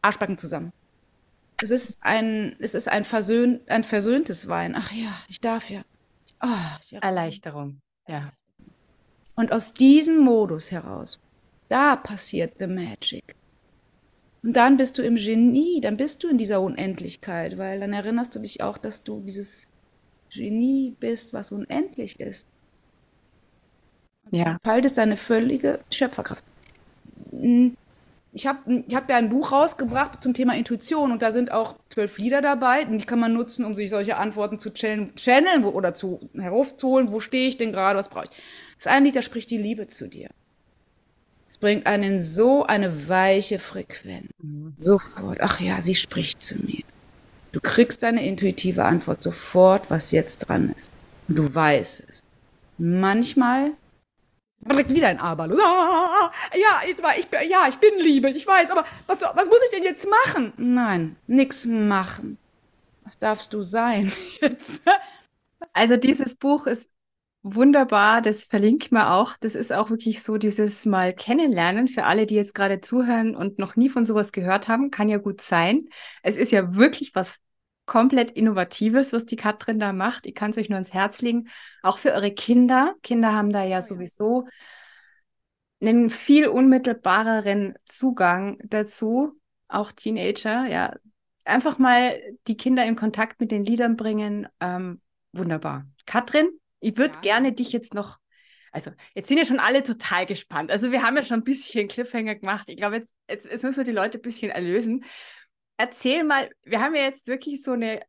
Arschbacken 0.00 0.38
zusammen. 0.38 0.72
Es 1.62 1.70
ist 1.70 1.98
ein, 2.00 2.56
es 2.58 2.74
ist 2.74 2.88
ein, 2.88 3.04
versöhn, 3.04 3.60
ein 3.66 3.84
versöhntes 3.84 4.48
Wein. 4.48 4.74
Ach 4.76 4.92
ja, 4.92 5.14
ich 5.28 5.40
darf 5.40 5.70
ja. 5.70 5.82
Oh, 6.42 6.48
ich 6.82 6.94
Erleichterung, 7.02 7.80
ja. 8.08 8.32
Und 9.36 9.52
aus 9.52 9.72
diesem 9.72 10.18
Modus 10.18 10.70
heraus, 10.70 11.20
da 11.68 11.96
passiert 11.96 12.54
the 12.58 12.66
magic. 12.66 13.36
Und 14.42 14.54
dann 14.54 14.76
bist 14.76 14.96
du 14.96 15.02
im 15.02 15.16
Genie, 15.16 15.80
dann 15.80 15.96
bist 15.96 16.24
du 16.24 16.28
in 16.28 16.38
dieser 16.38 16.60
Unendlichkeit, 16.62 17.58
weil 17.58 17.80
dann 17.80 17.92
erinnerst 17.92 18.34
du 18.34 18.38
dich 18.38 18.62
auch, 18.62 18.78
dass 18.78 19.04
du 19.04 19.20
dieses 19.20 19.68
Genie 20.30 20.96
bist, 20.98 21.32
was 21.32 21.52
unendlich 21.52 22.20
ist. 22.20 22.46
Und 24.24 24.38
ja. 24.38 24.56
Faltest 24.64 24.96
deine 24.96 25.16
völlige 25.16 25.80
Schöpferkraft. 25.90 26.44
Ich 28.32 28.46
habe 28.46 28.84
ich 28.86 28.94
hab 28.94 29.10
ja 29.10 29.16
ein 29.16 29.28
Buch 29.28 29.50
rausgebracht 29.50 30.22
zum 30.22 30.34
Thema 30.34 30.54
Intuition 30.54 31.10
und 31.10 31.20
da 31.20 31.32
sind 31.32 31.50
auch 31.50 31.74
zwölf 31.88 32.18
Lieder 32.18 32.40
dabei 32.40 32.86
und 32.86 32.98
die 32.98 33.04
kann 33.04 33.18
man 33.18 33.32
nutzen, 33.32 33.64
um 33.64 33.74
sich 33.74 33.90
solche 33.90 34.16
Antworten 34.16 34.60
zu 34.60 34.72
channeln 34.72 35.64
oder 35.64 35.94
zu 35.94 36.30
herauszuholen. 36.34 37.12
Wo 37.12 37.18
stehe 37.18 37.48
ich 37.48 37.58
denn 37.58 37.72
gerade? 37.72 37.98
Was 37.98 38.08
brauche 38.08 38.26
ich? 38.26 38.30
Das 38.76 38.86
eine 38.86 39.06
Lied, 39.06 39.16
da 39.16 39.22
spricht 39.22 39.50
die 39.50 39.58
Liebe 39.58 39.88
zu 39.88 40.08
dir. 40.08 40.30
Es 41.48 41.58
bringt 41.58 41.86
einen 41.86 42.22
so 42.22 42.64
eine 42.64 43.08
weiche 43.08 43.58
Frequenz. 43.58 44.28
Sofort. 44.78 45.40
Ach 45.40 45.58
ja, 45.58 45.82
sie 45.82 45.96
spricht 45.96 46.44
zu 46.44 46.54
mir. 46.64 46.84
Du 47.50 47.58
kriegst 47.60 48.04
deine 48.04 48.24
intuitive 48.24 48.84
Antwort 48.84 49.24
sofort, 49.24 49.90
was 49.90 50.12
jetzt 50.12 50.48
dran 50.48 50.72
ist. 50.76 50.92
Und 51.26 51.36
du 51.36 51.52
weißt 51.52 52.04
es. 52.08 52.20
Manchmal 52.78 53.72
direkt 54.60 54.92
wieder 54.92 55.08
ein 55.08 55.18
Aber. 55.18 55.44
Ah, 55.44 56.30
ja, 56.54 56.86
jetzt 56.86 57.02
war 57.02 57.16
ich, 57.16 57.26
ja, 57.48 57.66
ich 57.68 57.76
bin 57.76 57.98
Liebe, 57.98 58.30
ich 58.30 58.46
weiß, 58.46 58.70
aber 58.70 58.84
was, 59.06 59.20
was 59.20 59.46
muss 59.46 59.62
ich 59.64 59.70
denn 59.70 59.84
jetzt 59.84 60.06
machen? 60.26 60.52
Nein, 60.56 61.16
nichts 61.26 61.66
machen. 61.66 62.38
Was 63.04 63.18
darfst 63.18 63.52
du 63.52 63.62
sein 63.62 64.12
jetzt? 64.40 64.82
Also 65.72 65.96
dieses 65.96 66.34
Buch 66.34 66.66
ist 66.66 66.90
wunderbar, 67.42 68.22
das 68.22 68.42
verlinkt 68.44 68.92
man 68.92 69.06
auch. 69.06 69.36
Das 69.40 69.54
ist 69.54 69.72
auch 69.72 69.90
wirklich 69.90 70.22
so 70.22 70.36
dieses 70.36 70.84
Mal 70.84 71.14
kennenlernen 71.14 71.88
für 71.88 72.04
alle, 72.04 72.26
die 72.26 72.34
jetzt 72.34 72.54
gerade 72.54 72.80
zuhören 72.80 73.34
und 73.34 73.58
noch 73.58 73.76
nie 73.76 73.88
von 73.88 74.04
sowas 74.04 74.32
gehört 74.32 74.68
haben. 74.68 74.90
Kann 74.90 75.08
ja 75.08 75.18
gut 75.18 75.40
sein. 75.40 75.88
Es 76.22 76.36
ist 76.36 76.52
ja 76.52 76.74
wirklich 76.74 77.14
was 77.14 77.38
komplett 77.90 78.30
Innovatives, 78.30 79.12
was 79.12 79.26
die 79.26 79.34
Katrin 79.34 79.80
da 79.80 79.92
macht. 79.92 80.24
Ich 80.24 80.36
kann 80.36 80.52
es 80.52 80.58
euch 80.58 80.68
nur 80.68 80.76
ans 80.76 80.94
Herz 80.94 81.22
legen. 81.22 81.48
Auch 81.82 81.98
für 81.98 82.12
eure 82.12 82.30
Kinder. 82.30 82.94
Kinder 83.02 83.32
haben 83.32 83.50
da 83.50 83.64
ja 83.64 83.82
sowieso 83.82 84.46
einen 85.80 86.08
viel 86.08 86.46
unmittelbareren 86.46 87.74
Zugang 87.84 88.58
dazu. 88.62 89.40
Auch 89.66 89.90
Teenager, 89.90 90.68
ja. 90.68 90.94
Einfach 91.44 91.78
mal 91.78 92.16
die 92.46 92.56
Kinder 92.56 92.84
in 92.84 92.94
Kontakt 92.94 93.40
mit 93.40 93.50
den 93.50 93.64
Liedern 93.64 93.96
bringen. 93.96 94.46
Ähm, 94.60 95.00
wunderbar. 95.32 95.84
Katrin, 96.06 96.48
ich 96.78 96.96
würde 96.96 97.14
ja. 97.16 97.20
gerne 97.22 97.50
dich 97.50 97.72
jetzt 97.72 97.92
noch 97.92 98.18
also 98.72 98.92
jetzt 99.16 99.26
sind 99.26 99.36
ja 99.36 99.44
schon 99.44 99.58
alle 99.58 99.82
total 99.82 100.26
gespannt. 100.26 100.70
Also 100.70 100.92
wir 100.92 101.02
haben 101.02 101.16
ja 101.16 101.24
schon 101.24 101.40
ein 101.40 101.44
bisschen 101.44 101.88
Cliffhanger 101.88 102.36
gemacht. 102.36 102.68
Ich 102.68 102.76
glaube, 102.76 102.94
jetzt, 102.94 103.10
jetzt, 103.28 103.46
jetzt 103.46 103.64
müssen 103.64 103.78
wir 103.78 103.84
die 103.84 103.90
Leute 103.90 104.18
ein 104.18 104.22
bisschen 104.22 104.52
erlösen 104.52 105.04
erzähl 105.80 106.24
mal, 106.24 106.50
wir 106.62 106.80
haben 106.82 106.94
ja 106.94 107.04
jetzt 107.04 107.26
wirklich 107.26 107.62
so 107.62 107.72
eine 107.72 108.02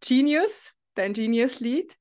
Genius, 0.00 0.72
dein 0.94 1.12
Genius-Lied. 1.12 1.94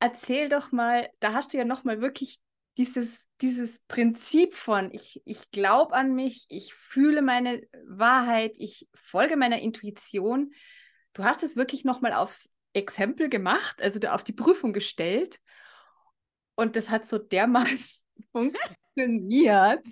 Erzähl 0.00 0.48
doch 0.48 0.72
mal, 0.72 1.08
da 1.20 1.32
hast 1.32 1.52
du 1.52 1.58
ja 1.58 1.64
nochmal 1.64 2.00
wirklich 2.00 2.38
dieses, 2.76 3.28
dieses 3.40 3.78
Prinzip 3.86 4.54
von, 4.54 4.92
ich, 4.92 5.22
ich 5.24 5.50
glaube 5.52 5.94
an 5.94 6.14
mich, 6.14 6.44
ich 6.48 6.74
fühle 6.74 7.22
meine 7.22 7.62
Wahrheit, 7.86 8.56
ich 8.58 8.88
folge 8.94 9.36
meiner 9.36 9.60
Intuition. 9.60 10.52
Du 11.12 11.22
hast 11.22 11.44
es 11.44 11.54
wirklich 11.54 11.84
nochmal 11.84 12.12
aufs 12.12 12.50
Exempel 12.72 13.28
gemacht, 13.28 13.80
also 13.80 14.00
auf 14.08 14.24
die 14.24 14.32
Prüfung 14.32 14.72
gestellt. 14.72 15.38
Und 16.56 16.74
das 16.74 16.90
hat 16.90 17.06
so 17.06 17.18
dermaßen 17.18 17.96
funktioniert. 18.32 19.86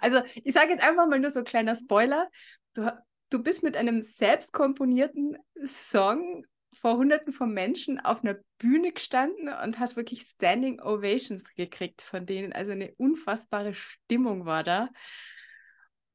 Also 0.00 0.22
ich 0.44 0.54
sage 0.54 0.70
jetzt 0.70 0.84
einfach 0.84 1.08
mal 1.08 1.18
nur 1.18 1.30
so 1.30 1.40
ein 1.40 1.44
kleiner 1.44 1.74
Spoiler. 1.74 2.30
Du, 2.72 2.90
du 3.30 3.42
bist 3.42 3.62
mit 3.62 3.76
einem 3.76 4.02
selbst 4.02 4.52
komponierten 4.52 5.36
Song 5.64 6.44
vor 6.72 6.96
Hunderten 6.96 7.32
von 7.32 7.52
Menschen 7.52 7.98
auf 8.00 8.22
einer 8.22 8.38
Bühne 8.58 8.92
gestanden 8.92 9.48
und 9.48 9.78
hast 9.78 9.96
wirklich 9.96 10.22
Standing 10.22 10.80
Ovations 10.80 11.54
gekriegt 11.54 12.02
von 12.02 12.26
denen. 12.26 12.52
Also 12.52 12.72
eine 12.72 12.92
unfassbare 12.96 13.74
Stimmung 13.74 14.44
war 14.44 14.62
da. 14.62 14.90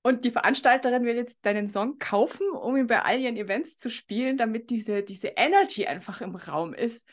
Und 0.03 0.23
die 0.23 0.31
Veranstalterin 0.31 1.05
will 1.05 1.15
jetzt 1.15 1.45
deinen 1.45 1.67
Song 1.67 1.99
kaufen, 1.99 2.47
um 2.49 2.75
ihn 2.75 2.87
bei 2.87 3.01
all 3.03 3.19
ihren 3.19 3.37
Events 3.37 3.77
zu 3.77 3.89
spielen, 3.89 4.37
damit 4.37 4.69
diese, 4.69 5.03
diese 5.03 5.29
Energy 5.29 5.85
einfach 5.85 6.21
im 6.21 6.35
Raum 6.35 6.73
ist. 6.73 7.07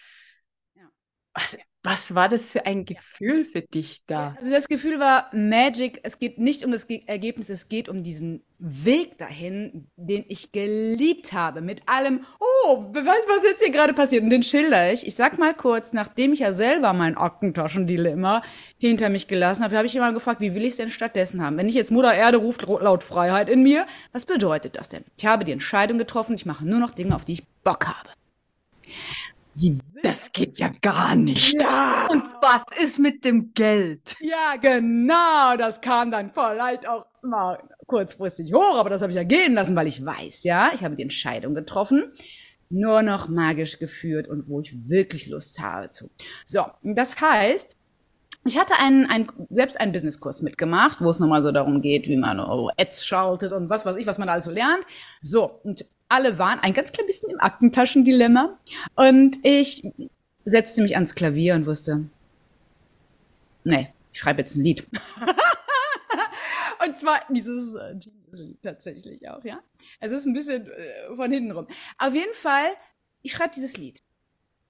Was, 1.35 1.57
was 1.85 2.15
war 2.15 2.29
das 2.29 2.51
für 2.51 2.67
ein 2.67 2.85
Gefühl 2.85 3.45
für 3.45 3.63
dich 3.63 4.03
da? 4.07 4.37
Also 4.41 4.51
das 4.51 4.69
Gefühl 4.69 4.99
war 4.99 5.31
Magic. 5.33 6.01
Es 6.03 6.19
geht 6.19 6.39
nicht 6.39 6.65
um 6.65 6.73
das 6.73 6.85
Ergebnis, 6.85 7.49
es 7.49 7.69
geht 7.69 7.89
um 7.89 8.03
diesen 8.03 8.43
Weg 8.59 9.17
dahin, 9.17 9.89
den 9.97 10.25
ich 10.29 10.51
geliebt 10.51 11.33
habe. 11.33 11.61
Mit 11.61 11.83
allem, 11.87 12.25
oh, 12.41 12.85
du, 12.93 13.07
was 13.07 13.45
jetzt 13.45 13.63
hier 13.63 13.73
gerade 13.73 13.95
passiert? 13.95 14.25
Und 14.25 14.31
den 14.31 14.43
schilder 14.43 14.93
ich. 14.93 15.07
Ich 15.07 15.15
sag 15.15 15.39
mal 15.39 15.55
kurz, 15.55 15.93
nachdem 15.93 16.33
ich 16.33 16.41
ja 16.41 16.53
selber 16.53 16.93
mein 16.93 17.17
Aktentaschendilemma 17.17 18.43
hinter 18.77 19.09
mich 19.09 19.29
gelassen 19.29 19.63
habe, 19.63 19.77
habe 19.77 19.87
ich 19.87 19.95
immer 19.95 20.13
gefragt, 20.13 20.41
wie 20.41 20.55
will 20.55 20.65
ich 20.65 20.71
es 20.71 20.77
denn 20.77 20.91
stattdessen 20.91 21.41
haben? 21.41 21.57
Wenn 21.57 21.69
ich 21.69 21.75
jetzt 21.75 21.93
Mutter 21.93 22.13
Erde 22.13 22.39
ruft 22.39 22.67
laut 22.67 23.05
Freiheit 23.05 23.49
in 23.49 23.63
mir, 23.63 23.87
was 24.13 24.27
bedeutet 24.27 24.77
das 24.77 24.89
denn? 24.89 25.05
Ich 25.17 25.25
habe 25.25 25.45
die 25.45 25.53
Entscheidung 25.53 25.97
getroffen, 25.97 26.35
ich 26.35 26.45
mache 26.45 26.67
nur 26.67 26.81
noch 26.81 26.91
Dinge, 26.91 27.15
auf 27.15 27.25
die 27.25 27.35
ich 27.35 27.47
Bock 27.63 27.87
habe. 27.87 28.11
Das 30.03 30.33
geht 30.33 30.59
ja 30.59 30.71
gar 30.81 31.17
nicht. 31.17 31.61
Ja. 31.61 32.07
Und 32.11 32.25
was 32.41 32.65
ist 32.81 32.99
mit 32.99 33.25
dem 33.25 33.53
Geld? 33.55 34.17
Ja, 34.21 34.57
genau. 34.61 35.57
Das 35.57 35.81
kam 35.81 36.11
dann 36.11 36.31
vielleicht 36.31 36.87
auch 36.87 37.07
mal 37.23 37.59
kurzfristig 37.87 38.53
hoch, 38.53 38.77
aber 38.77 38.91
das 38.91 39.03
habe 39.03 39.11
ich 39.11 39.17
ja 39.17 39.25
gehen 39.25 39.55
lassen, 39.55 39.75
weil 39.75 39.87
ich 39.87 40.05
weiß, 40.05 40.45
ja, 40.45 40.71
ich 40.75 40.85
habe 40.85 40.95
die 40.95 41.03
Entscheidung 41.03 41.55
getroffen. 41.55 42.13
Nur 42.71 43.03
noch 43.03 43.29
magisch 43.29 43.79
geführt 43.79 44.29
und 44.29 44.49
wo 44.49 44.61
ich 44.61 44.91
wirklich 44.91 45.27
Lust 45.29 45.59
habe 45.61 45.89
zu. 45.89 46.11
So, 46.47 46.67
das 46.83 47.19
heißt, 47.19 47.77
ich 48.45 48.59
hatte 48.59 48.75
einen, 48.79 49.07
einen, 49.07 49.29
selbst 49.51 49.81
einen 49.81 49.93
Businesskurs 49.93 50.43
mitgemacht, 50.43 51.01
wo 51.01 51.11
es 51.11 51.19
nochmal 51.19 51.43
so 51.43 51.51
darum 51.51 51.81
geht, 51.81 52.09
wie 52.09 52.17
man 52.17 52.41
oh, 52.41 52.71
Ads 52.77 53.07
schaltet 53.07 53.53
und 53.53 53.71
was 53.71 53.87
weiß 53.87 53.97
ich, 53.97 54.07
was 54.07 54.19
man 54.19 54.29
da 54.29 54.35
also 54.35 54.51
lernt. 54.51 54.85
So, 55.21 55.61
und 55.65 55.85
alle 56.09 56.39
waren 56.39 56.61
ein 56.61 56.75
ganz 56.75 56.93
klein 56.93 57.07
bisschen 57.07 57.31
im 57.31 57.41
Aktentaschendilemma. 57.41 58.59
Und 58.95 59.39
ich 59.43 59.87
setzte 60.45 60.83
mich 60.83 60.95
ans 60.95 61.15
Klavier 61.15 61.55
und 61.55 61.67
wusste, 61.67 62.05
nee, 63.65 63.93
ich 64.13 64.19
schreibe 64.19 64.41
jetzt 64.41 64.57
ein 64.57 64.63
Lied. 64.63 64.87
und 66.87 66.97
zwar 66.97 67.21
dieses 67.29 67.75
äh, 67.75 67.95
Lied 68.33 68.63
tatsächlich 68.63 69.29
auch, 69.29 69.45
ja. 69.45 69.61
Es 70.01 70.13
ist 70.13 70.27
ein 70.27 70.33
bisschen 70.33 70.71
äh, 70.71 71.15
von 71.15 71.31
hinten 71.31 71.51
rum. 71.51 71.67
Auf 71.99 72.15
jeden 72.15 72.35
Fall, 72.35 72.69
ich 73.23 73.33
schreibe 73.33 73.55
dieses 73.55 73.77
Lied. 73.77 74.01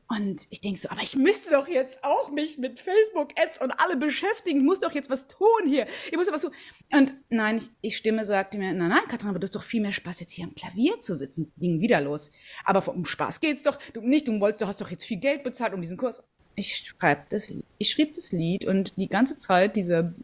Und 0.09 0.47
ich 0.49 0.62
denke 0.62 0.81
so, 0.81 0.88
aber 0.88 1.03
ich 1.03 1.16
müsste 1.16 1.51
doch 1.51 1.68
jetzt 1.68 2.03
auch 2.03 2.31
mich 2.31 2.57
mit 2.57 2.81
Facebook-Ads 2.81 3.61
und 3.61 3.73
alle 3.73 3.97
beschäftigen. 3.97 4.61
Ich 4.61 4.64
muss 4.64 4.79
doch 4.79 4.92
jetzt 4.92 5.11
was 5.11 5.29
tun 5.29 5.66
hier. 5.66 5.87
Ich 6.11 6.16
muss 6.16 6.27
doch 6.27 6.33
was 6.33 6.42
tun. 6.42 6.53
Und 6.90 7.14
nein, 7.29 7.57
ich, 7.57 7.71
ich 7.83 7.97
Stimme 7.99 8.25
sagte 8.25 8.57
mir, 8.57 8.73
nein, 8.73 8.88
nein, 8.88 9.07
Katrin, 9.09 9.29
aber 9.29 9.38
das 9.38 9.49
ist 9.49 9.57
doch 9.57 9.62
viel 9.62 9.83
mehr 9.83 9.92
Spaß, 9.92 10.21
jetzt 10.21 10.33
hier 10.33 10.47
am 10.47 10.55
Klavier 10.55 11.01
zu 11.03 11.14
sitzen. 11.14 11.53
Ging 11.59 11.81
wieder 11.81 12.01
los. 12.01 12.31
Aber 12.64 12.88
um 12.88 13.05
Spaß 13.05 13.40
geht's 13.40 13.62
doch. 13.62 13.79
Du 13.92 14.01
nicht, 14.01 14.29
du 14.29 14.40
wolltest, 14.40 14.62
du 14.62 14.66
hast 14.66 14.81
doch 14.81 14.90
jetzt 14.90 15.05
viel 15.05 15.18
Geld 15.18 15.42
bezahlt 15.42 15.75
um 15.75 15.83
diesen 15.83 15.99
Kurs 15.99 16.23
ich 16.59 16.77
schreib 16.77 17.31
das. 17.31 17.53
Ich 17.79 17.90
schrieb 17.90 18.14
das 18.14 18.33
Lied 18.33 18.64
und 18.64 18.97
die 18.97 19.09
ganze 19.09 19.38
Zeit 19.38 19.77
diese 19.77 20.14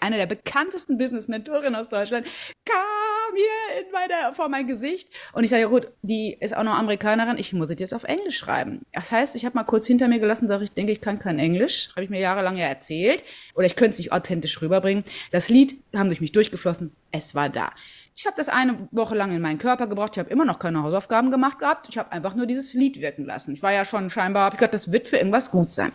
eine 0.00 0.16
der 0.16 0.26
bekanntesten 0.26 0.98
Business-Mentorinnen 0.98 1.74
aus 1.74 1.88
Deutschland 1.88 2.26
kam 3.34 3.36
hier 3.36 3.84
in 3.84 3.92
meine, 3.92 4.34
vor 4.34 4.48
mein 4.48 4.66
Gesicht 4.66 5.08
und 5.32 5.44
ich 5.44 5.50
sage, 5.50 5.62
ja 5.62 5.68
gut, 5.68 5.88
die 6.02 6.36
ist 6.40 6.56
auch 6.56 6.62
noch 6.62 6.74
Amerikanerin, 6.74 7.38
ich 7.38 7.52
muss 7.52 7.70
es 7.70 7.78
jetzt 7.78 7.94
auf 7.94 8.04
Englisch 8.04 8.38
schreiben. 8.38 8.84
Das 8.92 9.10
heißt, 9.10 9.36
ich 9.36 9.44
habe 9.44 9.56
mal 9.56 9.64
kurz 9.64 9.86
hinter 9.86 10.08
mir 10.08 10.18
gelassen, 10.18 10.48
sage 10.48 10.64
ich, 10.64 10.72
denke, 10.72 10.92
ich 10.92 11.00
kann 11.00 11.18
kein 11.18 11.38
Englisch, 11.38 11.90
habe 11.90 12.04
ich 12.04 12.10
mir 12.10 12.20
jahrelang 12.20 12.56
ja 12.56 12.66
erzählt 12.66 13.22
oder 13.54 13.66
ich 13.66 13.76
könnte 13.76 13.92
es 13.92 13.98
nicht 13.98 14.12
authentisch 14.12 14.60
rüberbringen. 14.60 15.04
Das 15.30 15.48
Lied 15.48 15.76
haben 15.94 16.08
durch 16.08 16.20
mich 16.20 16.32
durchgeflossen, 16.32 16.92
es 17.10 17.34
war 17.34 17.48
da. 17.48 17.72
Ich 18.16 18.26
habe 18.26 18.36
das 18.36 18.48
eine 18.48 18.88
Woche 18.92 19.16
lang 19.16 19.34
in 19.34 19.42
meinen 19.42 19.58
Körper 19.58 19.88
gebracht. 19.88 20.12
Ich 20.14 20.20
habe 20.20 20.30
immer 20.30 20.44
noch 20.44 20.60
keine 20.60 20.84
Hausaufgaben 20.84 21.32
gemacht 21.32 21.58
gehabt. 21.58 21.88
Ich 21.88 21.98
habe 21.98 22.12
einfach 22.12 22.36
nur 22.36 22.46
dieses 22.46 22.72
Lied 22.72 23.00
wirken 23.00 23.24
lassen. 23.24 23.54
Ich 23.54 23.62
war 23.62 23.72
ja 23.72 23.84
schon 23.84 24.08
scheinbar, 24.08 24.52
ich 24.52 24.58
gedacht, 24.58 24.74
das 24.74 24.92
wird 24.92 25.08
für 25.08 25.16
irgendwas 25.16 25.50
gut 25.50 25.72
sein. 25.72 25.90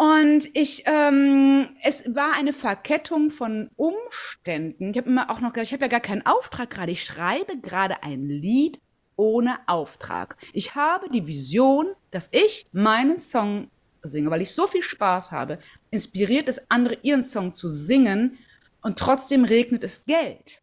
Und 0.00 0.56
ich, 0.56 0.84
ähm, 0.86 1.76
es 1.82 2.02
war 2.06 2.32
eine 2.32 2.54
Verkettung 2.54 3.30
von 3.30 3.68
Umständen. 3.76 4.92
Ich 4.92 4.96
habe 4.96 5.10
immer 5.10 5.28
auch 5.28 5.42
noch 5.42 5.52
gedacht, 5.52 5.66
ich 5.66 5.74
habe 5.74 5.84
ja 5.84 5.88
gar 5.88 6.00
keinen 6.00 6.24
Auftrag 6.24 6.70
gerade. 6.70 6.90
Ich 6.90 7.04
schreibe 7.04 7.58
gerade 7.60 8.02
ein 8.02 8.26
Lied 8.26 8.80
ohne 9.16 9.58
Auftrag. 9.66 10.38
Ich 10.54 10.74
habe 10.74 11.10
die 11.10 11.26
Vision, 11.26 11.88
dass 12.12 12.30
ich 12.32 12.66
meinen 12.72 13.18
Song 13.18 13.70
singe, 14.02 14.30
weil 14.30 14.40
ich 14.40 14.52
so 14.52 14.66
viel 14.66 14.82
Spaß 14.82 15.32
habe, 15.32 15.58
inspiriert 15.90 16.48
es 16.48 16.70
andere, 16.70 16.96
ihren 17.02 17.22
Song 17.22 17.52
zu 17.52 17.68
singen 17.68 18.38
und 18.80 18.98
trotzdem 18.98 19.44
regnet 19.44 19.84
es 19.84 20.06
Geld. 20.06 20.62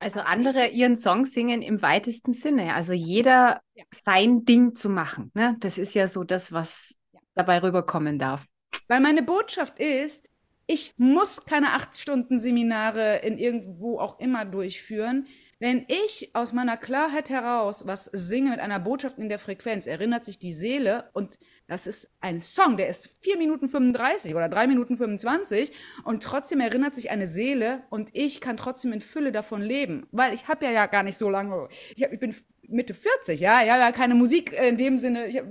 Also 0.00 0.20
andere 0.20 0.68
ihren 0.68 0.96
Song 0.96 1.26
singen 1.26 1.60
im 1.60 1.82
weitesten 1.82 2.32
Sinne. 2.32 2.74
Also 2.74 2.94
jeder 2.94 3.60
ja. 3.74 3.84
sein 3.90 4.46
Ding 4.46 4.74
zu 4.74 4.88
machen. 4.88 5.30
Ne? 5.34 5.56
Das 5.60 5.76
ist 5.76 5.94
ja 5.94 6.06
so 6.06 6.24
das, 6.24 6.52
was 6.52 6.96
ja. 7.12 7.20
dabei 7.34 7.62
rüberkommen 7.62 8.18
darf. 8.18 8.46
Weil 8.88 9.00
meine 9.00 9.22
Botschaft 9.22 9.78
ist, 9.78 10.28
ich 10.66 10.94
muss 10.96 11.44
keine 11.44 11.74
acht 11.74 11.98
Stunden 11.98 12.38
Seminare 12.38 13.18
in 13.18 13.36
irgendwo 13.36 13.98
auch 13.98 14.18
immer 14.20 14.46
durchführen. 14.46 15.26
Wenn 15.58 15.84
ich 15.88 16.30
aus 16.32 16.54
meiner 16.54 16.78
Klarheit 16.78 17.28
heraus 17.28 17.86
was 17.86 18.06
singe 18.06 18.50
mit 18.50 18.60
einer 18.60 18.80
Botschaft 18.80 19.18
in 19.18 19.28
der 19.28 19.38
Frequenz, 19.38 19.86
erinnert 19.86 20.24
sich 20.24 20.38
die 20.38 20.54
Seele 20.54 21.10
und 21.12 21.38
das 21.70 21.86
ist 21.86 22.10
ein 22.20 22.40
Song, 22.42 22.76
der 22.76 22.88
ist 22.88 23.22
4 23.22 23.38
Minuten 23.38 23.68
35 23.68 24.34
oder 24.34 24.48
3 24.48 24.66
Minuten 24.66 24.96
25 24.96 25.70
und 26.02 26.20
trotzdem 26.20 26.58
erinnert 26.58 26.96
sich 26.96 27.10
eine 27.10 27.28
Seele 27.28 27.84
und 27.90 28.10
ich 28.12 28.40
kann 28.40 28.56
trotzdem 28.56 28.92
in 28.92 29.00
Fülle 29.00 29.30
davon 29.30 29.62
leben, 29.62 30.08
weil 30.10 30.34
ich 30.34 30.48
habe 30.48 30.64
ja, 30.64 30.72
ja 30.72 30.86
gar 30.86 31.04
nicht 31.04 31.16
so 31.16 31.30
lange, 31.30 31.68
ich, 31.94 32.02
hab, 32.02 32.12
ich 32.12 32.18
bin 32.18 32.34
Mitte 32.66 32.92
40, 32.92 33.38
ja, 33.38 33.62
ja, 33.62 33.92
keine 33.92 34.16
Musik 34.16 34.52
in 34.52 34.78
dem 34.78 34.98
Sinne, 34.98 35.28
ich 35.28 35.38
hab, 35.38 35.44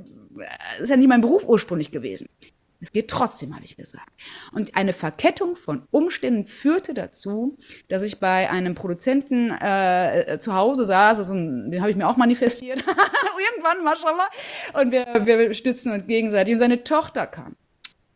ist 0.82 0.90
ja 0.90 0.98
nie 0.98 1.08
mein 1.08 1.22
Beruf 1.22 1.48
ursprünglich 1.48 1.90
gewesen. 1.90 2.28
Es 2.82 2.92
geht 2.92 3.10
trotzdem, 3.10 3.56
habe 3.56 3.66
ich 3.66 3.76
gesagt. 3.76 4.10
Und 4.54 4.76
eine 4.76 4.94
Verkettung 4.94 5.56
von 5.56 5.88
Umständen 5.92 6.46
führte 6.46 6.94
dazu, 6.94 7.58
dass 7.90 8.04
ich 8.04 8.20
bei 8.20 8.50
einem 8.50 8.74
Produzenten 8.74 9.52
äh, 9.52 10.40
zu 10.40 10.54
Hause 10.54 10.86
saß, 10.86 11.18
also 11.18 11.34
den 11.34 11.82
habe 11.82 11.92
ich 11.92 11.98
mir 11.98 12.08
auch 12.08 12.18
manifestiert, 12.18 12.80
irgendwann 13.54 13.84
mal 13.84 13.98
schon 13.98 14.16
mal, 14.16 14.82
und 14.82 14.92
wir, 14.92 15.26
wir 15.26 15.54
stützen 15.54 15.92
uns 15.92 16.08
gegenseitig. 16.08 16.54
Und 16.54 16.60
seine 16.60 16.84
Tochter 16.84 17.28
kam 17.28 17.56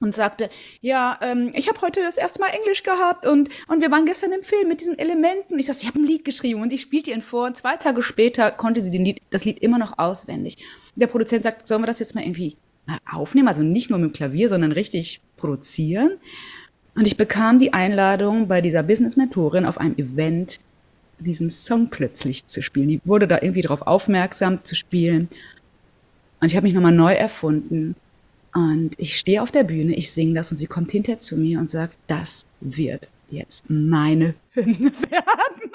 und 0.04 0.16
sagte, 0.16 0.50
ja, 0.82 1.18
ähm, 1.22 1.52
ich 1.56 1.70
habe 1.70 1.82
heute 1.82 2.02
das 2.02 2.18
erste 2.18 2.40
Mal 2.40 2.50
Englisch 2.50 2.84
gehabt 2.84 3.26
und, 3.26 3.50
und 3.68 3.82
wir 3.82 3.90
waren 3.90 4.06
gestern 4.06 4.34
im 4.34 4.44
Film 4.44 4.68
mit 4.68 4.82
diesen 4.82 5.00
Elementen. 5.00 5.58
Ich 5.58 5.66
sagte, 5.66 5.82
ich 5.84 5.88
habe 5.88 6.00
ein 6.00 6.06
Lied 6.06 6.26
geschrieben 6.26 6.62
und 6.62 6.74
ich 6.74 6.82
spielte 6.82 7.12
ihn 7.12 7.22
vor. 7.22 7.48
Und 7.48 7.58
zwei 7.58 7.78
Tage 7.78 8.02
später 8.02 8.52
konnte 8.52 8.82
sie 8.82 8.92
den 8.92 9.06
Lied, 9.06 9.22
das 9.30 9.46
Lied 9.46 9.60
immer 9.60 9.78
noch 9.78 9.98
auswendig. 9.98 10.58
Der 10.96 11.08
Produzent 11.08 11.44
sagt, 11.44 11.68
sollen 11.68 11.82
wir 11.82 11.88
das 11.88 12.00
jetzt 12.00 12.16
mal 12.16 12.24
irgendwie 12.24 12.58
aufnehmen, 13.10 13.48
also 13.48 13.64
nicht 13.64 13.90
nur 13.90 14.00
mit 14.00 14.12
dem 14.12 14.14
Klavier, 14.14 14.50
sondern 14.50 14.72
richtig 14.72 15.22
produzieren. 15.38 16.18
Und 16.96 17.08
ich 17.08 17.18
bekam 17.18 17.60
die 17.60 17.74
Einladung 17.74 18.48
bei 18.48 18.62
dieser 18.62 18.84
Business-Mentorin 18.84 19.66
auf 19.66 19.78
einem 19.78 19.98
Event, 19.98 20.60
diesen 21.20 21.50
Song 21.50 21.90
plötzlich 21.90 22.48
zu 22.48 22.62
spielen. 22.62 22.90
Die 22.90 23.02
wurde 23.06 23.28
da 23.28 23.40
irgendwie 23.42 23.62
darauf 23.62 23.84
aufmerksam 23.84 24.64
zu 24.64 24.76
spielen. 24.76 25.30
Und 26.40 26.48
ich 26.48 26.56
habe 26.56 26.66
mich 26.66 26.74
nochmal 26.74 26.92
neu 26.92 27.14
erfunden. 27.14 27.96
Und 28.54 28.92
ich 28.98 29.18
stehe 29.18 29.42
auf 29.42 29.52
der 29.52 29.64
Bühne, 29.64 29.96
ich 29.96 30.12
singe 30.12 30.36
das 30.36 30.52
und 30.52 30.58
sie 30.58 30.68
kommt 30.68 30.92
hinter 30.92 31.20
zu 31.20 31.38
mir 31.38 31.60
und 31.60 31.70
sagt, 31.70 31.96
das 32.08 32.46
wird 32.62 33.10
jetzt 33.32 33.70
meine 33.70 34.36
Hymne 34.52 34.92
werden. 35.10 35.72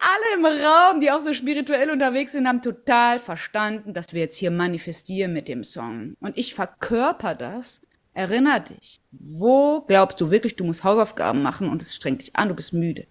Alle 0.00 0.38
im 0.38 0.44
Raum, 0.64 1.00
die 1.00 1.10
auch 1.10 1.20
so 1.20 1.32
spirituell 1.34 1.90
unterwegs 1.90 2.32
sind, 2.32 2.46
haben 2.46 2.62
total 2.62 3.18
verstanden, 3.18 3.94
dass 3.94 4.12
wir 4.12 4.20
jetzt 4.20 4.36
hier 4.36 4.50
manifestieren 4.50 5.32
mit 5.32 5.48
dem 5.48 5.64
Song. 5.64 6.16
Und 6.20 6.36
ich 6.36 6.54
verkörper 6.54 7.34
das. 7.34 7.80
Erinner 8.16 8.60
dich, 8.60 9.00
wo 9.10 9.80
glaubst 9.80 10.20
du 10.20 10.30
wirklich, 10.30 10.54
du 10.54 10.62
musst 10.62 10.84
Hausaufgaben 10.84 11.42
machen 11.42 11.68
und 11.68 11.82
es 11.82 11.96
strengt 11.96 12.22
dich 12.22 12.36
an, 12.36 12.48
du 12.48 12.54
bist 12.54 12.72
müde, 12.72 13.08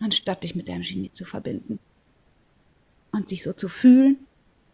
anstatt 0.00 0.42
dich 0.42 0.54
mit 0.54 0.66
deinem 0.66 0.80
Genie 0.80 1.12
zu 1.12 1.26
verbinden. 1.26 1.78
Und 3.12 3.28
sich 3.28 3.42
so 3.42 3.52
zu 3.52 3.68
fühlen. 3.68 4.26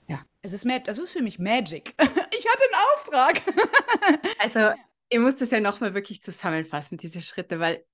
Ja, 0.07 0.21
es 0.43 0.53
ist, 0.53 0.65
das 0.85 0.99
ist 0.99 1.11
für 1.11 1.23
mich 1.23 1.39
Magic. 1.39 1.95
Ich 2.39 2.49
hatte 2.49 2.65
einen 2.65 3.33
Auftrag. 3.37 3.43
Also, 4.39 4.73
ihr 5.11 5.21
müsst 5.21 5.43
es 5.43 5.51
ja 5.51 5.61
nochmal 5.61 5.95
wirklich 5.95 6.23
zusammenfassen, 6.23 6.99
diese 6.99 7.21
Schritte, 7.21 7.61
weil 7.61 7.85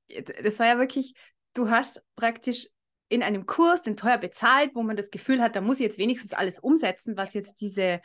das 0.42 0.58
war 0.58 0.66
ja 0.66 0.78
wirklich, 0.78 1.14
du 1.54 1.68
hast 1.68 2.02
praktisch 2.16 2.68
in 3.08 3.22
einem 3.22 3.46
Kurs, 3.46 3.82
den 3.82 3.96
teuer 3.96 4.18
bezahlt, 4.18 4.74
wo 4.74 4.82
man 4.82 4.96
das 4.96 5.10
Gefühl 5.10 5.40
hat, 5.40 5.56
da 5.56 5.60
muss 5.60 5.76
ich 5.76 5.82
jetzt 5.82 5.98
wenigstens 5.98 6.32
alles 6.32 6.58
umsetzen, 6.58 7.16
was 7.16 7.34
jetzt 7.34 7.60
diese 7.60 8.00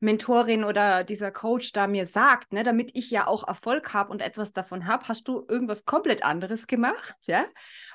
Mentorin 0.00 0.64
oder 0.64 1.02
dieser 1.02 1.32
Coach 1.32 1.72
da 1.72 1.86
mir 1.86 2.06
sagt, 2.06 2.52
ne, 2.52 2.62
damit 2.62 2.92
ich 2.94 3.10
ja 3.10 3.26
auch 3.26 3.46
Erfolg 3.46 3.92
habe 3.94 4.10
und 4.10 4.22
etwas 4.22 4.52
davon 4.52 4.86
habe, 4.86 5.08
hast 5.08 5.26
du 5.26 5.44
irgendwas 5.48 5.84
komplett 5.84 6.24
anderes 6.24 6.66
gemacht, 6.66 7.16
ja? 7.26 7.44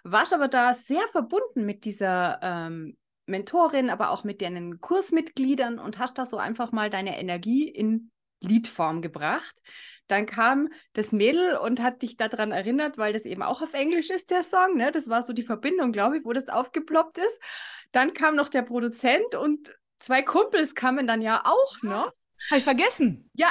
Warst 0.04 0.34
aber 0.34 0.50
da 0.50 0.74
sehr 0.74 1.08
verbunden 1.12 1.66
mit 1.66 1.86
dieser 1.86 2.39
ähm, 2.42 2.98
Mentorin, 3.26 3.89
aber 3.89 4.10
auch 4.10 4.26
mit 4.26 4.42
deinen 4.42 4.82
Kursmitgliedern 4.82 5.80
und 5.80 5.98
hast 5.98 6.18
da 6.18 6.26
so 6.26 6.38
einfach 6.38 6.74
mal 6.74 6.89
deine 6.89 7.18
Energie 7.20 7.70
in 7.70 8.12
Liedform 8.42 9.02
gebracht. 9.02 9.62
Dann 10.08 10.26
kam 10.26 10.70
das 10.94 11.12
Mädel 11.12 11.58
und 11.58 11.82
hat 11.82 12.02
dich 12.02 12.18
daran 12.18 12.52
erinnert, 12.52 12.98
weil 12.98 13.13
das 13.13 13.26
eben 13.26 13.42
auch 13.42 13.62
auf 13.62 13.74
Englisch 13.74 14.10
ist, 14.10 14.32
der 14.32 14.44
Song. 14.44 14.76
Ne? 14.76 14.92
Das 14.92 15.10
war 15.10 15.24
so 15.24 15.34
die 15.34 15.44
Verbindung, 15.44 15.92
glaube 15.92 16.18
ich, 16.18 16.26
wo 16.26 16.34
das 16.34 16.50
aufgeploppt 16.50 17.18
ist. 17.18 17.42
Dann 17.92 18.13
kam 18.13 18.36
noch 18.36 18.50
der 18.50 18.63
Produzent 18.63 19.36
und 19.36 19.74
zwei 20.00 20.22
Kumpels 20.22 20.76
kamen 20.76 21.08
dann 21.08 21.22
ja 21.22 21.44
auch 21.46 21.82
noch. 21.82 22.12
Habe 22.50 22.58
ich 22.58 22.63
vergessen. 22.63 23.30
Ja, 23.34 23.50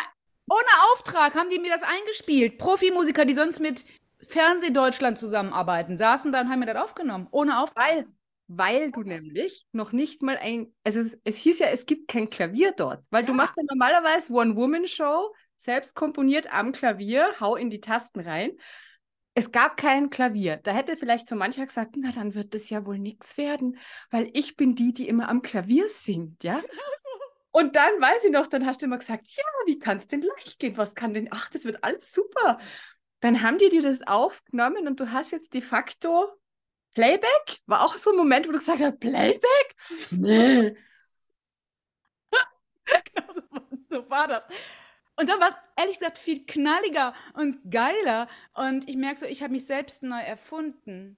ohne 0.48 0.92
Auftrag 0.92 1.34
haben 1.34 1.48
die 1.48 1.58
mir 1.58 1.70
das 1.70 1.82
eingespielt. 1.82 2.58
Profimusiker, 2.58 3.24
die 3.24 3.34
sonst 3.34 3.60
mit 3.60 3.84
Fernsehdeutschland 4.20 5.18
zusammenarbeiten, 5.18 5.96
saßen 5.96 6.32
da 6.32 6.42
und 6.42 6.50
haben 6.50 6.60
mir 6.60 6.66
das 6.66 6.82
aufgenommen. 6.82 7.28
Ohne 7.30 7.60
Auftrag. 7.62 7.84
Weil, 7.84 8.06
weil 8.48 8.92
du 8.92 9.02
nämlich 9.02 9.66
noch 9.72 9.92
nicht 9.92 10.22
mal 10.22 10.36
ein, 10.36 10.72
also 10.84 11.00
es, 11.00 11.18
es 11.24 11.36
hieß 11.36 11.60
ja, 11.60 11.68
es 11.68 11.86
gibt 11.86 12.08
kein 12.08 12.28
Klavier 12.28 12.72
dort, 12.72 13.02
weil 13.10 13.22
ja. 13.22 13.26
du 13.26 13.34
machst 13.34 13.56
ja 13.56 13.62
normalerweise 13.68 14.32
One-Woman-Show, 14.32 15.34
selbst 15.62 15.94
komponiert 15.94 16.52
am 16.52 16.72
Klavier, 16.72 17.34
hau 17.40 17.56
in 17.56 17.70
die 17.70 17.80
Tasten 17.80 18.20
rein. 18.20 18.52
Es 19.34 19.52
gab 19.52 19.76
kein 19.76 20.10
Klavier. 20.10 20.58
Da 20.58 20.72
hätte 20.72 20.96
vielleicht 20.96 21.28
so 21.28 21.36
mancher 21.36 21.64
gesagt, 21.64 21.94
na 21.96 22.12
dann 22.12 22.34
wird 22.34 22.52
das 22.54 22.68
ja 22.68 22.84
wohl 22.84 22.98
nichts 22.98 23.38
werden, 23.38 23.78
weil 24.10 24.28
ich 24.34 24.56
bin 24.56 24.74
die, 24.74 24.92
die 24.92 25.08
immer 25.08 25.28
am 25.28 25.40
Klavier 25.40 25.88
singt, 25.88 26.44
ja? 26.44 26.60
Und 27.52 27.76
dann 27.76 28.00
weiß 28.00 28.24
ich 28.24 28.30
noch, 28.30 28.46
dann 28.46 28.66
hast 28.66 28.80
du 28.80 28.86
immer 28.86 28.98
gesagt, 28.98 29.28
ja, 29.28 29.44
wie 29.66 29.78
kann 29.78 29.98
es 29.98 30.08
denn 30.08 30.22
leicht 30.22 30.58
gehen? 30.58 30.76
Was 30.78 30.94
kann 30.94 31.12
denn? 31.12 31.28
Ach, 31.30 31.50
das 31.50 31.64
wird 31.64 31.84
alles 31.84 32.12
super. 32.12 32.58
Dann 33.20 33.42
haben 33.42 33.58
die 33.58 33.68
dir 33.68 33.82
das 33.82 34.00
aufgenommen 34.06 34.88
und 34.88 34.98
du 34.98 35.12
hast 35.12 35.32
jetzt 35.32 35.52
de 35.52 35.60
facto 35.60 36.28
Playback. 36.94 37.60
War 37.66 37.82
auch 37.82 37.96
so 37.98 38.10
ein 38.10 38.16
Moment, 38.16 38.48
wo 38.48 38.52
du 38.52 38.58
gesagt 38.58 38.80
hast, 38.80 38.98
Playback? 39.00 39.76
Nee. 40.10 40.74
genau, 43.14 43.66
so 43.90 44.10
war 44.10 44.26
das. 44.28 44.46
Und 45.16 45.28
dann 45.28 45.40
war 45.40 45.50
es 45.50 45.56
ehrlich 45.76 45.98
gesagt 45.98 46.18
viel 46.18 46.44
knalliger 46.46 47.12
und 47.34 47.58
geiler. 47.70 48.28
Und 48.54 48.88
ich 48.88 48.96
merke 48.96 49.20
so, 49.20 49.26
ich 49.26 49.42
habe 49.42 49.52
mich 49.52 49.66
selbst 49.66 50.02
neu 50.02 50.20
erfunden. 50.20 51.16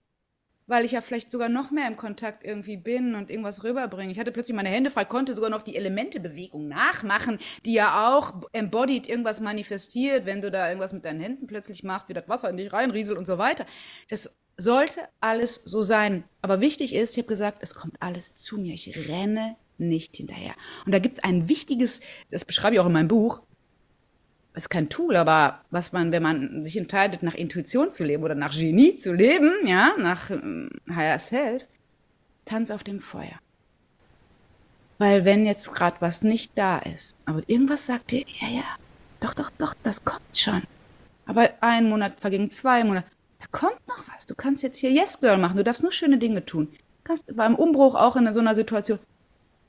Weil 0.67 0.87
ich 0.87 0.93
ja 0.93 1.03
vielleicht 1.03 1.31
sogar 1.31 1.51
noch 1.51 1.71
mehr 1.71 1.87
im 1.87 1.97
Kontakt 1.97 2.43
irgendwie 2.43 2.79
bin 2.79 3.15
und 3.15 3.29
irgendwas 3.29 3.65
rüberbringe. 3.65 4.11
Ich 4.11 4.19
hatte 4.19 4.33
plötzlich 4.33 4.57
meine 4.57 4.71
Hände 4.71 4.89
frei, 4.89 5.05
konnte 5.05 5.35
sogar 5.35 5.51
noch 5.51 5.61
die 5.61 5.77
Elementebewegung 5.77 6.69
nachmachen, 6.69 7.39
die 7.67 7.75
ja 7.75 8.17
auch 8.17 8.33
embodied 8.53 9.07
irgendwas 9.07 9.41
manifestiert, 9.41 10.25
wenn 10.25 10.41
du 10.41 10.51
da 10.51 10.67
irgendwas 10.67 10.95
mit 10.95 11.05
deinen 11.05 11.21
Händen 11.21 11.47
plötzlich 11.47 11.85
machst, 11.85 12.09
wie 12.09 12.15
das 12.15 12.29
Wasser 12.31 12.49
in 12.49 12.57
dich 12.57 12.73
reinrieselt 12.73 13.19
und 13.19 13.27
so 13.27 13.37
weiter. 13.37 13.67
Das 14.09 14.35
sollte 14.57 15.01
alles 15.21 15.61
so 15.67 15.83
sein. 15.83 16.25
Aber 16.41 16.61
wichtig 16.61 16.95
ist, 16.95 17.13
ich 17.13 17.19
habe 17.19 17.29
gesagt, 17.29 17.59
es 17.61 17.75
kommt 17.75 18.01
alles 18.01 18.35
zu 18.35 18.57
mir. 18.57 18.73
Ich 18.73 19.09
renne 19.09 19.57
nicht 19.77 20.17
hinterher. 20.17 20.55
Und 20.87 20.93
da 20.93 20.99
gibt 20.99 21.19
es 21.19 21.25
ein 21.25 21.49
wichtiges, 21.49 22.01
das 22.31 22.45
beschreibe 22.45 22.75
ich 22.75 22.81
auch 22.81 22.87
in 22.87 22.93
meinem 22.93 23.09
Buch, 23.09 23.43
ist 24.55 24.71
kein 24.71 24.89
Tool, 24.89 25.17
aber 25.17 25.61
was 25.71 25.93
man, 25.93 26.13
wenn 26.13 26.23
man 26.23 26.63
sich 26.63 26.77
entscheidet, 26.77 27.23
nach 27.23 27.35
Intuition 27.35 27.91
zu 27.91 28.05
leben 28.05 28.23
oder 28.23 28.35
nach 28.35 28.53
Genie 28.53 28.97
zu 28.97 29.13
leben, 29.13 29.53
ja, 29.67 29.95
nach 29.99 30.31
ähm, 30.31 30.71
Higher 30.89 31.19
Self, 31.19 31.67
Tanz 32.45 32.71
auf 32.71 32.85
dem 32.85 33.01
Feuer. 33.01 33.39
Weil 34.99 35.25
wenn 35.25 35.45
jetzt 35.45 35.73
gerade 35.73 35.97
was 36.01 36.23
nicht 36.23 36.53
da 36.57 36.79
ist, 36.79 37.17
aber 37.25 37.43
irgendwas 37.49 37.87
sagt 37.87 38.13
dir, 38.13 38.25
ja, 38.41 38.49
ja, 38.49 38.65
doch, 39.21 39.35
doch, 39.35 39.51
doch, 39.59 39.75
das 39.83 40.05
kommt 40.05 40.37
schon. 40.37 40.63
Aber 41.27 41.51
ein 41.61 41.89
Monat 41.89 42.21
verging, 42.21 42.51
zwei 42.51 42.85
Monate, 42.85 43.07
da 43.41 43.47
kommt 43.51 43.87
noch 43.89 44.05
was. 44.15 44.27
Du 44.27 44.35
kannst 44.35 44.63
jetzt 44.63 44.79
hier 44.79 44.93
Yes 44.93 45.21
Girl 45.21 45.39
machen, 45.39 45.57
du 45.57 45.65
darfst 45.65 45.83
nur 45.83 45.91
schöne 45.93 46.19
Dinge 46.19 46.45
tun. 46.45 46.69
Du 46.71 46.79
kannst 47.05 47.25
beim 47.35 47.57
Umbruch 47.57 47.97
auch 47.97 48.15
in 48.15 48.33
so 48.33 48.41
einer 48.41 48.55
Situation, 48.55 49.01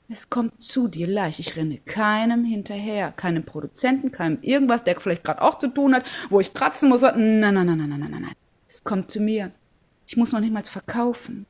es 0.08 0.30
kommt 0.30 0.62
zu 0.62 0.88
dir 0.88 1.06
leicht. 1.06 1.40
Ich 1.40 1.56
renne 1.56 1.78
keinem 1.78 2.44
hinterher, 2.44 3.12
keinem 3.12 3.44
Produzenten, 3.44 4.12
keinem 4.12 4.38
irgendwas, 4.42 4.84
der 4.84 5.00
vielleicht 5.00 5.24
gerade 5.24 5.42
auch 5.42 5.58
zu 5.58 5.68
tun 5.68 5.94
hat, 5.94 6.04
wo 6.30 6.38
ich 6.40 6.54
kratzen 6.54 6.88
muss. 6.88 7.02
Nein, 7.02 7.40
nein, 7.40 7.54
nein, 7.54 7.66
nein, 7.66 7.88
nein, 7.88 8.00
nein, 8.00 8.10
nein. 8.10 8.34
Es 8.68 8.84
kommt 8.84 9.10
zu 9.10 9.20
mir. 9.20 9.50
Ich 10.06 10.16
muss 10.16 10.32
noch 10.32 10.40
nicht 10.40 10.52
mal 10.52 10.64
verkaufen. 10.64 11.46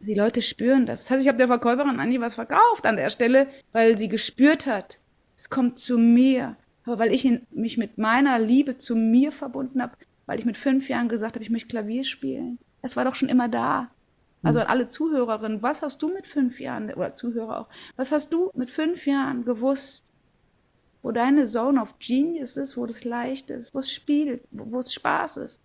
Die 0.00 0.14
Leute 0.14 0.42
spüren 0.42 0.86
das. 0.86 1.02
Das 1.02 1.10
heißt, 1.12 1.22
ich 1.22 1.28
habe 1.28 1.38
der 1.38 1.46
Verkäuferin 1.46 2.00
Andi 2.00 2.20
was 2.20 2.34
verkauft 2.34 2.84
an 2.84 2.96
der 2.96 3.10
Stelle, 3.10 3.46
weil 3.70 3.96
sie 3.96 4.08
gespürt 4.08 4.66
hat. 4.66 4.98
Es 5.36 5.48
kommt 5.48 5.78
zu 5.78 5.96
mir. 5.98 6.56
Aber 6.84 6.98
weil 6.98 7.12
ich 7.12 7.28
mich 7.52 7.78
mit 7.78 7.98
meiner 7.98 8.40
Liebe 8.40 8.78
zu 8.78 8.96
mir 8.96 9.30
verbunden 9.30 9.80
habe, 9.80 9.96
weil 10.26 10.40
ich 10.40 10.44
mit 10.44 10.58
fünf 10.58 10.88
Jahren 10.88 11.08
gesagt 11.08 11.36
habe, 11.36 11.44
ich 11.44 11.50
möchte 11.50 11.68
Klavier 11.68 12.02
spielen. 12.02 12.58
Es 12.80 12.96
war 12.96 13.04
doch 13.04 13.14
schon 13.14 13.28
immer 13.28 13.48
da. 13.48 13.91
Also 14.42 14.60
an 14.60 14.66
alle 14.66 14.86
Zuhörerinnen, 14.88 15.62
was 15.62 15.82
hast 15.82 16.02
du 16.02 16.08
mit 16.08 16.26
fünf 16.26 16.58
Jahren, 16.58 16.92
oder 16.92 17.14
Zuhörer 17.14 17.60
auch, 17.60 17.68
was 17.96 18.10
hast 18.10 18.32
du 18.32 18.50
mit 18.54 18.72
fünf 18.72 19.06
Jahren 19.06 19.44
gewusst, 19.44 20.12
wo 21.02 21.12
deine 21.12 21.44
Zone 21.44 21.80
of 21.80 21.98
Genius 21.98 22.56
ist, 22.56 22.76
wo 22.76 22.86
das 22.86 23.04
leicht 23.04 23.50
ist, 23.50 23.74
wo 23.74 23.78
es 23.78 23.92
spielt, 23.92 24.42
wo 24.50 24.78
es 24.78 24.92
Spaß 24.92 25.38
ist? 25.38 25.60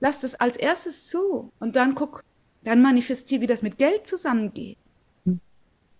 Lass 0.00 0.20
das 0.20 0.34
als 0.34 0.56
erstes 0.56 1.08
zu 1.08 1.50
und 1.58 1.76
dann 1.76 1.94
guck, 1.94 2.22
dann 2.62 2.82
manifestier, 2.82 3.40
wie 3.40 3.46
das 3.46 3.62
mit 3.62 3.78
Geld 3.78 4.06
zusammengeht. 4.06 4.78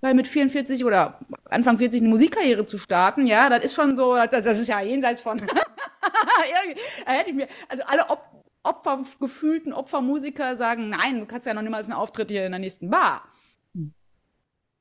Weil 0.02 0.14
mit 0.14 0.28
44 0.28 0.84
oder 0.84 1.18
Anfang 1.46 1.78
40 1.78 2.00
eine 2.00 2.10
Musikkarriere 2.10 2.66
zu 2.66 2.76
starten, 2.76 3.26
ja, 3.26 3.48
das 3.48 3.64
ist 3.64 3.74
schon 3.74 3.96
so, 3.96 4.14
das, 4.14 4.44
ist 4.44 4.68
ja 4.68 4.80
jenseits 4.80 5.22
von. 5.22 5.40
hätte 7.06 7.30
ich 7.30 7.34
mir, 7.34 7.48
also 7.68 7.82
alle 7.86 8.08
Op 8.10 8.22
Opfer, 8.66 9.02
gefühlten 9.20 9.72
Opfermusiker 9.72 10.56
sagen, 10.56 10.88
nein, 10.90 11.20
du 11.20 11.26
kannst 11.26 11.46
ja 11.46 11.54
noch 11.54 11.62
niemals 11.62 11.86
einen 11.86 11.98
Auftritt 11.98 12.30
hier 12.30 12.44
in 12.46 12.52
der 12.52 12.58
nächsten 12.58 12.90
Bar. 12.90 13.28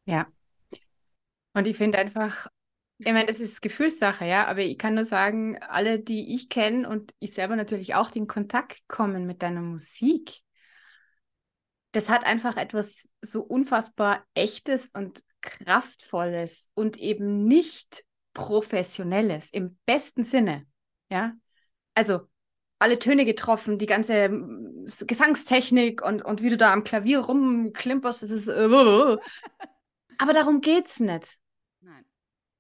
Ja. 0.06 0.28
Und 1.54 1.68
ich 1.68 1.78
finde 1.78 1.98
einfach, 1.98 2.48
ich 2.98 3.08
meine, 3.08 3.26
das 3.26 3.40
ist 3.40 3.62
Gefühlssache, 3.62 4.26
ja, 4.26 4.48
aber 4.48 4.62
ich 4.62 4.78
kann 4.78 4.94
nur 4.94 5.06
sagen, 5.06 5.58
alle, 5.62 6.00
die 6.00 6.34
ich 6.34 6.50
kenne 6.50 6.88
und 6.88 7.14
ich 7.20 7.34
selber 7.34 7.56
natürlich 7.56 7.96
auch, 7.96 8.12
die 8.12 8.20
in 8.20 8.28
Kontakt 8.28 8.88
kommen 8.88 9.26
mit 9.26 9.42
deiner 9.42 9.62
Musik, 9.62 10.42
das 11.92 12.10
hat 12.10 12.26
einfach 12.26 12.58
etwas 12.58 13.10
so 13.22 13.42
unfassbar 13.42 14.26
Echtes 14.34 14.90
und 14.94 15.24
Kraftvolles 15.42 16.70
und 16.74 16.98
eben 16.98 17.46
nicht 17.46 18.04
Professionelles 18.34 19.50
im 19.52 19.78
besten 19.86 20.24
Sinne, 20.24 20.66
ja. 21.10 21.34
Also 21.94 22.28
alle 22.86 23.00
Töne 23.00 23.26
getroffen, 23.26 23.80
die 23.80 23.88
ganze 23.88 24.30
mm, 24.30 24.86
Gesangstechnik 25.08 26.06
und, 26.06 26.24
und 26.24 26.44
wie 26.44 26.52
du 26.52 26.58
da 26.58 26.72
am 26.72 26.84
Klavier 26.84 27.20
rumklimperst, 27.20 28.22
das 28.22 28.30
ist. 28.30 28.48
Uh, 28.48 29.18
aber 30.20 30.34
darum 30.34 30.62
geht's 30.62 31.00
nicht. 31.00 31.40
Nein. 31.82 32.06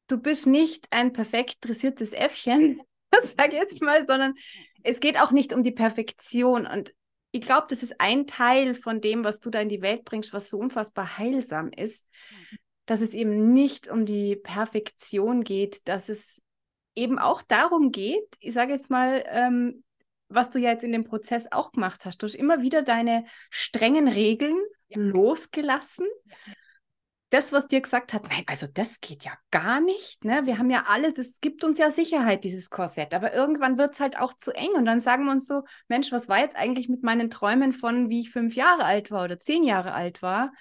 Du 0.07 0.17
bist 0.17 0.47
nicht 0.47 0.87
ein 0.89 1.13
perfekt 1.13 1.57
dressiertes 1.61 2.13
Äffchen, 2.13 2.81
sag 3.23 3.53
ich 3.53 3.59
jetzt 3.59 3.83
mal, 3.83 4.03
sondern 4.07 4.33
es 4.81 4.99
geht 4.99 5.21
auch 5.21 5.29
nicht 5.29 5.53
um 5.53 5.63
die 5.63 5.71
Perfektion. 5.71 6.65
Und 6.65 6.91
ich 7.31 7.41
glaube, 7.41 7.67
das 7.69 7.83
ist 7.83 8.01
ein 8.01 8.25
Teil 8.25 8.73
von 8.73 9.01
dem, 9.01 9.23
was 9.23 9.41
du 9.41 9.51
da 9.51 9.59
in 9.59 9.69
die 9.69 9.83
Welt 9.83 10.05
bringst, 10.05 10.33
was 10.33 10.49
so 10.49 10.57
unfassbar 10.57 11.19
heilsam 11.19 11.69
ist, 11.69 12.07
dass 12.87 13.01
es 13.01 13.13
eben 13.13 13.53
nicht 13.53 13.89
um 13.89 14.05
die 14.05 14.35
Perfektion 14.35 15.43
geht, 15.43 15.87
dass 15.87 16.09
es 16.09 16.41
eben 16.95 17.19
auch 17.19 17.43
darum 17.43 17.91
geht, 17.91 18.27
ich 18.39 18.53
sage 18.53 18.71
jetzt 18.71 18.89
mal, 18.89 19.23
ähm, 19.27 19.83
was 20.29 20.49
du 20.49 20.59
ja 20.59 20.71
jetzt 20.71 20.83
in 20.83 20.91
dem 20.91 21.03
Prozess 21.03 21.51
auch 21.51 21.71
gemacht 21.71 22.05
hast. 22.05 22.21
Du 22.21 22.27
hast 22.27 22.35
immer 22.35 22.61
wieder 22.61 22.81
deine 22.81 23.25
strengen 23.49 24.07
Regeln 24.07 24.57
ja. 24.87 24.99
losgelassen. 24.99 26.07
Das, 27.29 27.51
was 27.51 27.67
dir 27.67 27.81
gesagt 27.81 28.13
hat, 28.13 28.23
nein, 28.29 28.43
also 28.47 28.67
das 28.71 29.01
geht 29.01 29.23
ja 29.25 29.33
gar 29.51 29.81
nicht. 29.81 30.23
Ne? 30.23 30.45
Wir 30.45 30.57
haben 30.57 30.69
ja 30.69 30.85
alles, 30.87 31.15
das 31.15 31.39
gibt 31.41 31.63
uns 31.63 31.77
ja 31.77 31.89
Sicherheit, 31.89 32.43
dieses 32.43 32.69
Korsett. 32.69 33.13
Aber 33.13 33.33
irgendwann 33.33 33.77
wird 33.77 33.93
es 33.93 33.99
halt 33.99 34.17
auch 34.17 34.33
zu 34.33 34.51
eng. 34.51 34.71
Und 34.75 34.85
dann 34.85 34.99
sagen 34.99 35.25
wir 35.25 35.31
uns 35.31 35.47
so, 35.47 35.63
Mensch, 35.87 36.11
was 36.11 36.29
war 36.29 36.39
jetzt 36.39 36.55
eigentlich 36.55 36.87
mit 36.87 37.03
meinen 37.03 37.29
Träumen 37.29 37.73
von, 37.73 38.09
wie 38.09 38.21
ich 38.21 38.31
fünf 38.31 38.55
Jahre 38.55 38.85
alt 38.85 39.11
war 39.11 39.25
oder 39.25 39.39
zehn 39.39 39.63
Jahre 39.63 39.93
alt 39.93 40.21
war? 40.21 40.53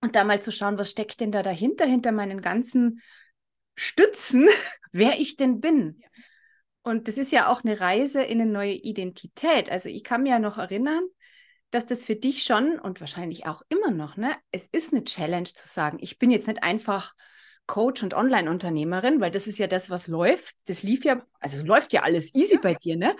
Und 0.00 0.16
da 0.16 0.24
mal 0.24 0.40
zu 0.40 0.52
schauen, 0.52 0.78
was 0.78 0.90
steckt 0.90 1.20
denn 1.20 1.32
da 1.32 1.42
dahinter, 1.42 1.86
hinter 1.86 2.12
meinen 2.12 2.40
ganzen 2.40 3.00
Stützen, 3.74 4.48
wer 4.92 5.20
ich 5.20 5.36
denn 5.36 5.60
bin. 5.60 5.98
Ja. 5.98 6.08
Und 6.82 7.06
das 7.08 7.16
ist 7.16 7.30
ja 7.30 7.46
auch 7.48 7.62
eine 7.62 7.80
Reise 7.80 8.22
in 8.22 8.40
eine 8.40 8.50
neue 8.50 8.72
Identität. 8.72 9.70
Also 9.70 9.88
ich 9.88 10.02
kann 10.02 10.24
mir 10.24 10.30
ja 10.30 10.38
noch 10.38 10.58
erinnern, 10.58 11.04
dass 11.70 11.86
das 11.86 12.04
für 12.04 12.16
dich 12.16 12.42
schon 12.42 12.78
und 12.78 13.00
wahrscheinlich 13.00 13.46
auch 13.46 13.62
immer 13.68 13.90
noch, 13.90 14.16
ne, 14.16 14.34
es 14.50 14.66
ist 14.66 14.92
eine 14.92 15.04
Challenge 15.04 15.44
zu 15.44 15.66
sagen, 15.66 15.98
ich 16.00 16.18
bin 16.18 16.30
jetzt 16.30 16.48
nicht 16.48 16.62
einfach 16.62 17.14
Coach 17.66 18.02
und 18.02 18.14
Online-Unternehmerin, 18.14 19.20
weil 19.20 19.30
das 19.30 19.46
ist 19.46 19.58
ja 19.58 19.68
das, 19.68 19.88
was 19.88 20.08
läuft. 20.08 20.54
Das 20.66 20.82
lief 20.82 21.04
ja, 21.04 21.24
also 21.40 21.64
läuft 21.64 21.92
ja 21.92 22.02
alles 22.02 22.34
easy 22.34 22.54
ja. 22.54 22.60
bei 22.60 22.74
dir, 22.74 22.96
ne? 22.96 23.16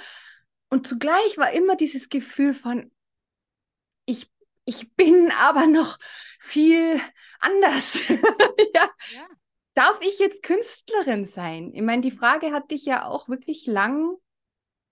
Und 0.69 0.87
zugleich 0.87 1.39
war 1.39 1.53
immer 1.53 1.77
dieses 1.77 2.09
Gefühl 2.09 2.55
von, 2.55 2.91
ich, 4.05 4.31
ich 4.65 4.95
bin 4.97 5.31
aber 5.39 5.67
noch 5.67 5.99
viel 6.41 7.01
anders. 7.39 7.99
ja. 8.09 8.91
ja 9.15 9.27
darf 9.75 9.99
ich 10.03 10.19
jetzt 10.19 10.43
Künstlerin 10.43 11.25
sein? 11.25 11.73
Ich 11.75 11.83
meine, 11.83 12.03
die 12.03 12.11
Frage 12.11 12.53
hat 12.53 12.71
dich 12.71 12.85
ja 12.85 13.07
auch 13.07 13.29
wirklich 13.29 13.67
lang 13.67 14.17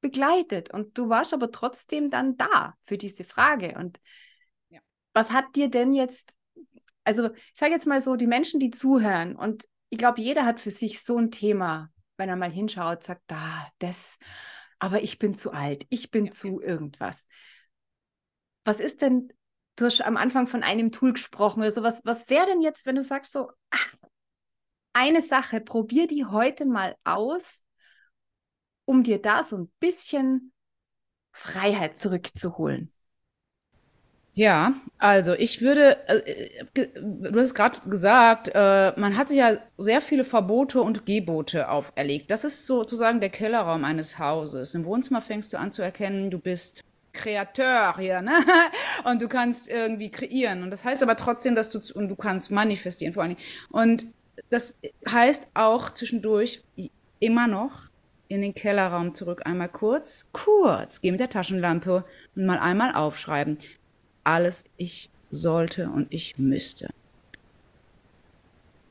begleitet 0.01 0.73
und 0.73 0.97
du 0.97 1.09
warst 1.09 1.35
aber 1.35 1.51
trotzdem 1.51 2.11
dann 2.11 2.37
da 2.37 2.75
für 2.87 2.97
diese 2.97 3.25
Frage. 3.25 3.77
Und 3.79 4.01
ja. 4.69 4.81
was 5.13 5.33
hat 5.33 5.57
dir 5.57 5.69
denn 5.69 5.93
jetzt, 5.93 6.33
also 7.05 7.31
ich 7.35 7.53
sage 7.55 7.73
jetzt 7.73 7.87
mal 7.87 8.01
so, 8.01 8.17
die 8.17 8.27
Menschen, 8.27 8.61
die 8.61 8.71
zuhören 8.71 9.37
und 9.37 9.69
ich 9.91 9.99
glaube, 9.99 10.21
jeder 10.21 10.47
hat 10.47 10.61
für 10.61 10.71
sich 10.71 11.03
so 11.03 11.19
ein 11.19 11.31
Thema, 11.31 11.91
wenn 12.17 12.29
er 12.29 12.37
mal 12.37 12.51
hinschaut, 12.51 13.03
sagt, 13.03 13.23
da, 13.27 13.37
ah, 13.37 13.69
das, 13.79 14.19
aber 14.79 15.03
ich 15.03 15.19
bin 15.19 15.35
zu 15.35 15.53
alt, 15.53 15.87
ich 15.91 16.11
bin 16.11 16.27
ja. 16.27 16.31
zu 16.31 16.61
irgendwas. 16.61 17.27
Was 18.65 18.79
ist 18.79 19.03
denn, 19.03 19.33
du 19.77 19.87
hast 19.87 20.01
am 20.01 20.17
Anfang 20.17 20.47
von 20.47 20.63
einem 20.63 20.93
Tool 20.93 21.13
gesprochen 21.13 21.61
oder 21.61 21.71
so, 21.71 21.83
was, 21.83 22.05
was 22.05 22.31
wäre 22.31 22.47
denn 22.47 22.61
jetzt, 22.61 22.87
wenn 22.87 22.95
du 22.95 23.03
sagst 23.03 23.33
so, 23.33 23.51
ach, 23.71 23.95
eine 24.93 25.21
Sache, 25.21 25.61
probier 25.61 26.07
die 26.07 26.25
heute 26.25 26.67
mal 26.67 26.97
aus, 27.05 27.65
um 28.85 29.03
dir 29.03 29.21
da 29.21 29.45
so 29.45 29.57
ein 29.59 29.73
bisschen 29.81 30.53
Freiheit 31.33 31.99
zurückzuholen. 31.99 32.93
Ja, 34.33 34.75
also 34.99 35.35
ich 35.35 35.61
würde, 35.61 35.99
äh, 36.09 36.85
du 37.03 37.41
hast 37.41 37.55
gerade 37.55 37.81
gesagt, 37.91 38.51
äh, 38.55 38.93
man 38.99 39.17
hat 39.17 39.29
sich 39.29 39.39
ja 39.39 39.59
sehr 39.77 40.01
viele 40.01 40.25
Verbote 40.25 40.81
und 40.81 41.05
Gebote 41.05 41.69
auferlegt. 41.69 42.31
Das 42.31 42.45
ist 42.45 42.67
sozusagen 42.67 43.21
der 43.21 43.31
Kellerraum 43.31 43.85
eines 43.85 44.19
Hauses. 44.19 44.75
Im 44.75 44.85
Wohnzimmer 44.85 45.21
fängst 45.21 45.53
du 45.53 45.59
an 45.59 45.73
zu 45.73 45.83
erkennen, 45.83 46.31
du 46.31 46.39
bist 46.39 46.85
Kreateur 47.13 47.97
hier, 47.99 48.23
ne? 48.23 48.33
Und 49.05 49.21
du 49.21 49.29
kannst 49.29 49.69
irgendwie 49.69 50.11
kreieren. 50.13 50.63
Und 50.63 50.71
das 50.71 50.85
heißt 50.85 51.03
aber 51.03 51.17
trotzdem, 51.17 51.57
dass 51.57 51.71
du, 51.71 51.81
und 51.95 52.09
du 52.09 52.15
kannst 52.15 52.53
manifestieren 52.53 53.13
vor 53.13 53.25
allen 53.25 53.35
Dingen. 53.35 53.49
Und 53.71 54.07
das 54.49 54.75
heißt 55.09 55.49
auch 55.55 55.91
zwischendurch 55.91 56.63
immer 57.19 57.47
noch 57.47 57.91
in 58.29 58.43
den 58.43 58.55
Kellerraum 58.55 59.15
zurück, 59.15 59.43
einmal 59.45 59.69
kurz, 59.69 60.27
kurz, 60.33 61.01
geh 61.01 61.11
mit 61.11 61.21
der 61.21 61.31
Taschenlampe 61.31 62.05
und 62.37 62.47
mal 62.47 62.59
einmal 62.59 62.95
aufschreiben. 62.95 63.59
Alles 64.23 64.65
ich 64.77 65.11
sollte 65.33 65.91
und 65.91 66.07
ich 66.13 66.39
müsste. 66.39 66.89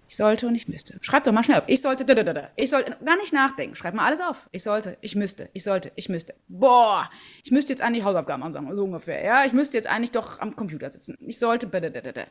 Ich 0.10 0.18
sollte 0.18 0.48
und 0.48 0.56
ich 0.56 0.68
müsste. 0.68 0.98
Schreib 1.02 1.24
doch 1.24 1.32
mal 1.32 1.44
schnell 1.44 1.60
auf. 1.60 1.66
Ich 1.68 1.82
sollte, 1.82 2.04
da, 2.04 2.16
da, 2.16 2.34
da. 2.34 2.50
ich 2.56 2.72
sollte, 2.72 2.98
gar 3.06 3.16
nicht 3.18 3.32
nachdenken. 3.32 3.76
Schreib 3.76 3.94
mal 3.94 4.06
alles 4.06 4.22
auf. 4.22 4.50
Ich 4.52 4.64
sollte, 4.64 4.98
ich 5.02 5.16
müsste, 5.16 5.50
ich 5.54 5.64
sollte, 5.64 5.92
ich 5.96 6.10
müsste. 6.10 6.34
Boah, 6.48 7.10
ich 7.44 7.52
müsste 7.52 7.72
jetzt 7.72 7.82
eigentlich 7.82 8.04
Hausaufgaben 8.04 8.42
ansagen, 8.42 8.76
so 8.76 8.84
ungefähr. 8.84 9.24
Ja, 9.24 9.46
ich 9.46 9.54
müsste 9.54 9.78
jetzt 9.78 9.88
eigentlich 9.88 10.12
doch 10.12 10.40
am 10.40 10.56
Computer 10.56 10.90
sitzen. 10.90 11.16
Ich 11.22 11.38
sollte, 11.38 11.68
da, 11.68 11.80
da, 11.80 11.90
da, 11.90 12.12
da. 12.12 12.24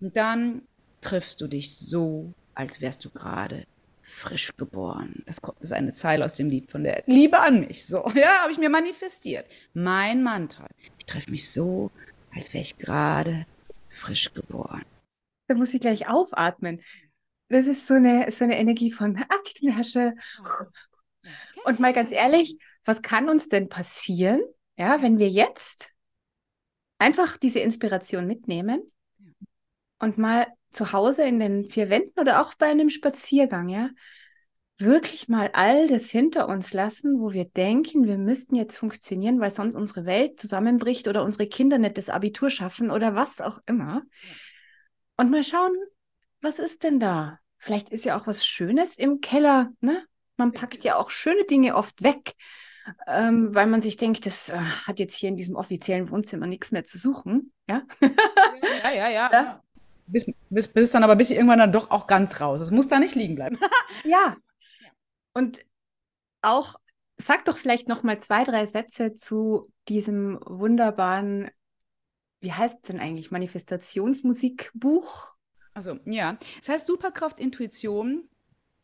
Und 0.00 0.16
dann 0.16 0.62
triffst 1.00 1.40
du 1.40 1.48
dich 1.48 1.76
so 1.76 2.32
als 2.54 2.80
wärst 2.80 3.04
du 3.04 3.10
gerade 3.10 3.66
frisch 4.02 4.56
geboren. 4.56 5.22
Das 5.26 5.40
ist 5.60 5.72
eine 5.72 5.94
Zeile 5.94 6.24
aus 6.24 6.34
dem 6.34 6.50
Lied 6.50 6.70
von 6.70 6.84
der 6.84 7.02
Liebe 7.06 7.38
an 7.38 7.60
mich. 7.60 7.86
So, 7.86 8.06
ja, 8.14 8.42
habe 8.42 8.52
ich 8.52 8.58
mir 8.58 8.68
manifestiert. 8.68 9.46
Mein 9.72 10.22
Mantra. 10.22 10.68
Ich 10.98 11.06
treffe 11.06 11.30
mich 11.30 11.50
so, 11.50 11.90
als 12.34 12.52
wäre 12.52 12.62
ich 12.62 12.76
gerade 12.78 13.46
frisch 13.88 14.32
geboren. 14.34 14.84
Da 15.46 15.54
muss 15.54 15.74
ich 15.74 15.80
gleich 15.80 16.08
aufatmen. 16.08 16.82
Das 17.48 17.66
ist 17.66 17.86
so 17.86 17.94
eine, 17.94 18.30
so 18.30 18.44
eine 18.44 18.58
Energie 18.58 18.90
von 18.90 19.16
Aktentasche. 19.16 20.14
Und 21.64 21.80
mal 21.80 21.92
ganz 21.92 22.12
ehrlich, 22.12 22.58
was 22.84 23.02
kann 23.02 23.28
uns 23.28 23.48
denn 23.48 23.68
passieren, 23.68 24.42
ja, 24.76 25.00
wenn 25.02 25.18
wir 25.18 25.28
jetzt 25.28 25.90
einfach 26.98 27.36
diese 27.36 27.60
Inspiration 27.60 28.26
mitnehmen 28.26 28.90
und 29.98 30.18
mal 30.18 30.46
zu 30.74 30.92
Hause 30.92 31.24
in 31.24 31.40
den 31.40 31.64
vier 31.64 31.90
Wänden 31.90 32.18
oder 32.20 32.42
auch 32.42 32.54
bei 32.54 32.66
einem 32.66 32.90
Spaziergang, 32.90 33.68
ja, 33.68 33.90
wirklich 34.78 35.28
mal 35.28 35.50
all 35.52 35.86
das 35.86 36.10
hinter 36.10 36.48
uns 36.48 36.72
lassen, 36.72 37.20
wo 37.20 37.32
wir 37.32 37.44
denken, 37.44 38.06
wir 38.06 38.18
müssten 38.18 38.56
jetzt 38.56 38.76
funktionieren, 38.76 39.40
weil 39.40 39.50
sonst 39.50 39.76
unsere 39.76 40.04
Welt 40.04 40.40
zusammenbricht 40.40 41.06
oder 41.06 41.22
unsere 41.22 41.46
Kinder 41.46 41.78
nicht 41.78 41.96
das 41.96 42.10
Abitur 42.10 42.50
schaffen 42.50 42.90
oder 42.90 43.14
was 43.14 43.40
auch 43.40 43.60
immer. 43.66 44.02
Und 45.16 45.30
mal 45.30 45.44
schauen, 45.44 45.72
was 46.40 46.58
ist 46.58 46.82
denn 46.82 46.98
da? 46.98 47.38
Vielleicht 47.58 47.90
ist 47.90 48.04
ja 48.04 48.18
auch 48.18 48.26
was 48.26 48.44
Schönes 48.46 48.98
im 48.98 49.20
Keller, 49.20 49.70
ne? 49.80 50.04
Man 50.36 50.52
packt 50.52 50.82
ja 50.82 50.96
auch 50.96 51.10
schöne 51.10 51.44
Dinge 51.44 51.76
oft 51.76 52.02
weg, 52.02 52.34
ähm, 53.06 53.54
weil 53.54 53.68
man 53.68 53.80
sich 53.80 53.96
denkt, 53.96 54.26
das 54.26 54.48
äh, 54.48 54.58
hat 54.58 54.98
jetzt 54.98 55.14
hier 55.14 55.28
in 55.28 55.36
diesem 55.36 55.54
offiziellen 55.54 56.10
Wohnzimmer 56.10 56.48
nichts 56.48 56.72
mehr 56.72 56.84
zu 56.84 56.98
suchen. 56.98 57.52
Ja, 57.68 57.82
ja, 58.82 58.90
ja. 58.92 59.10
ja. 59.10 59.30
ja. 59.32 59.60
Bis, 60.06 60.26
bis, 60.50 60.68
bis 60.68 60.90
dann 60.90 61.04
aber 61.04 61.16
bis 61.16 61.30
irgendwann 61.30 61.58
dann 61.58 61.72
doch 61.72 61.90
auch 61.90 62.06
ganz 62.06 62.40
raus. 62.40 62.60
Es 62.60 62.70
muss 62.70 62.88
da 62.88 62.98
nicht 62.98 63.14
liegen 63.14 63.34
bleiben. 63.34 63.58
ja, 64.04 64.36
und 65.34 65.64
auch, 66.42 66.76
sag 67.16 67.44
doch 67.44 67.58
vielleicht 67.58 67.88
noch 67.88 68.02
mal 68.02 68.18
zwei, 68.20 68.44
drei 68.44 68.66
Sätze 68.66 69.14
zu 69.14 69.72
diesem 69.88 70.40
wunderbaren, 70.46 71.50
wie 72.40 72.52
heißt 72.52 72.88
denn 72.88 73.00
eigentlich, 73.00 73.30
Manifestationsmusikbuch? 73.30 75.34
Also, 75.72 75.98
ja. 76.04 76.38
Es 76.62 76.68
heißt 76.68 76.86
Superkraft 76.86 77.40
Intuition, 77.40 78.28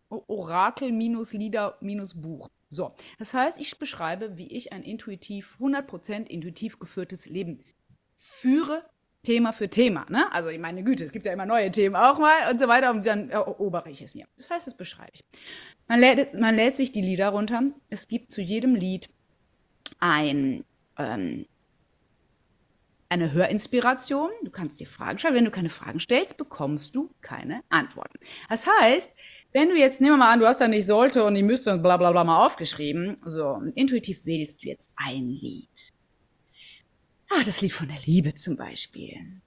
Orakel 0.08 0.92
minus 0.92 1.32
Lieder 1.32 1.78
minus 1.80 2.20
Buch. 2.20 2.48
So, 2.68 2.90
das 3.18 3.34
heißt, 3.34 3.60
ich 3.60 3.78
beschreibe, 3.78 4.36
wie 4.36 4.48
ich 4.48 4.72
ein 4.72 4.82
intuitiv, 4.82 5.58
100% 5.60 6.26
intuitiv 6.26 6.78
geführtes 6.78 7.26
Leben 7.26 7.62
führe, 8.16 8.88
Thema 9.22 9.52
für 9.52 9.68
Thema. 9.68 10.06
Ne? 10.08 10.32
Also, 10.32 10.48
ich 10.48 10.58
meine 10.58 10.82
Güte, 10.82 11.04
es 11.04 11.12
gibt 11.12 11.26
ja 11.26 11.32
immer 11.32 11.46
neue 11.46 11.70
Themen 11.70 11.94
auch 11.94 12.18
mal 12.18 12.50
und 12.50 12.60
so 12.60 12.68
weiter 12.68 12.90
und 12.90 13.04
dann 13.04 13.30
erobere 13.30 13.90
ich 13.90 14.00
es 14.02 14.14
mir. 14.14 14.26
Das 14.36 14.50
heißt, 14.50 14.66
das 14.66 14.76
beschreibe 14.76 15.12
ich. 15.14 15.24
Man 15.88 16.00
lädt, 16.00 16.34
man 16.34 16.54
lädt 16.54 16.76
sich 16.76 16.92
die 16.92 17.02
Lieder 17.02 17.28
runter. 17.28 17.62
Es 17.90 18.08
gibt 18.08 18.32
zu 18.32 18.40
jedem 18.40 18.74
Lied 18.74 19.10
ein, 19.98 20.64
ähm, 20.98 21.46
eine 23.10 23.32
Hörinspiration. 23.32 24.30
Du 24.42 24.50
kannst 24.50 24.80
dir 24.80 24.86
Fragen 24.86 25.18
stellen. 25.18 25.34
Wenn 25.34 25.44
du 25.44 25.50
keine 25.50 25.68
Fragen 25.68 26.00
stellst, 26.00 26.36
bekommst 26.36 26.94
du 26.94 27.10
keine 27.20 27.62
Antworten. 27.68 28.18
Das 28.48 28.66
heißt, 28.66 29.10
wenn 29.52 29.68
du 29.68 29.76
jetzt, 29.76 30.00
nehmen 30.00 30.14
wir 30.14 30.18
mal 30.18 30.32
an, 30.32 30.40
du 30.40 30.46
hast 30.46 30.60
da 30.60 30.68
nicht 30.68 30.86
sollte 30.86 31.24
und 31.24 31.34
die 31.34 31.42
müsste 31.42 31.72
und 31.72 31.82
bla 31.82 31.96
bla 31.96 32.12
bla 32.12 32.24
mal 32.24 32.46
aufgeschrieben, 32.46 33.18
so, 33.24 33.60
intuitiv 33.74 34.24
wählst 34.24 34.62
du 34.62 34.68
jetzt 34.68 34.90
ein 34.96 35.28
Lied. 35.28 35.92
Ah, 37.30 37.44
das 37.44 37.60
Lied 37.60 37.72
von 37.72 37.88
der 37.88 38.00
Liebe 38.04 38.34
zum 38.34 38.56
Beispiel. 38.56 39.40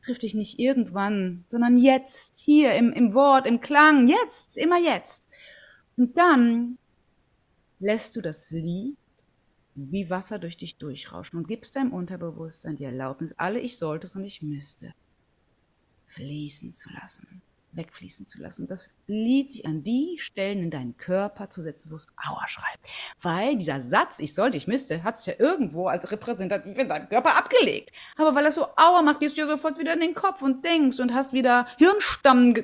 Trifft 0.00 0.22
dich 0.22 0.34
nicht 0.34 0.58
irgendwann, 0.58 1.44
sondern 1.48 1.76
jetzt, 1.76 2.38
hier 2.38 2.74
im, 2.74 2.92
im 2.92 3.12
Wort, 3.12 3.46
im 3.46 3.60
Klang, 3.60 4.06
jetzt, 4.06 4.56
immer 4.56 4.78
jetzt. 4.78 5.26
Und 5.96 6.16
dann 6.16 6.78
lässt 7.80 8.16
du 8.16 8.20
das 8.20 8.50
Lied 8.50 8.96
wie 9.74 10.10
Wasser 10.10 10.38
durch 10.38 10.56
dich 10.56 10.76
durchrauschen 10.76 11.38
und 11.38 11.46
gibst 11.46 11.76
deinem 11.76 11.92
Unterbewusstsein 11.92 12.76
die 12.76 12.84
Erlaubnis, 12.84 13.34
alle 13.34 13.60
ich 13.60 13.76
sollte 13.76 14.08
und 14.18 14.24
ich 14.24 14.42
müsste, 14.42 14.94
fließen 16.06 16.72
zu 16.72 16.90
lassen 16.90 17.42
wegfließen 17.72 18.26
zu 18.26 18.40
lassen 18.40 18.62
und 18.62 18.70
das 18.70 18.90
Lied 19.06 19.50
sich 19.50 19.66
an 19.66 19.82
die 19.82 20.16
Stellen 20.18 20.62
in 20.62 20.70
deinen 20.70 20.96
Körper 20.96 21.50
zu 21.50 21.62
setzen, 21.62 21.90
wo 21.90 21.96
es 21.96 22.08
Aua 22.16 22.48
schreibt. 22.48 22.86
Weil 23.20 23.56
dieser 23.56 23.82
Satz, 23.82 24.18
ich 24.18 24.34
sollte, 24.34 24.56
ich 24.56 24.66
müsste, 24.66 25.04
hat 25.04 25.18
sich 25.18 25.26
ja 25.26 25.34
irgendwo 25.38 25.88
als 25.88 26.10
repräsentativ 26.10 26.78
in 26.78 26.88
deinem 26.88 27.08
Körper 27.08 27.36
abgelegt. 27.36 27.92
Aber 28.16 28.34
weil 28.34 28.44
er 28.44 28.52
so 28.52 28.66
Aua 28.76 29.02
macht, 29.02 29.20
gehst 29.20 29.36
du 29.36 29.42
ja 29.42 29.46
sofort 29.46 29.78
wieder 29.78 29.94
in 29.94 30.00
den 30.00 30.14
Kopf 30.14 30.42
und 30.42 30.64
denkst 30.64 30.98
und 31.00 31.14
hast 31.14 31.32
wieder 31.32 31.66
Hirnstamm, 31.78 32.54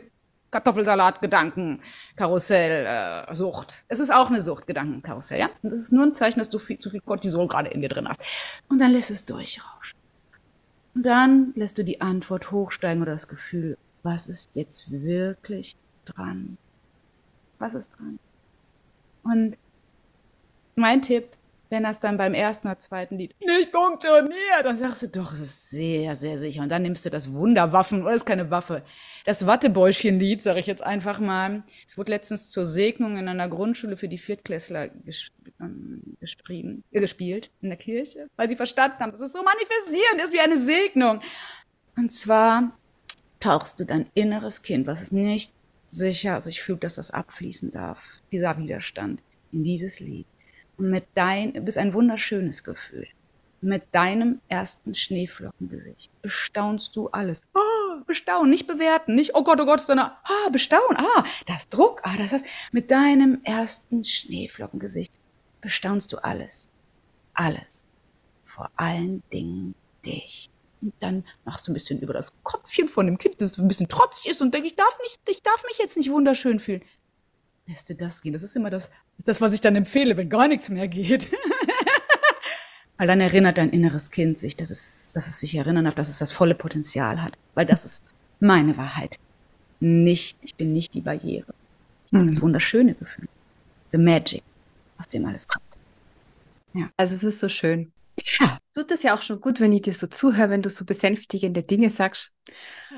Kartoffelsalat, 0.55 1.21
Gedanken, 1.21 1.81
Karussell, 2.15 2.87
äh, 2.87 3.35
Sucht. 3.35 3.85
Es 3.89 3.99
ist 3.99 4.13
auch 4.13 4.29
eine 4.29 4.41
Sucht, 4.41 4.69
Gedankenkarussell, 4.69 5.41
ja? 5.41 5.51
Und 5.63 5.71
das 5.71 5.81
ist 5.81 5.93
nur 5.93 6.05
ein 6.05 6.15
Zeichen, 6.15 6.39
dass 6.39 6.49
du 6.49 6.61
viel, 6.61 6.79
zu 6.79 6.91
viel 6.91 7.01
Cortisol 7.01 7.49
gerade 7.49 7.71
in 7.71 7.81
dir 7.81 7.89
drin 7.89 8.09
hast. 8.09 8.21
Und 8.69 8.79
dann 8.79 8.93
lässt 8.93 9.11
es 9.11 9.25
durchrauschen. 9.25 9.99
Und 10.95 11.05
dann 11.05 11.53
lässt 11.57 11.77
du 11.77 11.83
die 11.83 12.01
Antwort 12.01 12.53
hochsteigen 12.53 13.03
oder 13.03 13.13
das 13.13 13.27
Gefühl 13.27 13.77
was 14.05 14.29
ist 14.29 14.55
jetzt 14.55 14.93
wirklich 14.93 15.77
dran? 16.05 16.59
Was 17.59 17.75
ist 17.75 17.91
dran? 17.97 18.19
Und 19.25 19.59
mein 20.77 21.01
Tipp, 21.03 21.31
wenn 21.71 21.85
das 21.85 21.99
dann 21.99 22.19
beim 22.19 22.35
ersten 22.35 22.69
oder 22.69 22.79
zweiten 22.79 23.17
Lied 23.17 23.35
nicht 23.41 23.73
funktioniert, 23.73 24.65
dann 24.65 24.77
sagst 24.77 25.03
du 25.03 25.09
doch, 25.09 25.33
es 25.33 25.41
ist 25.41 25.71
sehr, 25.71 26.15
sehr 26.15 26.39
sicher. 26.39 26.63
Und 26.63 26.69
dann 26.69 26.83
nimmst 26.83 27.07
du 27.07 27.11
das 27.11 27.33
Wunderwaffen, 27.33 28.03
oder 28.03 28.15
ist 28.15 28.27
keine 28.27 28.51
Waffe, 28.51 28.83
das 29.25 29.47
Wattebäuschchen-Lied, 29.47 30.43
sage 30.43 30.61
ich 30.61 30.67
jetzt 30.67 30.83
einfach 30.83 31.19
mal. 31.19 31.65
Es 31.89 31.97
wurde 31.97 32.13
letztens 32.13 32.51
zur 32.51 32.67
Segnung 32.67 33.17
in 33.17 33.27
einer 33.27 33.49
Grundschule 33.49 33.97
für 33.97 34.09
die 34.09 34.19
Viertklässler 34.19 34.89
ges 34.89 35.31
ähm, 35.61 36.17
äh, 36.21 37.01
gespielt, 37.01 37.51
in 37.63 37.71
der 37.71 37.79
Kirche, 37.79 38.29
weil 38.37 38.51
sie 38.51 38.57
verstanden 38.57 38.99
haben, 39.01 39.13
dass 39.13 39.21
es 39.21 39.33
so 39.33 39.43
manifestierend 39.43 40.23
ist 40.23 40.33
wie 40.35 40.41
eine 40.41 40.61
Segnung. 40.61 41.23
Und 41.97 42.13
zwar 42.13 42.77
tauchst 43.45 43.79
du 43.79 43.85
dein 43.85 44.07
inneres 44.15 44.63
Kind, 44.63 44.87
was 44.87 45.03
es 45.03 45.13
nicht 45.13 45.53
sicher 45.87 46.41
sich 46.41 46.63
fühlt, 46.63 46.83
dass 46.83 46.95
das 46.95 47.11
abfließen 47.11 47.71
darf, 47.71 48.03
dieser 48.33 48.57
Widerstand, 48.57 49.21
in 49.53 49.63
dieses 49.63 50.01
Lied. 50.01 50.27
Und 50.79 50.89
mit 50.91 51.05
dein, 51.15 51.53
bist 51.65 51.77
ein 51.77 51.93
wunderschönes 51.93 52.65
Gefühl. 52.65 53.07
Mit 53.61 53.83
deinem 53.93 54.41
ersten 54.49 54.95
Schneeflockengesicht 54.95 56.11
bestaunst 56.23 56.97
du 56.97 57.09
alles. 57.09 57.47
Ah, 57.55 58.03
bestaunen, 58.07 58.51
nicht 58.51 58.67
bewerten, 58.67 59.15
nicht, 59.15 59.35
oh 59.35 59.45
Gott, 59.45 59.61
oh 59.61 59.67
Gott, 59.67 59.81
sondern, 59.81 60.11
ah, 60.25 60.49
bestaunen, 60.51 60.97
ah, 60.97 61.25
das 61.47 61.69
Druck, 61.69 62.01
ah, 62.03 62.17
das 62.17 62.33
heißt, 62.33 62.47
mit 62.73 62.91
deinem 62.91 63.41
ersten 63.45 64.05
Schneeflockengesicht 64.05 65.13
bestaunst 65.61 66.13
du 66.13 66.19
alles. 66.19 66.71
Alles. 67.35 67.85
Vor 68.43 68.71
allen 68.77 69.23
Dingen 69.31 69.75
dich. 70.05 70.51
Und 70.85 70.93
dann 71.01 71.25
machst 71.47 71.67
du 71.67 71.73
ein 71.73 71.75
bisschen 71.75 71.99
über 72.01 72.13
das 72.13 72.35
Kopfchen 72.43 72.89
von 72.89 73.07
dem 73.07 73.17
Kind, 73.17 73.41
das 73.41 73.59
ein 73.59 73.69
bisschen 73.69 73.89
trotzig 73.89 74.27
ist 74.27 74.43
und 74.43 74.53
denkt, 74.53 74.67
ich 74.67 74.77
darf 74.77 74.99
nicht, 75.03 75.19
ich 75.29 75.43
darf 75.43 75.65
mich 75.65 75.79
jetzt 75.79 75.97
nicht 75.97 76.11
wunderschön 76.11 76.61
fühlen. 76.61 76.83
Lässt 77.67 77.89
du 77.89 77.95
das 77.95 78.21
gehen? 78.21 78.35
Das 78.35 78.43
ist 78.43 78.55
immer 78.55 78.69
das, 78.69 78.91
das 79.25 79.41
was 79.41 79.55
ich 79.55 79.63
dann 79.63 79.77
empfehle, 79.77 80.19
wenn 80.19 80.29
gar 80.29 80.47
nichts 80.47 80.69
mehr 80.69 80.87
geht. 80.87 81.31
Weil 82.99 83.07
dann 83.07 83.23
erinnert 83.23 83.57
dein 83.57 83.71
inneres 83.71 84.11
Kind 84.11 84.39
sich, 84.39 84.57
dass 84.57 84.71
es, 84.71 85.13
dass 85.13 85.27
es 85.27 85.41
sich 85.41 85.55
erinnern 85.55 85.87
darf, 85.87 85.95
dass 85.95 86.11
es 86.11 86.19
das 86.19 86.33
volle 86.33 86.55
Potenzial 86.55 87.23
hat. 87.23 87.39
Weil 87.55 87.65
das 87.65 87.87
ist 87.87 88.05
meine 88.41 88.77
Wahrheit. 88.77 89.19
Nicht, 89.81 90.37
ich 90.43 90.55
bin 90.55 90.75
nicht 90.75 90.93
die 90.93 91.01
Barriere. 91.01 91.55
Mhm. 92.11 92.29
Das 92.29 92.43
wunderschöne 92.43 92.95
Gefühl. 92.95 93.29
The 93.93 93.99
Magic, 93.99 94.43
aus 94.99 95.09
dem 95.09 95.25
alles 95.25 95.49
kommt. 95.49 95.65
Ja. 96.75 96.91
Also 96.99 97.15
es 97.15 97.25
ist 97.25 97.41
so 97.41 97.49
schön. 97.49 97.91
Ja. 98.39 98.59
Tut 98.75 98.91
es 98.91 99.05
ja 99.05 99.15
auch 99.15 99.23
schon 99.23 99.41
gut, 99.41 99.61
wenn 99.61 99.73
ich 99.73 99.83
dir 99.83 99.95
so 99.95 100.09
zuhöre, 100.09 100.51
wenn 100.51 100.63
du 100.63 100.69
so 100.69 100.85
besänftigende 100.85 101.63
Dinge 101.63 101.91
sagst. 101.91 102.33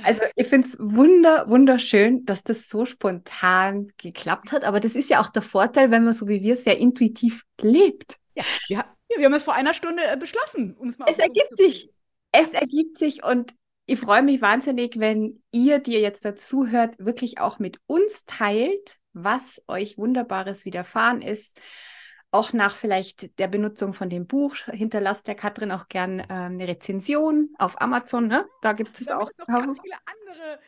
Also 0.02 0.22
ich 0.34 0.46
finde 0.46 0.68
es 0.68 0.78
wunder, 0.78 1.50
wunderschön, 1.50 2.24
dass 2.24 2.42
das 2.42 2.68
so 2.70 2.86
spontan 2.86 3.88
geklappt 3.98 4.52
hat. 4.52 4.64
Aber 4.64 4.80
das 4.80 4.94
ist 4.94 5.10
ja 5.10 5.20
auch 5.20 5.28
der 5.28 5.42
Vorteil, 5.42 5.90
wenn 5.90 6.04
man 6.04 6.14
so 6.14 6.28
wie 6.28 6.42
wir 6.42 6.56
sehr 6.56 6.78
intuitiv 6.78 7.42
lebt. 7.60 8.16
Ja, 8.34 8.44
ja 8.68 8.84
wir 9.16 9.26
haben 9.26 9.34
es 9.34 9.42
vor 9.42 9.54
einer 9.54 9.74
Stunde 9.74 10.02
äh, 10.02 10.16
beschlossen. 10.16 10.74
Um 10.78 10.88
es 10.88 10.98
mal 10.98 11.10
es 11.10 11.18
ergibt 11.18 11.56
sich. 11.56 11.90
Es 12.32 12.50
ergibt 12.50 12.96
sich 12.96 13.22
und 13.22 13.52
ich 13.84 14.00
freue 14.00 14.22
mich 14.22 14.40
wahnsinnig, 14.40 14.98
wenn 14.98 15.42
ihr, 15.52 15.78
die 15.78 15.92
ihr 15.92 16.00
jetzt 16.00 16.24
dazu 16.24 16.66
hört, 16.66 16.98
wirklich 16.98 17.38
auch 17.38 17.58
mit 17.58 17.78
uns 17.86 18.24
teilt, 18.24 18.96
was 19.12 19.62
euch 19.68 19.96
Wunderbares 19.96 20.64
widerfahren 20.64 21.22
ist 21.22 21.60
auch 22.30 22.52
nach 22.52 22.76
vielleicht 22.76 23.38
der 23.38 23.48
Benutzung 23.48 23.94
von 23.94 24.10
dem 24.10 24.26
Buch 24.26 24.56
hinterlasst 24.72 25.26
der 25.28 25.34
Katrin 25.34 25.72
auch 25.72 25.88
gern 25.88 26.20
äh, 26.20 26.24
eine 26.28 26.68
Rezension 26.68 27.50
auf 27.58 27.80
Amazon. 27.80 28.26
Ne? 28.26 28.46
Da 28.62 28.72
gibt 28.72 29.00
es 29.00 29.08
auch 29.08 29.30
ganz 29.46 29.80
viele 29.80 29.96
andere. 30.04 30.60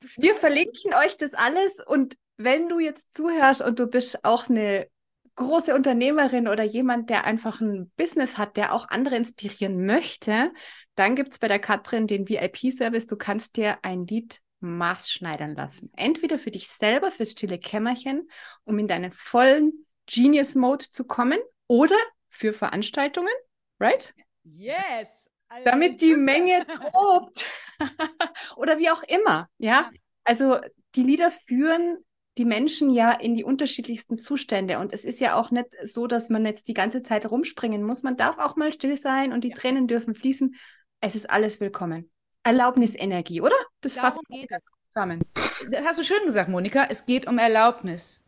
Wir 0.16 0.34
verlinken 0.34 0.94
euch 0.94 1.16
das 1.16 1.34
alles 1.34 1.84
und 1.84 2.16
wenn 2.36 2.68
du 2.68 2.78
jetzt 2.78 3.14
zuhörst 3.14 3.62
und 3.62 3.80
du 3.80 3.86
bist 3.86 4.24
auch 4.24 4.48
eine 4.48 4.86
große 5.34 5.74
Unternehmerin 5.74 6.48
oder 6.48 6.64
jemand, 6.64 7.10
der 7.10 7.24
einfach 7.24 7.60
ein 7.60 7.90
Business 7.96 8.38
hat, 8.38 8.56
der 8.56 8.72
auch 8.72 8.88
andere 8.88 9.16
inspirieren 9.16 9.86
möchte, 9.86 10.52
dann 10.94 11.16
gibt 11.16 11.32
es 11.32 11.38
bei 11.38 11.48
der 11.48 11.58
Katrin 11.58 12.06
den 12.06 12.28
VIP-Service. 12.28 13.06
Du 13.06 13.16
kannst 13.16 13.56
dir 13.56 13.78
ein 13.82 14.06
Lied 14.06 14.40
maßschneidern 14.60 15.54
lassen. 15.54 15.92
Entweder 15.96 16.38
für 16.38 16.50
dich 16.50 16.68
selber, 16.68 17.12
fürs 17.12 17.32
stille 17.32 17.58
Kämmerchen, 17.58 18.28
um 18.64 18.78
in 18.78 18.88
deinen 18.88 19.12
vollen 19.12 19.86
Genius 20.10 20.54
Mode 20.54 20.86
zu 20.90 21.04
kommen 21.04 21.38
oder 21.66 21.96
für 22.28 22.52
Veranstaltungen, 22.52 23.32
right? 23.78 24.14
Yes. 24.44 25.08
Also 25.48 25.64
Damit 25.64 26.00
die 26.00 26.14
Menge 26.14 26.66
tobt. 26.92 27.46
Oder 28.56 28.78
wie 28.78 28.90
auch 28.90 29.02
immer, 29.04 29.48
ja. 29.58 29.90
Also 30.24 30.58
die 30.94 31.02
Lieder 31.02 31.30
führen 31.30 31.98
die 32.36 32.44
Menschen 32.44 32.90
ja 32.90 33.12
in 33.12 33.34
die 33.34 33.44
unterschiedlichsten 33.44 34.18
Zustände. 34.18 34.78
Und 34.78 34.92
es 34.92 35.04
ist 35.04 35.20
ja 35.20 35.34
auch 35.34 35.50
nicht 35.50 35.66
so, 35.82 36.06
dass 36.06 36.28
man 36.28 36.44
jetzt 36.44 36.68
die 36.68 36.74
ganze 36.74 37.02
Zeit 37.02 37.30
rumspringen 37.30 37.82
muss. 37.82 38.02
Man 38.02 38.16
darf 38.16 38.38
auch 38.38 38.56
mal 38.56 38.72
still 38.72 38.96
sein 38.96 39.32
und 39.32 39.42
die 39.42 39.50
ja. 39.50 39.56
Tränen 39.56 39.88
dürfen 39.88 40.14
fließen. 40.14 40.54
Es 41.00 41.14
ist 41.14 41.30
alles 41.30 41.60
willkommen. 41.60 42.10
Erlaubnisenergie, 42.44 43.40
oder? 43.40 43.56
Das 43.80 43.94
Darum 43.94 44.10
fasst 44.10 44.22
geht 44.28 44.52
es 44.52 44.64
zusammen. 44.88 45.22
Das 45.70 45.84
hast 45.84 45.98
du 45.98 46.04
schön 46.04 46.24
gesagt, 46.26 46.48
Monika. 46.48 46.86
Es 46.88 47.06
geht 47.06 47.26
um 47.26 47.38
Erlaubnis, 47.38 48.22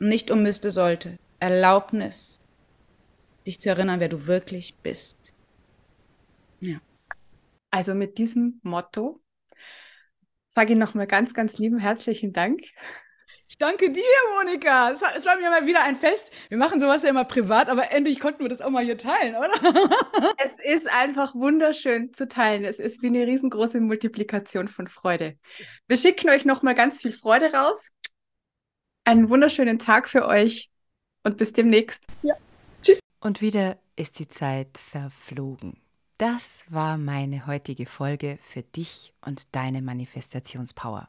nicht 0.00 0.30
um 0.30 0.42
müsste, 0.42 0.70
sollte. 0.70 1.18
Erlaubnis, 1.38 2.40
dich 3.46 3.60
zu 3.60 3.68
erinnern, 3.68 4.00
wer 4.00 4.08
du 4.08 4.26
wirklich 4.26 4.74
bist. 4.82 5.34
Ja. 6.60 6.80
Also 7.70 7.94
mit 7.94 8.18
diesem 8.18 8.60
Motto 8.62 9.20
sage 10.48 10.72
ich 10.72 10.78
nochmal 10.78 11.06
ganz, 11.06 11.32
ganz 11.34 11.58
lieben 11.58 11.78
herzlichen 11.78 12.32
Dank 12.32 12.62
ich 13.50 13.58
danke 13.58 13.90
dir, 13.90 14.04
Monika. 14.36 14.92
Es, 14.92 15.00
es, 15.16 15.26
war 15.26 15.36
mir 15.36 15.50
mal 15.50 15.66
wieder 15.66 15.82
ein 15.82 15.96
Fest. 15.96 16.30
Wir 16.48 16.56
machen 16.56 16.80
sowas 16.80 17.02
ja 17.02 17.08
immer 17.08 17.24
privat, 17.24 17.68
aber 17.68 17.90
endlich 17.90 18.20
konnten 18.20 18.44
wir 18.44 18.48
das 18.48 18.60
auch 18.60 18.70
mal 18.70 18.84
hier 18.84 18.96
teilen, 18.96 19.34
oder? 19.34 19.50
es 20.38 20.60
ist 20.60 20.88
einfach 20.88 21.34
wunderschön 21.34 22.14
zu 22.14 22.28
teilen. 22.28 22.64
Es 22.64 22.78
ist 22.78 23.02
wie 23.02 23.08
eine 23.08 23.26
riesengroße 23.26 23.80
Multiplikation 23.80 24.68
von 24.68 24.86
Freude. 24.86 25.36
Wir 25.88 25.96
schicken 25.96 26.30
euch 26.30 26.44
nochmal 26.44 26.76
ganz 26.76 27.02
viel 27.02 27.10
Freude 27.10 27.52
raus. 27.52 27.90
Einen 29.04 29.28
wunderschönen 29.28 29.78
Tag 29.78 30.08
für 30.08 30.26
euch 30.26 30.70
und 31.24 31.36
bis 31.36 31.52
demnächst. 31.52 32.04
Ja. 32.22 32.34
Tschüss. 32.82 33.00
Und 33.20 33.40
wieder 33.40 33.78
ist 33.96 34.18
die 34.18 34.28
Zeit 34.28 34.78
verflogen. 34.78 35.80
Das 36.18 36.64
war 36.68 36.98
meine 36.98 37.46
heutige 37.46 37.86
Folge 37.86 38.38
für 38.42 38.62
dich 38.62 39.14
und 39.24 39.54
deine 39.54 39.80
Manifestationspower. 39.80 41.08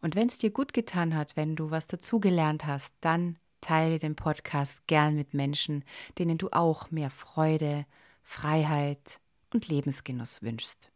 Und 0.00 0.14
wenn 0.14 0.28
es 0.28 0.38
dir 0.38 0.50
gut 0.50 0.72
getan 0.72 1.16
hat, 1.16 1.36
wenn 1.36 1.56
du 1.56 1.70
was 1.70 1.86
dazugelernt 1.86 2.66
hast, 2.66 2.94
dann 3.00 3.38
teile 3.60 3.98
den 3.98 4.14
Podcast 4.14 4.86
gern 4.86 5.16
mit 5.16 5.34
Menschen, 5.34 5.84
denen 6.18 6.38
du 6.38 6.50
auch 6.52 6.90
mehr 6.90 7.10
Freude, 7.10 7.86
Freiheit 8.22 9.20
und 9.52 9.68
Lebensgenuss 9.68 10.42
wünschst. 10.42 10.92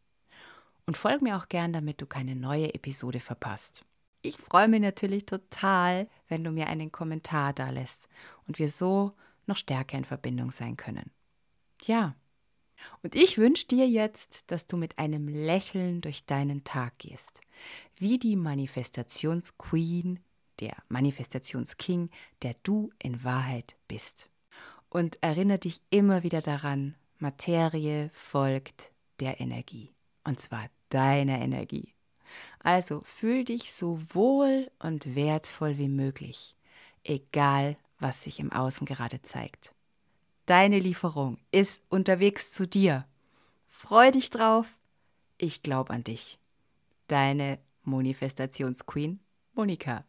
Und 0.86 0.96
folg 0.96 1.22
mir 1.22 1.36
auch 1.36 1.48
gern, 1.48 1.72
damit 1.72 2.00
du 2.00 2.06
keine 2.06 2.36
neue 2.36 2.72
Episode 2.74 3.20
verpasst. 3.20 3.84
Ich 4.22 4.36
freue 4.36 4.68
mich 4.68 4.80
natürlich 4.80 5.24
total, 5.24 6.08
wenn 6.28 6.44
du 6.44 6.50
mir 6.50 6.66
einen 6.66 6.92
Kommentar 6.92 7.52
da 7.52 7.70
lässt 7.70 8.08
und 8.46 8.58
wir 8.58 8.68
so 8.68 9.12
noch 9.46 9.56
stärker 9.56 9.96
in 9.96 10.04
Verbindung 10.04 10.50
sein 10.50 10.76
können. 10.76 11.10
Ja, 11.82 12.14
und 13.02 13.14
ich 13.14 13.38
wünsche 13.38 13.66
dir 13.66 13.88
jetzt, 13.88 14.50
dass 14.50 14.66
du 14.66 14.76
mit 14.76 14.98
einem 14.98 15.28
Lächeln 15.28 16.00
durch 16.00 16.24
deinen 16.24 16.64
Tag 16.64 16.98
gehst, 16.98 17.40
wie 17.96 18.18
die 18.18 18.36
Manifestationsqueen, 18.36 20.20
der 20.60 20.76
Manifestationsking, 20.88 22.10
der 22.42 22.54
du 22.62 22.90
in 23.02 23.24
Wahrheit 23.24 23.76
bist. 23.88 24.28
Und 24.88 25.18
erinnere 25.22 25.58
dich 25.58 25.80
immer 25.90 26.22
wieder 26.22 26.40
daran, 26.40 26.96
Materie 27.18 28.10
folgt 28.12 28.92
der 29.20 29.40
Energie, 29.40 29.94
und 30.24 30.40
zwar 30.40 30.68
deiner 30.88 31.40
Energie. 31.40 31.94
Also 32.62 33.02
fühl 33.04 33.44
dich 33.44 33.72
so 33.72 34.00
wohl 34.12 34.70
und 34.78 35.14
wertvoll 35.14 35.78
wie 35.78 35.88
möglich, 35.88 36.54
egal 37.04 37.76
was 37.98 38.22
sich 38.22 38.38
im 38.38 38.52
Außen 38.52 38.86
gerade 38.86 39.22
zeigt. 39.22 39.74
Deine 40.46 40.78
Lieferung 40.78 41.38
ist 41.52 41.84
unterwegs 41.88 42.52
zu 42.52 42.66
dir. 42.66 43.06
Freu 43.66 44.10
dich 44.10 44.30
drauf. 44.30 44.66
Ich 45.38 45.62
glaube 45.62 45.92
an 45.92 46.04
dich. 46.04 46.38
Deine 47.06 47.58
Manifestationsqueen 47.84 49.20
Monika. 49.54 50.04